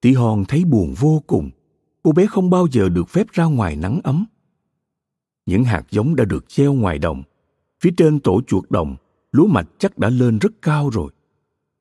tỷ 0.00 0.12
hòn 0.12 0.44
thấy 0.48 0.64
buồn 0.64 0.94
vô 0.98 1.22
cùng. 1.26 1.50
Cô 2.02 2.12
bé 2.12 2.26
không 2.26 2.50
bao 2.50 2.66
giờ 2.72 2.88
được 2.88 3.08
phép 3.08 3.26
ra 3.32 3.44
ngoài 3.44 3.76
nắng 3.76 4.00
ấm. 4.04 4.24
Những 5.46 5.64
hạt 5.64 5.82
giống 5.90 6.16
đã 6.16 6.24
được 6.24 6.48
treo 6.48 6.72
ngoài 6.72 6.98
đồng. 6.98 7.22
Phía 7.80 7.90
trên 7.96 8.20
tổ 8.20 8.40
chuột 8.46 8.70
đồng, 8.70 8.96
lúa 9.32 9.46
mạch 9.46 9.68
chắc 9.78 9.98
đã 9.98 10.10
lên 10.10 10.38
rất 10.38 10.62
cao 10.62 10.90
rồi. 10.90 11.12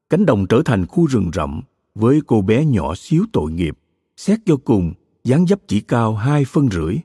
Cánh 0.09 0.25
đồng 0.25 0.47
trở 0.47 0.61
thành 0.65 0.85
khu 0.87 1.05
rừng 1.05 1.31
rậm 1.33 1.61
với 1.95 2.21
cô 2.27 2.41
bé 2.41 2.65
nhỏ 2.65 2.95
xíu 2.95 3.25
tội 3.33 3.51
nghiệp. 3.51 3.79
Xét 4.17 4.39
cho 4.45 4.57
cùng, 4.57 4.93
dáng 5.23 5.47
dấp 5.47 5.59
chỉ 5.67 5.81
cao 5.81 6.15
hai 6.15 6.45
phân 6.45 6.69
rưỡi. 6.71 6.97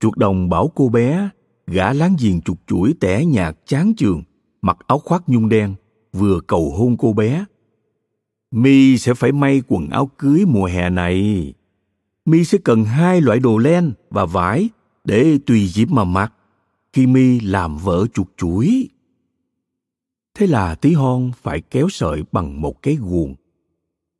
Chuột 0.00 0.16
đồng 0.16 0.48
bảo 0.48 0.72
cô 0.74 0.88
bé, 0.88 1.28
gã 1.66 1.92
láng 1.92 2.16
giềng 2.20 2.40
chuột 2.40 2.56
chuỗi 2.66 2.94
tẻ 3.00 3.24
nhạt 3.24 3.56
chán 3.66 3.94
trường, 3.96 4.22
mặc 4.62 4.78
áo 4.86 4.98
khoác 4.98 5.22
nhung 5.26 5.48
đen, 5.48 5.74
vừa 6.12 6.40
cầu 6.40 6.70
hôn 6.70 6.96
cô 6.96 7.12
bé. 7.12 7.44
Mi 8.50 8.98
sẽ 8.98 9.14
phải 9.14 9.32
may 9.32 9.62
quần 9.68 9.90
áo 9.90 10.10
cưới 10.18 10.44
mùa 10.46 10.66
hè 10.66 10.90
này. 10.90 11.52
Mi 12.24 12.44
sẽ 12.44 12.58
cần 12.64 12.84
hai 12.84 13.20
loại 13.20 13.38
đồ 13.38 13.58
len 13.58 13.92
và 14.10 14.26
vải 14.26 14.68
để 15.04 15.38
tùy 15.46 15.66
dịp 15.66 15.90
mà 15.90 16.04
mặc 16.04 16.32
khi 16.92 17.06
mi 17.06 17.40
làm 17.40 17.76
vợ 17.76 18.06
chuột 18.14 18.26
chuối 18.36 18.88
thế 20.34 20.46
là 20.46 20.74
tí 20.74 20.92
hon 20.92 21.30
phải 21.42 21.60
kéo 21.60 21.88
sợi 21.88 22.22
bằng 22.32 22.60
một 22.60 22.82
cái 22.82 22.96
guồng. 23.00 23.34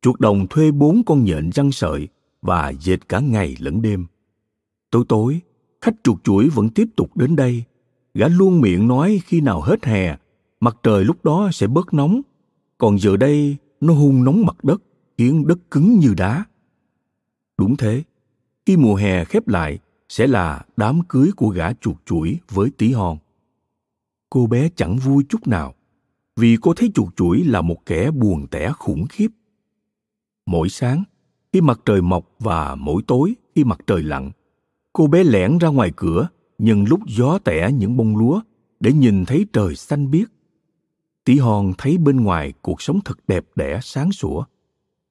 Chuột 0.01 0.19
đồng 0.19 0.47
thuê 0.47 0.71
bốn 0.71 1.03
con 1.05 1.23
nhện 1.23 1.51
răng 1.51 1.71
sợi 1.71 2.07
và 2.41 2.73
dệt 2.79 3.09
cả 3.09 3.19
ngày 3.19 3.55
lẫn 3.59 3.81
đêm. 3.81 4.05
Tối 4.91 5.03
tối 5.09 5.41
khách 5.85 6.03
chuột 6.03 6.23
chuỗi 6.23 6.49
vẫn 6.49 6.69
tiếp 6.69 6.87
tục 6.95 7.17
đến 7.17 7.35
đây. 7.35 7.63
Gã 8.13 8.27
luôn 8.27 8.61
miệng 8.61 8.87
nói 8.87 9.21
khi 9.25 9.41
nào 9.41 9.61
hết 9.61 9.85
hè, 9.85 10.17
mặt 10.59 10.77
trời 10.83 11.03
lúc 11.03 11.25
đó 11.25 11.49
sẽ 11.53 11.67
bớt 11.67 11.93
nóng. 11.93 12.21
Còn 12.77 12.99
giờ 12.99 13.17
đây, 13.17 13.57
nó 13.81 13.93
hung 13.93 14.23
nóng 14.23 14.45
mặt 14.45 14.63
đất, 14.63 14.81
khiến 15.17 15.47
đất 15.47 15.71
cứng 15.71 15.99
như 15.99 16.13
đá. 16.17 16.45
Đúng 17.57 17.77
thế, 17.77 18.03
khi 18.65 18.77
mùa 18.77 18.95
hè 18.95 19.25
khép 19.25 19.47
lại, 19.47 19.79
sẽ 20.09 20.27
là 20.27 20.65
đám 20.77 21.01
cưới 21.09 21.31
của 21.35 21.49
gã 21.49 21.73
chuột 21.73 21.95
chuỗi 22.05 22.39
với 22.49 22.69
tí 22.77 22.91
hon. 22.91 23.17
Cô 24.29 24.47
bé 24.47 24.69
chẳng 24.75 24.97
vui 24.97 25.25
chút 25.29 25.47
nào, 25.47 25.73
vì 26.35 26.57
cô 26.61 26.73
thấy 26.73 26.91
chuột 26.93 27.15
chuỗi 27.15 27.43
là 27.43 27.61
một 27.61 27.85
kẻ 27.85 28.11
buồn 28.11 28.47
tẻ 28.47 28.71
khủng 28.71 29.05
khiếp. 29.09 29.29
Mỗi 30.45 30.69
sáng, 30.69 31.03
khi 31.53 31.61
mặt 31.61 31.79
trời 31.85 32.01
mọc 32.01 32.25
và 32.39 32.75
mỗi 32.75 33.01
tối, 33.07 33.33
khi 33.55 33.63
mặt 33.63 33.79
trời 33.87 34.03
lặn 34.03 34.31
cô 34.95 35.07
bé 35.07 35.23
lẻn 35.23 35.57
ra 35.57 35.67
ngoài 35.67 35.91
cửa 35.95 36.27
nhân 36.57 36.85
lúc 36.89 36.99
gió 37.07 37.39
tẻ 37.39 37.71
những 37.71 37.97
bông 37.97 38.17
lúa 38.17 38.41
để 38.79 38.93
nhìn 38.93 39.25
thấy 39.25 39.45
trời 39.53 39.75
xanh 39.75 40.11
biếc 40.11 40.27
Tí 41.23 41.39
hon 41.39 41.73
thấy 41.77 41.97
bên 41.97 42.21
ngoài 42.21 42.53
cuộc 42.61 42.81
sống 42.81 42.99
thật 43.05 43.17
đẹp 43.27 43.45
đẽ 43.55 43.79
sáng 43.81 44.11
sủa 44.11 44.43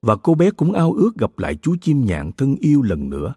và 0.01 0.15
cô 0.15 0.35
bé 0.35 0.51
cũng 0.51 0.73
ao 0.73 0.93
ước 0.93 1.11
gặp 1.17 1.39
lại 1.39 1.55
chú 1.61 1.75
chim 1.81 2.05
nhạn 2.05 2.31
thân 2.31 2.55
yêu 2.55 2.81
lần 2.81 3.09
nữa. 3.09 3.33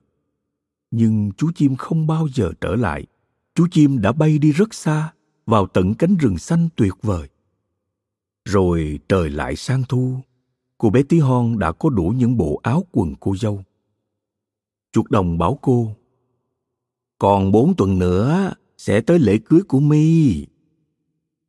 Nhưng 0.90 1.30
chú 1.36 1.50
chim 1.54 1.76
không 1.76 2.06
bao 2.06 2.28
giờ 2.34 2.52
trở 2.60 2.76
lại. 2.76 3.06
Chú 3.54 3.66
chim 3.70 4.00
đã 4.00 4.12
bay 4.12 4.38
đi 4.38 4.52
rất 4.52 4.74
xa, 4.74 5.12
vào 5.46 5.66
tận 5.66 5.94
cánh 5.94 6.16
rừng 6.16 6.38
xanh 6.38 6.68
tuyệt 6.76 6.94
vời. 7.02 7.28
Rồi 8.44 9.00
trời 9.08 9.30
lại 9.30 9.56
sang 9.56 9.82
thu. 9.88 10.16
cô 10.78 10.90
bé 10.90 11.02
tí 11.02 11.18
hon 11.18 11.58
đã 11.58 11.72
có 11.72 11.90
đủ 11.90 12.12
những 12.16 12.36
bộ 12.36 12.60
áo 12.62 12.84
quần 12.92 13.14
cô 13.20 13.36
dâu. 13.36 13.64
Chuột 14.92 15.10
đồng 15.10 15.38
bảo 15.38 15.58
cô, 15.62 15.94
còn 17.18 17.52
bốn 17.52 17.74
tuần 17.74 17.98
nữa 17.98 18.52
sẽ 18.78 19.00
tới 19.00 19.18
lễ 19.18 19.38
cưới 19.38 19.60
của 19.68 19.80
mi 19.80 20.46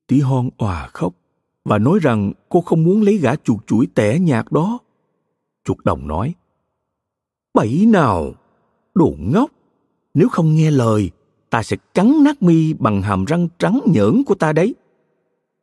tí 0.07 0.19
hon 0.19 0.49
òa 0.57 0.89
khóc 0.93 1.13
và 1.65 1.77
nói 1.77 1.99
rằng 2.01 2.31
cô 2.49 2.61
không 2.61 2.83
muốn 2.83 3.01
lấy 3.01 3.17
gã 3.17 3.35
chuột 3.35 3.67
chuỗi 3.67 3.87
tẻ 3.95 4.19
nhạt 4.19 4.51
đó. 4.51 4.79
Chuột 5.65 5.77
đồng 5.83 6.07
nói 6.07 6.33
bẫy 7.53 7.85
nào? 7.85 8.33
Đồ 8.95 9.13
ngốc! 9.19 9.51
Nếu 10.13 10.29
không 10.29 10.55
nghe 10.55 10.71
lời 10.71 11.09
ta 11.49 11.63
sẽ 11.63 11.77
cắn 11.93 12.23
nát 12.23 12.41
mi 12.43 12.73
bằng 12.73 13.01
hàm 13.01 13.25
răng 13.25 13.47
trắng 13.59 13.81
nhỡn 13.85 14.23
của 14.23 14.35
ta 14.35 14.53
đấy. 14.53 14.75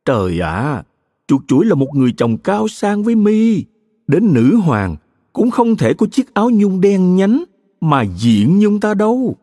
Trời 0.05 0.41
ạ! 0.41 0.51
À, 0.51 0.85
chuột 1.29 1.41
chuỗi 1.49 1.67
là 1.67 1.75
một 1.75 1.89
người 1.95 2.13
chồng 2.17 2.39
cao 2.39 2.69
sang 2.69 3.03
với 3.03 3.15
mi 3.15 3.65
đến 4.07 4.35
nữ 4.35 4.57
hoàng 4.57 4.97
cũng 5.33 5.51
không 5.51 5.77
thể 5.77 5.95
có 5.95 6.07
chiếc 6.11 6.35
áo 6.35 6.51
nhung 6.51 6.81
đen 6.81 7.17
nhánh 7.17 7.45
mà 7.81 8.03
diện 8.03 8.59
nhung 8.59 8.81
ta 8.81 8.95
đâu 8.95 9.37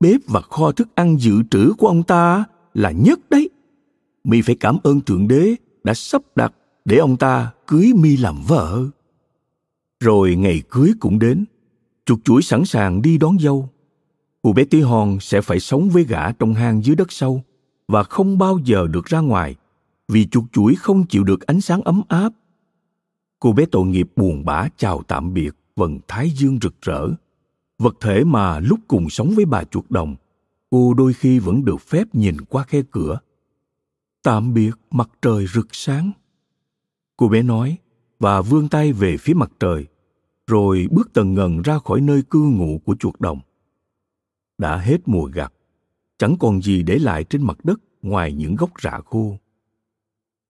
bếp 0.00 0.20
và 0.26 0.40
kho 0.40 0.72
thức 0.72 0.88
ăn 0.94 1.16
dự 1.20 1.42
trữ 1.50 1.72
của 1.78 1.86
ông 1.86 2.02
ta 2.02 2.44
là 2.74 2.90
nhất 2.90 3.20
đấy. 3.30 3.50
Mi 4.24 4.42
phải 4.42 4.54
cảm 4.54 4.78
ơn 4.82 5.00
thượng 5.00 5.28
đế 5.28 5.54
đã 5.84 5.94
sắp 5.94 6.22
đặt 6.36 6.52
để 6.84 6.96
ông 6.96 7.16
ta 7.16 7.52
cưới 7.66 7.92
mi 7.94 8.16
làm 8.16 8.36
vợ. 8.46 8.84
Rồi 10.00 10.36
ngày 10.36 10.62
cưới 10.70 10.92
cũng 11.00 11.18
đến, 11.18 11.44
chuột 12.06 12.18
chuỗi 12.24 12.42
sẵn 12.42 12.64
sàng 12.64 13.02
đi 13.02 13.18
đón 13.18 13.38
dâu. 13.38 13.68
Cô 14.42 14.52
bé 14.52 14.64
tí 14.64 14.80
hon 14.80 15.18
sẽ 15.20 15.40
phải 15.40 15.60
sống 15.60 15.90
với 15.90 16.04
gã 16.04 16.32
trong 16.32 16.54
hang 16.54 16.84
dưới 16.84 16.96
đất 16.96 17.12
sâu 17.12 17.42
và 17.88 18.02
không 18.02 18.38
bao 18.38 18.58
giờ 18.64 18.86
được 18.86 19.06
ra 19.06 19.20
ngoài 19.20 19.56
vì 20.08 20.26
chuột 20.26 20.44
chuỗi 20.52 20.74
không 20.74 21.06
chịu 21.06 21.24
được 21.24 21.46
ánh 21.46 21.60
sáng 21.60 21.82
ấm 21.82 22.02
áp. 22.08 22.32
Cô 23.40 23.52
bé 23.52 23.64
tội 23.70 23.86
nghiệp 23.86 24.08
buồn 24.16 24.44
bã 24.44 24.68
chào 24.76 25.02
tạm 25.08 25.34
biệt, 25.34 25.50
vầng 25.76 25.98
thái 26.08 26.30
dương 26.30 26.58
rực 26.62 26.82
rỡ 26.82 27.08
vật 27.78 27.96
thể 28.00 28.24
mà 28.24 28.60
lúc 28.60 28.80
cùng 28.88 29.10
sống 29.10 29.32
với 29.36 29.44
bà 29.44 29.64
chuột 29.64 29.84
đồng 29.90 30.16
cô 30.70 30.94
đôi 30.94 31.12
khi 31.12 31.38
vẫn 31.38 31.64
được 31.64 31.80
phép 31.80 32.14
nhìn 32.14 32.40
qua 32.40 32.64
khe 32.64 32.82
cửa. 32.90 33.20
Tạm 34.22 34.54
biệt, 34.54 34.70
mặt 34.90 35.10
trời 35.22 35.46
rực 35.46 35.68
sáng. 35.72 36.12
Cô 37.16 37.28
bé 37.28 37.42
nói 37.42 37.78
và 38.18 38.42
vươn 38.42 38.68
tay 38.68 38.92
về 38.92 39.16
phía 39.16 39.34
mặt 39.34 39.50
trời, 39.60 39.86
rồi 40.46 40.86
bước 40.90 41.10
tần 41.12 41.34
ngần 41.34 41.62
ra 41.62 41.78
khỏi 41.78 42.00
nơi 42.00 42.22
cư 42.30 42.38
ngụ 42.38 42.80
của 42.84 42.94
chuột 42.98 43.20
đồng. 43.20 43.40
Đã 44.58 44.78
hết 44.78 45.08
mùa 45.08 45.24
gặt, 45.24 45.52
chẳng 46.18 46.36
còn 46.40 46.62
gì 46.62 46.82
để 46.82 46.98
lại 46.98 47.24
trên 47.24 47.42
mặt 47.42 47.58
đất 47.64 47.80
ngoài 48.02 48.32
những 48.32 48.56
gốc 48.56 48.70
rạ 48.82 49.00
khô. 49.06 49.36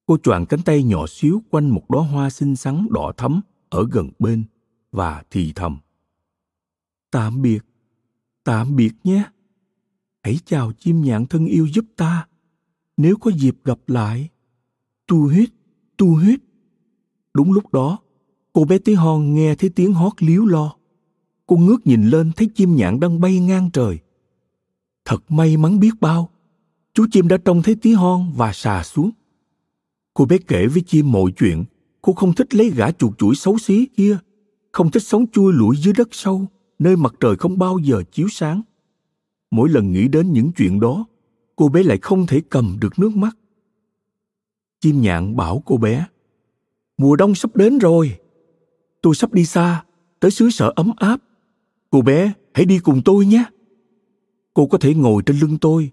Cô 0.07 0.19
choàng 0.19 0.47
cánh 0.47 0.63
tay 0.63 0.83
nhỏ 0.83 1.07
xíu 1.07 1.43
quanh 1.51 1.69
một 1.69 1.91
đóa 1.91 2.03
hoa 2.03 2.31
xinh 2.31 2.57
xắn 2.57 2.87
đỏ 2.91 3.13
thắm 3.17 3.41
ở 3.69 3.87
gần 3.91 4.11
bên 4.19 4.45
và 4.93 5.23
thì 5.31 5.53
thầm 5.53 5.79
tạm 7.11 7.43
biệt. 7.43 7.61
Tạm 8.45 8.77
biệt 8.77 8.93
nhé. 9.05 9.25
Hãy 10.23 10.39
chào 10.45 10.73
chim 10.73 11.03
nhạn 11.03 11.27
thân 11.27 11.47
yêu 11.47 11.67
giúp 11.67 11.85
ta. 11.97 12.27
Nếu 12.97 13.17
có 13.17 13.31
dịp 13.31 13.57
gặp 13.65 13.79
lại. 13.87 14.29
Tu 15.07 15.29
huyết 15.29 15.51
tu 15.99 16.15
huyết. 16.15 16.41
Đúng 17.35 17.53
lúc 17.53 17.73
đó, 17.73 17.99
cô 18.53 18.65
bé 18.65 18.79
tí 18.79 18.95
hon 18.95 19.35
nghe 19.35 19.55
thấy 19.55 19.71
tiếng 19.71 19.93
hót 19.93 20.23
líu 20.23 20.47
lo. 20.47 20.75
Cô 21.47 21.57
ngước 21.57 21.87
nhìn 21.87 22.09
lên 22.09 22.33
thấy 22.37 22.49
chim 22.55 22.77
nhạn 22.77 23.01
đang 23.01 23.21
bay 23.21 23.41
ngang 23.41 23.71
trời. 23.73 23.99
Thật 25.05 25.31
may 25.31 25.57
mắn 25.57 25.81
biết 25.81 25.91
bao, 26.01 26.31
chú 26.95 27.07
chim 27.11 27.29
đã 27.29 27.37
trông 27.37 27.63
thấy 27.63 27.75
tí 27.75 27.93
hon 27.93 28.33
và 28.37 28.53
xà 28.53 28.83
xuống. 28.83 29.11
Cô 30.15 30.25
bé 30.25 30.39
kể 30.39 30.67
với 30.67 30.83
chim 30.87 31.13
mọi 31.13 31.33
chuyện, 31.37 31.65
cô 32.03 32.13
không 32.13 32.35
thích 32.35 32.55
lấy 32.55 32.71
gã 32.71 32.91
chuột 32.91 33.19
chuỗi 33.19 33.35
xấu 33.35 33.59
xí 33.59 33.87
kia, 33.87 34.19
không 34.73 34.91
thích 34.91 35.03
sống 35.03 35.27
chui 35.33 35.53
lủi 35.53 35.77
dưới 35.77 35.95
đất 35.97 36.09
sâu 36.13 36.47
nơi 36.79 36.97
mặt 36.97 37.15
trời 37.21 37.37
không 37.37 37.59
bao 37.59 37.79
giờ 37.79 38.03
chiếu 38.13 38.29
sáng. 38.31 38.63
Mỗi 39.51 39.69
lần 39.69 39.93
nghĩ 39.93 40.09
đến 40.09 40.33
những 40.33 40.53
chuyện 40.53 40.81
đó, 40.81 41.07
cô 41.57 41.69
bé 41.69 41.83
lại 41.83 41.99
không 42.03 42.27
thể 42.27 42.41
cầm 42.51 42.77
được 42.81 42.99
nước 42.99 43.17
mắt. 43.17 43.37
Chim 44.81 45.01
nhạn 45.01 45.37
bảo 45.37 45.63
cô 45.67 45.77
bé, 45.77 46.07
mùa 46.99 47.17
đông 47.17 47.35
sắp 47.35 47.57
đến 47.57 47.79
rồi. 47.79 48.19
Tôi 49.03 49.15
sắp 49.15 49.33
đi 49.33 49.45
xa, 49.45 49.85
tới 50.21 50.31
xứ 50.31 50.51
sở 50.51 50.73
ấm 50.77 50.93
áp. 50.97 51.21
Cô 51.91 52.03
bé, 52.03 52.33
hãy 52.55 52.65
đi 52.65 52.79
cùng 52.79 53.03
tôi 53.05 53.27
nhé. 53.27 53.45
Cô 54.55 54.67
có 54.67 54.79
thể 54.79 54.95
ngồi 54.95 55.23
trên 55.27 55.39
lưng 55.39 55.59
tôi, 55.61 55.91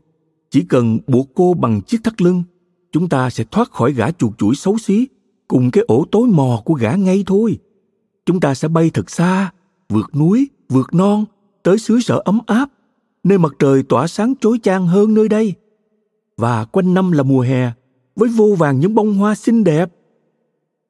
chỉ 0.49 0.65
cần 0.69 0.99
buộc 1.07 1.29
cô 1.36 1.53
bằng 1.53 1.81
chiếc 1.81 2.03
thắt 2.03 2.21
lưng, 2.21 2.43
chúng 2.91 3.09
ta 3.09 3.29
sẽ 3.29 3.43
thoát 3.43 3.71
khỏi 3.71 3.93
gã 3.93 4.11
chuột 4.11 4.38
chuỗi 4.38 4.55
xấu 4.55 4.77
xí 4.77 5.07
cùng 5.47 5.71
cái 5.71 5.83
ổ 5.88 6.05
tối 6.11 6.27
mò 6.27 6.61
của 6.65 6.73
gã 6.73 6.95
ngay 6.95 7.23
thôi. 7.27 7.57
Chúng 8.25 8.39
ta 8.39 8.53
sẽ 8.53 8.67
bay 8.67 8.89
thật 8.93 9.09
xa 9.09 9.51
vượt 9.89 10.15
núi, 10.15 10.49
vượt 10.69 10.93
non, 10.93 11.25
tới 11.63 11.77
xứ 11.77 11.99
sở 11.99 12.21
ấm 12.25 12.39
áp, 12.47 12.69
nơi 13.23 13.38
mặt 13.38 13.51
trời 13.59 13.83
tỏa 13.83 14.07
sáng 14.07 14.33
chói 14.41 14.59
chang 14.63 14.88
hơn 14.88 15.13
nơi 15.13 15.29
đây. 15.29 15.53
Và 16.38 16.65
quanh 16.65 16.93
năm 16.93 17.11
là 17.11 17.23
mùa 17.23 17.41
hè, 17.41 17.71
với 18.15 18.29
vô 18.29 18.55
vàng 18.59 18.79
những 18.79 18.95
bông 18.95 19.13
hoa 19.13 19.36
xinh 19.36 19.63
đẹp. 19.63 19.91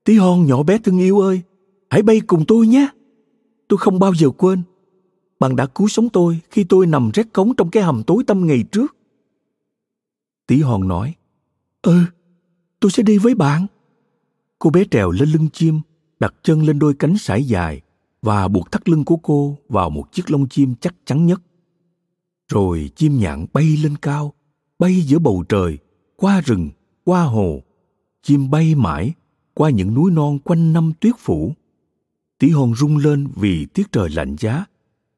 Tí 0.04 0.18
hon 0.18 0.46
nhỏ 0.46 0.64
bé 0.64 0.78
thân 0.78 0.98
yêu 0.98 1.20
ơi, 1.20 1.42
hãy 1.90 2.02
bay 2.02 2.22
cùng 2.28 2.46
tôi 2.48 2.68
nhé. 2.68 2.88
Tôi 3.68 3.78
không 3.78 4.00
bao 4.00 4.14
giờ 4.14 4.30
quên, 4.30 4.64
bạn 5.40 5.56
đã 5.56 5.66
cứu 5.66 5.88
sống 5.88 6.10
tôi 6.10 6.40
khi 6.50 6.64
tôi 6.64 6.88
nằm 6.88 7.12
rét 7.14 7.34
cống 7.34 7.56
trong 7.56 7.70
cái 7.70 7.84
hầm 7.84 8.04
tối 8.04 8.24
tăm 8.28 8.48
ngày 8.48 8.64
trước. 8.72 8.96
Tí 10.48 10.62
hon 10.62 10.88
nói 10.88 11.16
ừ 11.82 12.02
tôi 12.80 12.92
sẽ 12.92 13.04
đi 13.04 13.18
với 13.18 13.36
bạn. 13.36 13.68
Cô 14.60 14.70
bé 14.70 14.84
trèo 14.92 15.12
lên 15.12 15.30
lưng 15.30 15.50
chim, 15.54 15.82
đặt 16.20 16.34
chân 16.44 16.64
lên 16.64 16.80
đôi 16.80 16.94
cánh 16.94 17.18
sải 17.18 17.44
dài 17.44 17.82
và 18.26 18.48
buộc 18.48 18.72
thắt 18.72 18.90
lưng 18.90 19.06
của 19.06 19.18
cô 19.18 19.58
vào 19.70 19.90
một 19.90 20.12
chiếc 20.12 20.32
lông 20.32 20.50
chim 20.50 20.76
chắc 20.82 20.96
chắn 21.06 21.26
nhất. 21.26 21.42
Rồi 22.48 22.90
chim 22.96 23.20
nhạn 23.20 23.46
bay 23.54 23.78
lên 23.84 23.96
cao, 23.98 24.34
bay 24.80 25.02
giữa 25.02 25.20
bầu 25.20 25.44
trời, 25.50 25.78
qua 26.16 26.42
rừng, 26.42 26.70
qua 27.04 27.24
hồ. 27.24 27.62
Chim 28.24 28.50
bay 28.50 28.76
mãi 28.76 29.14
qua 29.54 29.70
những 29.70 29.94
núi 29.94 30.12
non 30.12 30.40
quanh 30.40 30.74
năm 30.74 30.92
tuyết 31.00 31.16
phủ. 31.20 31.54
Tí 32.40 32.50
hon 32.50 32.76
rung 32.76 32.98
lên 32.98 33.28
vì 33.36 33.66
tiết 33.66 33.92
trời 33.92 34.10
lạnh 34.10 34.36
giá. 34.40 34.66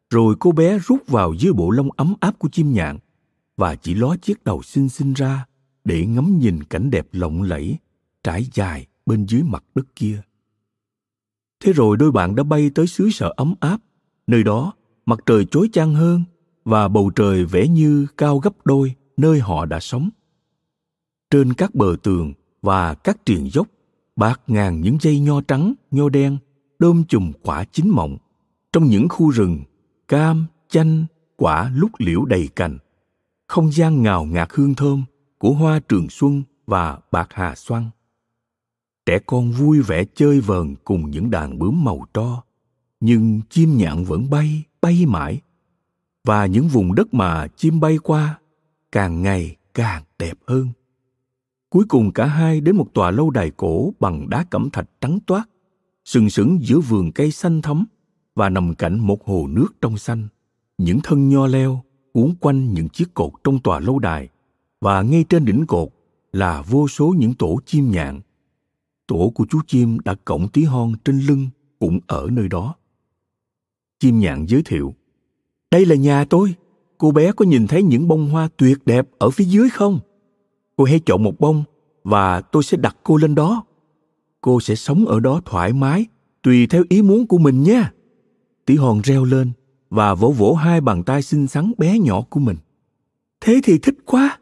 Rồi 0.09 0.35
cô 0.39 0.51
bé 0.51 0.79
rút 0.79 1.07
vào 1.07 1.33
dưới 1.33 1.53
bộ 1.53 1.69
lông 1.69 1.89
ấm 1.91 2.13
áp 2.19 2.39
của 2.39 2.49
chim 2.49 2.73
nhạn 2.73 2.97
và 3.57 3.75
chỉ 3.75 3.93
ló 3.93 4.15
chiếc 4.21 4.43
đầu 4.43 4.61
xinh 4.61 4.89
xinh 4.89 5.13
ra 5.13 5.45
để 5.83 6.05
ngắm 6.05 6.39
nhìn 6.39 6.63
cảnh 6.63 6.89
đẹp 6.89 7.07
lộng 7.11 7.41
lẫy 7.41 7.77
trải 8.23 8.47
dài 8.53 8.85
bên 9.05 9.25
dưới 9.25 9.43
mặt 9.43 9.63
đất 9.75 9.95
kia 9.95 10.21
thế 11.59 11.73
rồi 11.73 11.97
đôi 11.97 12.11
bạn 12.11 12.35
đã 12.35 12.43
bay 12.43 12.71
tới 12.75 12.87
xứ 12.87 13.09
sở 13.09 13.33
ấm 13.35 13.55
áp, 13.59 13.77
nơi 14.27 14.43
đó 14.43 14.73
mặt 15.05 15.19
trời 15.25 15.45
chói 15.45 15.69
chang 15.73 15.95
hơn 15.95 16.23
và 16.65 16.87
bầu 16.87 17.09
trời 17.15 17.45
vẽ 17.45 17.67
như 17.67 18.07
cao 18.17 18.37
gấp 18.37 18.65
đôi 18.65 18.95
nơi 19.17 19.39
họ 19.39 19.65
đã 19.65 19.79
sống. 19.79 20.09
Trên 21.31 21.53
các 21.53 21.75
bờ 21.75 21.95
tường 22.03 22.33
và 22.61 22.93
các 22.93 23.25
triền 23.25 23.49
dốc 23.51 23.67
bạc 24.15 24.41
ngàn 24.47 24.81
những 24.81 24.97
dây 25.01 25.19
nho 25.19 25.41
trắng, 25.41 25.73
nho 25.91 26.09
đen 26.09 26.37
đơm 26.79 27.03
chùm 27.07 27.31
quả 27.41 27.63
chín 27.63 27.89
mọng. 27.89 28.17
Trong 28.71 28.85
những 28.85 29.09
khu 29.09 29.29
rừng, 29.29 29.63
cam, 30.07 30.45
chanh, 30.69 31.05
quả 31.35 31.71
lúc 31.75 31.91
liễu 31.97 32.25
đầy 32.25 32.49
cành, 32.55 32.77
không 33.47 33.71
gian 33.71 34.03
ngào 34.03 34.25
ngạt 34.25 34.49
hương 34.51 34.75
thơm 34.75 35.03
của 35.37 35.53
hoa 35.53 35.79
trường 35.79 36.09
xuân 36.09 36.43
và 36.65 36.99
bạc 37.11 37.27
hà 37.31 37.55
xoăn 37.55 37.89
trẻ 39.07 39.19
con 39.25 39.51
vui 39.51 39.81
vẻ 39.81 40.03
chơi 40.15 40.39
vờn 40.39 40.75
cùng 40.83 41.11
những 41.11 41.29
đàn 41.31 41.59
bướm 41.59 41.83
màu 41.83 42.05
tro, 42.13 42.43
nhưng 42.99 43.41
chim 43.49 43.77
nhạn 43.77 44.03
vẫn 44.03 44.29
bay 44.29 44.63
bay 44.81 45.05
mãi. 45.05 45.41
Và 46.23 46.45
những 46.45 46.67
vùng 46.67 46.95
đất 46.95 47.13
mà 47.13 47.47
chim 47.47 47.79
bay 47.79 47.97
qua 47.97 48.39
càng 48.91 49.21
ngày 49.21 49.55
càng 49.73 50.03
đẹp 50.19 50.37
hơn. 50.47 50.67
Cuối 51.69 51.85
cùng 51.89 52.11
cả 52.11 52.25
hai 52.25 52.61
đến 52.61 52.75
một 52.75 52.93
tòa 52.93 53.11
lâu 53.11 53.29
đài 53.29 53.51
cổ 53.51 53.93
bằng 53.99 54.29
đá 54.29 54.45
cẩm 54.49 54.69
thạch 54.69 54.89
trắng 55.01 55.19
toát, 55.25 55.49
sừng 56.05 56.29
sững 56.29 56.59
giữa 56.61 56.79
vườn 56.79 57.11
cây 57.11 57.31
xanh 57.31 57.61
thấm 57.61 57.85
và 58.35 58.49
nằm 58.49 58.75
cạnh 58.75 58.99
một 58.99 59.25
hồ 59.25 59.47
nước 59.49 59.67
trong 59.81 59.97
xanh. 59.97 60.27
Những 60.77 60.99
thân 61.03 61.29
nho 61.29 61.47
leo 61.47 61.83
uốn 62.13 62.35
quanh 62.39 62.73
những 62.73 62.89
chiếc 62.89 63.13
cột 63.13 63.31
trong 63.43 63.59
tòa 63.59 63.79
lâu 63.79 63.99
đài 63.99 64.29
và 64.81 65.01
ngay 65.01 65.25
trên 65.29 65.45
đỉnh 65.45 65.65
cột 65.67 65.89
là 66.31 66.61
vô 66.61 66.87
số 66.87 67.15
những 67.17 67.33
tổ 67.33 67.59
chim 67.65 67.91
nhạn 67.91 68.21
tổ 69.07 69.31
của 69.35 69.45
chú 69.49 69.59
chim 69.67 69.99
đã 69.99 70.15
cổng 70.25 70.47
tí 70.47 70.63
hon 70.63 70.93
trên 71.05 71.19
lưng 71.19 71.47
cũng 71.79 71.99
ở 72.07 72.27
nơi 72.31 72.47
đó. 72.47 72.75
Chim 73.99 74.19
nhạn 74.19 74.45
giới 74.45 74.61
thiệu, 74.63 74.93
đây 75.71 75.85
là 75.85 75.95
nhà 75.95 76.25
tôi. 76.25 76.55
Cô 76.97 77.11
bé 77.11 77.31
có 77.31 77.45
nhìn 77.45 77.67
thấy 77.67 77.83
những 77.83 78.07
bông 78.07 78.29
hoa 78.29 78.49
tuyệt 78.57 78.77
đẹp 78.85 79.07
ở 79.19 79.29
phía 79.29 79.43
dưới 79.43 79.69
không? 79.69 79.99
Cô 80.75 80.83
hãy 80.83 80.99
chọn 81.05 81.23
một 81.23 81.39
bông 81.39 81.63
và 82.03 82.41
tôi 82.41 82.63
sẽ 82.63 82.77
đặt 82.77 82.97
cô 83.03 83.17
lên 83.17 83.35
đó. 83.35 83.63
Cô 84.41 84.59
sẽ 84.59 84.75
sống 84.75 85.05
ở 85.05 85.19
đó 85.19 85.41
thoải 85.45 85.73
mái, 85.73 86.05
tùy 86.43 86.67
theo 86.67 86.83
ý 86.89 87.01
muốn 87.01 87.27
của 87.27 87.37
mình 87.37 87.63
nha. 87.63 87.93
Tí 88.65 88.75
hon 88.75 89.01
reo 89.03 89.23
lên 89.23 89.51
và 89.89 90.13
vỗ 90.13 90.31
vỗ 90.31 90.53
hai 90.53 90.81
bàn 90.81 91.03
tay 91.03 91.21
xinh 91.21 91.47
xắn 91.47 91.73
bé 91.77 91.99
nhỏ 91.99 92.21
của 92.21 92.39
mình. 92.39 92.57
Thế 93.41 93.59
thì 93.63 93.77
thích 93.77 93.95
quá. 94.05 94.39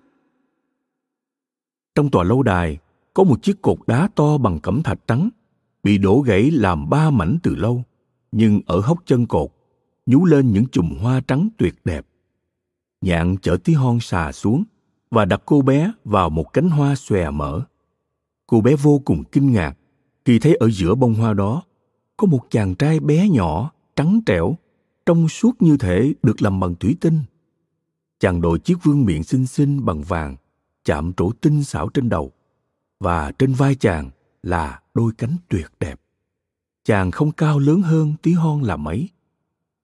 Trong 1.96 2.10
tòa 2.10 2.24
lâu 2.24 2.44
đài 2.44 2.78
có 3.16 3.24
một 3.24 3.44
chiếc 3.44 3.62
cột 3.62 3.78
đá 3.88 4.10
to 4.16 4.38
bằng 4.38 4.60
cẩm 4.60 4.84
thạch 4.84 5.00
trắng 5.08 5.30
bị 5.84 5.98
đổ 5.98 6.20
gãy 6.20 6.52
làm 6.52 6.90
ba 6.90 7.10
mảnh 7.10 7.38
từ 7.44 7.56
lâu, 7.56 7.84
nhưng 8.32 8.62
ở 8.66 8.80
hốc 8.80 9.00
chân 9.06 9.26
cột, 9.26 9.50
nhú 10.06 10.26
lên 10.26 10.52
những 10.52 10.66
chùm 10.72 10.98
hoa 10.98 11.22
trắng 11.28 11.50
tuyệt 11.58 11.76
đẹp. 11.86 12.06
Nhạn 13.02 13.36
chở 13.42 13.58
tí 13.64 13.74
hon 13.74 14.00
xà 14.02 14.32
xuống 14.32 14.64
và 15.12 15.26
đặt 15.26 15.42
cô 15.46 15.62
bé 15.62 15.92
vào 16.04 16.30
một 16.30 16.54
cánh 16.54 16.70
hoa 16.70 16.96
xòe 16.96 17.32
mở. 17.32 17.62
Cô 18.48 18.62
bé 18.62 18.76
vô 18.76 19.02
cùng 19.06 19.24
kinh 19.32 19.52
ngạc 19.52 19.78
khi 20.26 20.40
thấy 20.40 20.56
ở 20.56 20.70
giữa 20.70 20.96
bông 20.96 21.14
hoa 21.14 21.34
đó 21.34 21.64
có 22.18 22.28
một 22.28 22.48
chàng 22.50 22.76
trai 22.76 23.00
bé 23.00 23.30
nhỏ, 23.30 23.72
trắng 23.96 24.22
trẻo, 24.26 24.56
trong 25.06 25.30
suốt 25.30 25.62
như 25.62 25.78
thể 25.78 26.14
được 26.24 26.42
làm 26.42 26.60
bằng 26.60 26.76
thủy 26.76 26.96
tinh. 27.02 27.20
Chàng 28.20 28.42
đội 28.42 28.60
chiếc 28.60 28.84
vương 28.84 29.06
miệng 29.06 29.24
xinh 29.24 29.46
xinh 29.46 29.86
bằng 29.86 30.04
vàng, 30.04 30.36
chạm 30.86 31.14
trổ 31.14 31.32
tinh 31.42 31.64
xảo 31.64 31.90
trên 31.90 32.10
đầu, 32.10 32.32
và 33.06 33.32
trên 33.32 33.54
vai 33.54 33.76
chàng 33.76 34.10
là 34.44 34.82
đôi 34.94 35.12
cánh 35.18 35.38
tuyệt 35.50 35.72
đẹp. 35.80 36.02
Chàng 36.84 37.12
không 37.12 37.32
cao 37.32 37.60
lớn 37.60 37.82
hơn 37.82 38.14
tí 38.22 38.34
hon 38.34 38.62
là 38.62 38.78
mấy. 38.78 39.10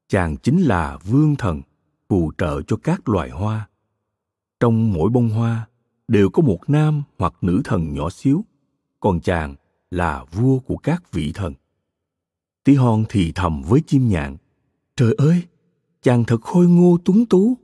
Chàng 0.07 0.37
chính 0.37 0.61
là 0.61 0.97
vương 0.97 1.35
thần, 1.35 1.61
phù 2.09 2.31
trợ 2.37 2.61
cho 2.67 2.77
các 2.83 3.09
loài 3.09 3.29
hoa. 3.29 3.69
Trong 4.59 4.93
mỗi 4.93 5.09
bông 5.09 5.29
hoa 5.29 5.67
đều 6.07 6.29
có 6.29 6.41
một 6.41 6.59
nam 6.67 7.03
hoặc 7.17 7.33
nữ 7.41 7.61
thần 7.63 7.93
nhỏ 7.93 8.09
xíu, 8.09 8.45
còn 8.99 9.19
chàng 9.19 9.55
là 9.91 10.25
vua 10.31 10.59
của 10.59 10.77
các 10.77 11.11
vị 11.11 11.31
thần. 11.33 11.53
Tí 12.63 12.75
hon 12.75 13.03
thì 13.09 13.31
thầm 13.35 13.61
với 13.61 13.81
chim 13.87 14.09
nhạn, 14.09 14.37
trời 14.95 15.15
ơi, 15.17 15.43
chàng 16.01 16.23
thật 16.23 16.41
khôi 16.41 16.67
ngô 16.67 16.97
tuấn 17.05 17.25
tú. 17.25 17.57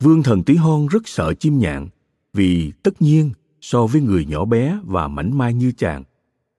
Vương 0.00 0.22
thần 0.22 0.42
tí 0.42 0.56
hon 0.56 0.86
rất 0.86 1.08
sợ 1.08 1.34
chim 1.34 1.58
nhạn, 1.58 1.88
vì 2.32 2.72
tất 2.82 3.02
nhiên 3.02 3.30
so 3.70 3.86
với 3.86 4.00
người 4.00 4.24
nhỏ 4.24 4.44
bé 4.44 4.78
và 4.84 5.08
mảnh 5.08 5.38
mai 5.38 5.54
như 5.54 5.72
chàng, 5.72 6.04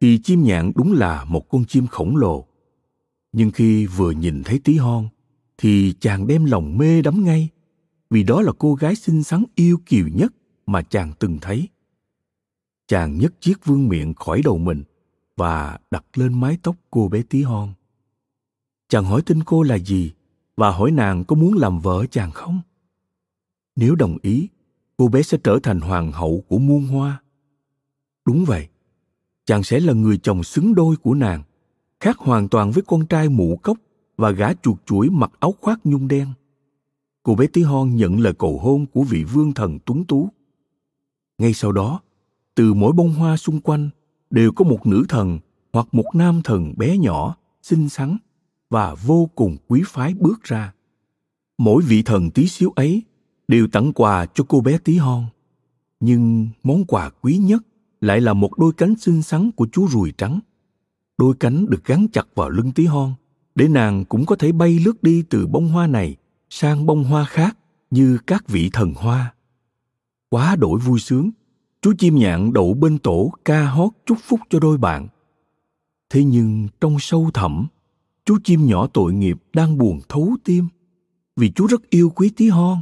thì 0.02 0.20
chim 0.24 0.44
nhạn 0.44 0.72
đúng 0.76 0.94
là 0.94 1.26
một 1.26 1.50
con 1.50 1.66
chim 1.66 1.88
khổng 1.88 2.16
lồ. 2.16 2.48
Nhưng 3.32 3.52
khi 3.52 3.86
vừa 3.86 4.12
nhìn 4.12 4.44
thấy 4.44 4.60
tí 4.64 4.78
hon, 4.78 5.10
thì 5.58 5.94
chàng 6.00 6.28
đem 6.28 6.46
lòng 6.46 6.78
mê 6.78 7.02
đắm 7.02 7.24
ngay, 7.24 7.50
vì 8.10 8.24
đó 8.24 8.42
là 8.42 8.52
cô 8.60 8.76
gái 8.76 8.96
xinh 8.96 9.24
xắn 9.24 9.44
yêu 9.56 9.78
kiều 9.86 10.08
nhất 10.08 10.34
mà 10.66 10.82
chàng 10.82 11.12
từng 11.20 11.38
thấy. 11.42 11.68
Chàng 12.88 13.18
nhấc 13.18 13.42
chiếc 13.42 13.66
vương 13.66 13.88
miệng 13.88 14.14
khỏi 14.14 14.42
đầu 14.44 14.58
mình 14.58 14.84
và 15.38 15.80
đặt 15.92 16.06
lên 16.14 16.40
mái 16.42 16.58
tóc 16.64 16.76
cô 16.92 17.08
bé 17.08 17.22
tí 17.22 17.42
hon. 17.42 17.74
Chàng 18.90 19.06
hỏi 19.06 19.22
tên 19.26 19.44
cô 19.44 19.64
là 19.64 19.78
gì 19.78 20.12
và 20.58 20.72
hỏi 20.72 20.92
nàng 20.92 21.24
có 21.24 21.36
muốn 21.36 21.54
làm 21.54 21.80
vợ 21.80 22.06
chàng 22.12 22.32
không? 22.32 22.62
Nếu 23.76 23.96
đồng 23.96 24.18
ý, 24.22 24.48
cô 25.00 25.08
bé 25.08 25.22
sẽ 25.22 25.38
trở 25.44 25.60
thành 25.64 25.80
hoàng 25.80 26.12
hậu 26.12 26.44
của 26.48 26.58
muôn 26.58 26.88
hoa. 26.88 27.22
Đúng 28.26 28.46
vậy, 28.46 28.68
chàng 29.46 29.64
sẽ 29.64 29.80
là 29.80 29.94
người 29.94 30.18
chồng 30.18 30.44
xứng 30.44 30.76
đôi 30.76 30.96
của 30.96 31.14
nàng, 31.14 31.44
khác 32.00 32.18
hoàn 32.18 32.50
toàn 32.50 32.72
với 32.72 32.84
con 32.88 33.06
trai 33.06 33.30
mụ 33.30 33.60
cốc 33.64 33.78
và 34.18 34.32
gã 34.32 34.54
chuột 34.54 34.86
chuỗi 34.86 35.10
mặc 35.10 35.32
áo 35.40 35.54
khoác 35.62 35.80
nhung 35.84 36.08
đen. 36.08 36.28
Cô 37.24 37.36
bé 37.36 37.48
tí 37.48 37.62
hon 37.62 37.96
nhận 37.96 38.20
lời 38.20 38.34
cầu 38.34 38.60
hôn 38.60 38.86
của 38.86 39.04
vị 39.04 39.24
vương 39.24 39.54
thần 39.54 39.80
tuấn 39.86 40.06
tú. 40.06 40.30
Ngay 41.38 41.54
sau 41.54 41.72
đó, 41.72 42.02
từ 42.56 42.74
mỗi 42.74 42.94
bông 42.94 43.14
hoa 43.14 43.38
xung 43.38 43.62
quanh 43.62 43.90
đều 44.30 44.52
có 44.52 44.66
một 44.66 44.88
nữ 44.88 45.06
thần 45.10 45.40
hoặc 45.74 45.88
một 45.92 46.06
nam 46.14 46.42
thần 46.44 46.74
bé 46.78 46.98
nhỏ, 46.98 47.38
xinh 47.62 47.90
xắn 47.90 48.18
và 48.70 48.96
vô 48.96 49.30
cùng 49.36 49.58
quý 49.68 49.84
phái 49.86 50.14
bước 50.14 50.44
ra. 50.44 50.74
Mỗi 51.58 51.84
vị 51.84 52.02
thần 52.04 52.32
tí 52.32 52.48
xíu 52.48 52.72
ấy 52.76 53.04
đều 53.50 53.68
tặng 53.68 53.94
quà 53.94 54.26
cho 54.26 54.44
cô 54.48 54.62
bé 54.62 54.78
tí 54.78 54.98
hon. 54.98 55.26
Nhưng 56.00 56.48
món 56.64 56.86
quà 56.86 57.10
quý 57.22 57.38
nhất 57.38 57.64
lại 58.02 58.22
là 58.22 58.34
một 58.34 58.58
đôi 58.58 58.74
cánh 58.74 58.96
xinh 58.96 59.22
xắn 59.22 59.52
của 59.52 59.68
chú 59.72 59.88
ruồi 59.88 60.14
trắng. 60.18 60.40
Đôi 61.18 61.36
cánh 61.40 61.66
được 61.70 61.86
gắn 61.86 62.08
chặt 62.14 62.28
vào 62.36 62.50
lưng 62.50 62.72
tí 62.72 62.86
hon 62.86 63.14
để 63.56 63.68
nàng 63.68 64.06
cũng 64.06 64.26
có 64.26 64.36
thể 64.36 64.52
bay 64.52 64.80
lướt 64.80 65.04
đi 65.04 65.24
từ 65.30 65.48
bông 65.48 65.68
hoa 65.68 65.88
này 65.88 66.16
sang 66.50 66.86
bông 66.86 67.04
hoa 67.04 67.26
khác 67.26 67.58
như 67.92 68.18
các 68.28 68.48
vị 68.48 68.70
thần 68.74 68.94
hoa. 68.94 69.34
Quá 70.30 70.56
đổi 70.56 70.80
vui 70.80 71.00
sướng, 71.00 71.32
chú 71.82 71.94
chim 71.98 72.16
nhạn 72.16 72.54
đậu 72.54 72.74
bên 72.74 72.98
tổ 72.98 73.34
ca 73.46 73.66
hót 73.66 73.92
chúc 74.06 74.18
phúc 74.24 74.40
cho 74.50 74.60
đôi 74.60 74.78
bạn. 74.78 75.08
Thế 76.10 76.24
nhưng 76.24 76.68
trong 76.82 77.00
sâu 77.00 77.30
thẳm, 77.34 77.68
chú 78.26 78.38
chim 78.44 78.66
nhỏ 78.66 78.88
tội 78.88 79.14
nghiệp 79.14 79.38
đang 79.54 79.78
buồn 79.78 80.00
thấu 80.10 80.36
tim 80.44 80.68
vì 81.36 81.52
chú 81.52 81.68
rất 81.68 81.90
yêu 81.90 82.10
quý 82.10 82.30
tí 82.30 82.50
hon 82.50 82.82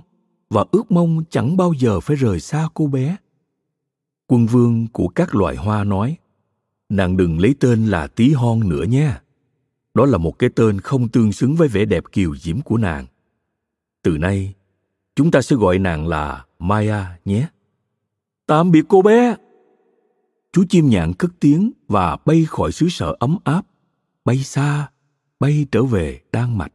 và 0.49 0.65
ước 0.71 0.91
mong 0.91 1.23
chẳng 1.29 1.57
bao 1.57 1.73
giờ 1.73 1.99
phải 1.99 2.15
rời 2.15 2.39
xa 2.39 2.67
cô 2.73 2.87
bé. 2.87 3.17
Quân 4.27 4.45
vương 4.45 4.87
của 4.87 5.07
các 5.07 5.35
loài 5.35 5.55
hoa 5.55 5.83
nói, 5.83 6.17
nàng 6.89 7.17
đừng 7.17 7.39
lấy 7.39 7.55
tên 7.59 7.85
là 7.85 8.07
tí 8.07 8.33
hon 8.33 8.69
nữa 8.69 8.83
nha. 8.83 9.21
Đó 9.93 10.05
là 10.05 10.17
một 10.17 10.39
cái 10.39 10.49
tên 10.55 10.81
không 10.81 11.09
tương 11.09 11.31
xứng 11.31 11.55
với 11.55 11.67
vẻ 11.67 11.85
đẹp 11.85 12.03
kiều 12.11 12.35
diễm 12.35 12.61
của 12.61 12.77
nàng. 12.77 13.05
Từ 14.03 14.17
nay, 14.17 14.53
chúng 15.15 15.31
ta 15.31 15.41
sẽ 15.41 15.55
gọi 15.55 15.79
nàng 15.79 16.07
là 16.07 16.45
Maya 16.59 17.17
nhé. 17.25 17.47
Tạm 18.45 18.71
biệt 18.71 18.85
cô 18.87 19.01
bé. 19.01 19.35
Chú 20.51 20.63
chim 20.69 20.89
nhạn 20.89 21.13
cất 21.13 21.31
tiếng 21.39 21.71
và 21.87 22.17
bay 22.25 22.45
khỏi 22.47 22.71
xứ 22.71 22.89
sở 22.89 23.15
ấm 23.19 23.37
áp, 23.43 23.61
bay 24.25 24.37
xa, 24.37 24.89
bay 25.39 25.65
trở 25.71 25.83
về 25.83 26.21
Đan 26.31 26.57
Mạch. 26.57 26.71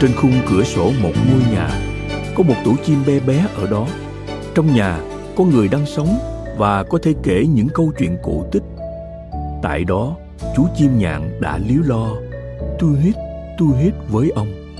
Trên 0.00 0.10
khung 0.16 0.32
cửa 0.50 0.64
sổ 0.64 0.92
một 1.02 1.12
ngôi 1.30 1.40
nhà, 1.52 1.68
có 2.34 2.42
một 2.42 2.54
tổ 2.64 2.74
chim 2.84 2.98
bé 3.06 3.20
bé 3.20 3.46
ở 3.56 3.66
đó. 3.70 3.86
Trong 4.54 4.74
nhà 4.74 5.00
có 5.36 5.44
người 5.44 5.68
đang 5.68 5.86
sống 5.86 6.18
và 6.58 6.82
có 6.82 6.98
thể 7.02 7.14
kể 7.22 7.46
những 7.54 7.68
câu 7.74 7.92
chuyện 7.98 8.18
cổ 8.22 8.44
tích. 8.52 8.62
Tại 9.62 9.84
đó, 9.84 10.16
chú 10.56 10.66
chim 10.76 10.98
nhạn 10.98 11.40
đã 11.40 11.58
líu 11.58 11.82
lo, 11.84 12.10
tu 12.78 12.88
hít, 13.02 13.14
tu 13.58 13.74
hít 13.74 13.94
với 14.08 14.30
ông. 14.30 14.76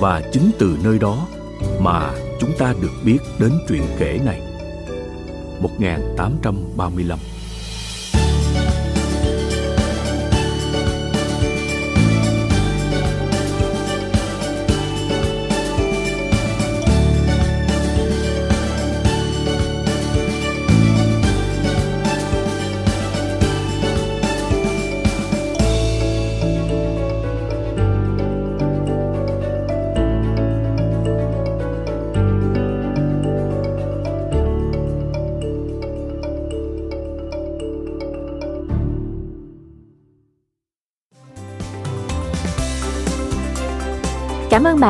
Và 0.00 0.22
chính 0.32 0.50
từ 0.58 0.78
nơi 0.84 0.98
đó 0.98 1.26
mà 1.80 2.10
chúng 2.40 2.50
ta 2.58 2.74
được 2.82 2.92
biết 3.04 3.18
đến 3.38 3.52
chuyện 3.68 3.82
kể 3.98 4.20
này. 4.24 4.42
1835 5.60 7.18